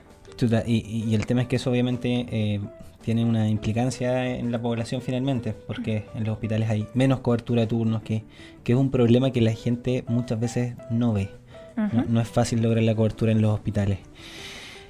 Y, 0.66 1.14
el 1.14 1.26
tema 1.26 1.44
es 1.44 1.48
que 1.48 1.58
eso 1.58 1.70
obviamente 1.70 2.60
tiene 3.04 3.26
una 3.26 3.48
implicancia 3.48 4.28
en 4.28 4.52
la 4.52 4.62
población 4.62 5.02
finalmente, 5.02 5.54
porque 5.54 6.06
en 6.16 6.24
los 6.24 6.34
hospitales 6.34 6.70
hay 6.70 6.88
menos 6.94 7.20
cobertura 7.20 7.62
de 7.62 7.68
turnos, 7.68 8.02
que, 8.02 8.24
que 8.64 8.74
es 8.74 8.78
un 8.78 8.92
problema 8.92 9.32
que 9.32 9.42
la 9.42 9.54
gente 9.54 10.04
muchas 10.08 10.39
veces 10.39 10.76
no 10.89 11.14
ve. 11.14 11.30
no, 11.78 12.06
no 12.08 12.22
es 12.22 12.28
fácil 12.28 12.62
lograr 12.62 12.84
la 12.84 12.96
cobertura 12.96 13.32
en 13.32 13.42
los 13.42 13.54
hospitales. 13.54 14.00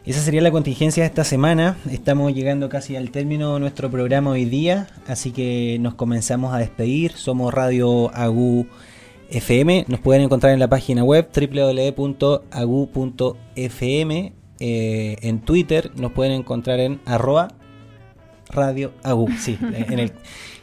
Esa 0.03 0.19
sería 0.19 0.41
la 0.41 0.49
contingencia 0.49 1.03
de 1.03 1.07
esta 1.07 1.23
semana. 1.23 1.77
Estamos 1.91 2.33
llegando 2.33 2.69
casi 2.69 2.95
al 2.95 3.11
término 3.11 3.53
de 3.53 3.59
nuestro 3.59 3.91
programa 3.91 4.31
hoy 4.31 4.45
día, 4.45 4.87
así 5.05 5.29
que 5.31 5.77
nos 5.79 5.93
comenzamos 5.93 6.55
a 6.55 6.57
despedir. 6.57 7.11
Somos 7.11 7.53
Radio 7.53 8.09
Agu 8.15 8.65
FM. 9.29 9.85
Nos 9.87 9.99
pueden 9.99 10.23
encontrar 10.23 10.53
en 10.53 10.59
la 10.59 10.69
página 10.69 11.03
web 11.03 11.29
www.agu.fm. 11.31 12.33
Eh, 14.59 15.17
en 15.21 15.41
Twitter 15.41 15.91
nos 15.95 16.11
pueden 16.13 16.33
encontrar 16.33 16.79
en 16.79 16.99
arroba 17.05 17.49
Radio 18.51 18.91
Agu. 19.03 19.29
Sí, 19.39 19.57
en 19.61 19.99
el, 19.99 19.99
en 19.99 20.11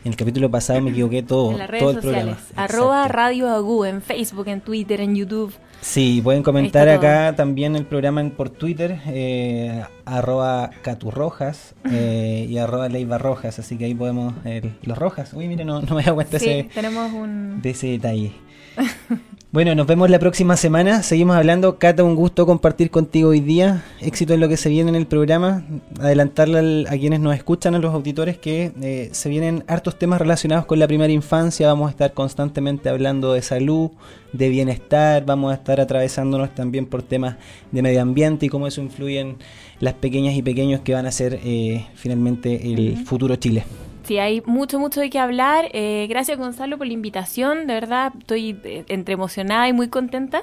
el 0.04 0.16
capítulo 0.16 0.50
pasado 0.50 0.80
me 0.80 0.90
equivoqué 0.90 1.22
todo, 1.22 1.52
en 1.52 1.58
las 1.58 1.68
redes 1.70 1.80
todo 1.82 1.90
el 1.90 1.96
sociales, 2.02 2.36
programa. 2.36 2.64
arroba 2.64 2.96
Exacto. 2.98 3.16
Radio 3.16 3.48
Agú, 3.50 3.84
en 3.84 4.02
Facebook, 4.02 4.48
en 4.48 4.60
Twitter, 4.60 5.00
en 5.00 5.14
YouTube. 5.16 5.52
Sí, 5.80 6.20
pueden 6.24 6.42
comentar 6.42 6.88
acá 6.88 7.34
también 7.36 7.76
el 7.76 7.86
programa 7.86 8.20
en- 8.20 8.32
por 8.32 8.50
Twitter, 8.50 8.98
eh, 9.06 9.84
arroba 10.04 10.70
caturrojas 10.82 11.74
eh, 11.92 12.46
y 12.48 12.58
arroba 12.58 12.88
leivarrojas, 12.88 13.60
así 13.60 13.78
que 13.78 13.84
ahí 13.84 13.94
podemos, 13.94 14.34
el- 14.44 14.76
los 14.82 14.98
rojas, 14.98 15.32
uy, 15.34 15.46
mire, 15.46 15.64
no, 15.64 15.80
no 15.80 15.94
me 15.94 16.02
da 16.02 16.12
cuenta 16.14 16.38
Sí, 16.40 16.50
ese, 16.50 16.70
tenemos 16.74 17.12
un... 17.12 17.62
de 17.62 17.70
ese 17.70 17.86
detalle. 17.88 18.32
Bueno, 19.50 19.74
nos 19.74 19.86
vemos 19.86 20.10
la 20.10 20.18
próxima 20.18 20.58
semana, 20.58 21.02
seguimos 21.02 21.34
hablando, 21.34 21.78
Cata, 21.78 22.04
un 22.04 22.14
gusto 22.14 22.44
compartir 22.44 22.90
contigo 22.90 23.30
hoy 23.30 23.40
día, 23.40 23.82
éxito 23.98 24.34
en 24.34 24.40
lo 24.40 24.48
que 24.50 24.58
se 24.58 24.68
viene 24.68 24.90
en 24.90 24.94
el 24.94 25.06
programa, 25.06 25.64
adelantarle 26.00 26.58
al- 26.58 26.86
a 26.86 26.98
quienes 26.98 27.20
nos 27.20 27.34
escuchan, 27.34 27.74
a 27.74 27.78
los 27.78 27.94
auditores, 27.94 28.36
que 28.36 28.72
eh, 28.82 29.08
se 29.12 29.30
vienen 29.30 29.64
hartos 29.66 29.98
temas 29.98 30.20
relacionados 30.20 30.66
con 30.66 30.78
la 30.78 30.86
primera 30.86 31.10
infancia, 31.14 31.66
vamos 31.66 31.88
a 31.88 31.90
estar 31.92 32.12
constantemente 32.12 32.90
hablando 32.90 33.32
de 33.32 33.40
salud, 33.40 33.90
de 34.34 34.50
bienestar, 34.50 35.24
vamos 35.24 35.50
a 35.50 35.54
estar 35.54 35.80
atravesándonos 35.80 36.54
también 36.54 36.84
por 36.84 37.02
temas 37.02 37.36
de 37.72 37.80
medio 37.80 38.02
ambiente 38.02 38.44
y 38.44 38.48
cómo 38.50 38.66
eso 38.66 38.82
influye 38.82 39.20
en 39.20 39.36
las 39.80 39.94
pequeñas 39.94 40.34
y 40.34 40.42
pequeños 40.42 40.82
que 40.82 40.92
van 40.92 41.06
a 41.06 41.10
ser 41.10 41.40
eh, 41.42 41.86
finalmente 41.94 42.70
el 42.70 42.98
futuro 43.06 43.34
Chile. 43.36 43.64
Sí, 44.08 44.18
hay 44.18 44.42
mucho, 44.46 44.78
mucho 44.80 45.00
de 45.00 45.10
qué 45.10 45.18
hablar. 45.18 45.68
Eh, 45.72 46.06
gracias, 46.08 46.38
Gonzalo, 46.38 46.78
por 46.78 46.86
la 46.86 46.94
invitación. 46.94 47.66
De 47.66 47.74
verdad, 47.74 48.12
estoy 48.18 48.58
eh, 48.64 48.84
entre 48.88 49.14
emocionada 49.14 49.68
y 49.68 49.72
muy 49.72 49.88
contenta. 49.88 50.42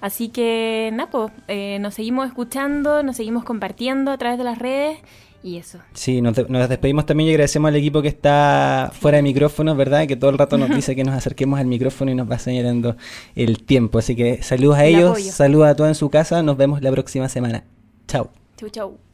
Así 0.00 0.28
que, 0.28 0.90
Napo, 0.92 1.30
nos 1.80 1.94
seguimos 1.94 2.26
escuchando, 2.26 3.02
nos 3.02 3.16
seguimos 3.16 3.44
compartiendo 3.44 4.10
a 4.10 4.18
través 4.18 4.36
de 4.38 4.44
las 4.44 4.58
redes 4.58 4.98
y 5.42 5.56
eso. 5.56 5.78
Sí, 5.94 6.20
nos, 6.20 6.34
de- 6.36 6.46
nos 6.48 6.68
despedimos 6.68 7.06
también 7.06 7.28
y 7.28 7.30
agradecemos 7.30 7.68
al 7.68 7.76
equipo 7.76 8.02
que 8.02 8.08
está 8.08 8.90
fuera 8.92 9.16
de 9.16 9.22
micrófonos, 9.22 9.76
¿verdad? 9.76 10.06
Que 10.06 10.16
todo 10.16 10.30
el 10.30 10.36
rato 10.38 10.58
nos 10.58 10.68
dice 10.70 10.94
que 10.94 11.02
nos 11.04 11.14
acerquemos 11.14 11.58
al 11.60 11.66
micrófono 11.66 12.10
y 12.10 12.14
nos 12.14 12.30
va 12.30 12.38
señalando 12.38 12.96
el 13.36 13.62
tiempo. 13.64 13.98
Así 13.98 14.14
que 14.16 14.42
saludos 14.42 14.76
a 14.78 14.84
El 14.84 14.96
ellos, 14.96 15.10
apoyo. 15.12 15.32
saludos 15.32 15.68
a 15.68 15.76
todos 15.76 15.88
en 15.88 15.94
su 15.94 16.10
casa, 16.10 16.42
nos 16.42 16.56
vemos 16.56 16.82
la 16.82 16.90
próxima 16.90 17.28
semana. 17.28 17.64
Chao. 18.08 18.30
Chau, 18.58 18.68
chau. 18.68 18.98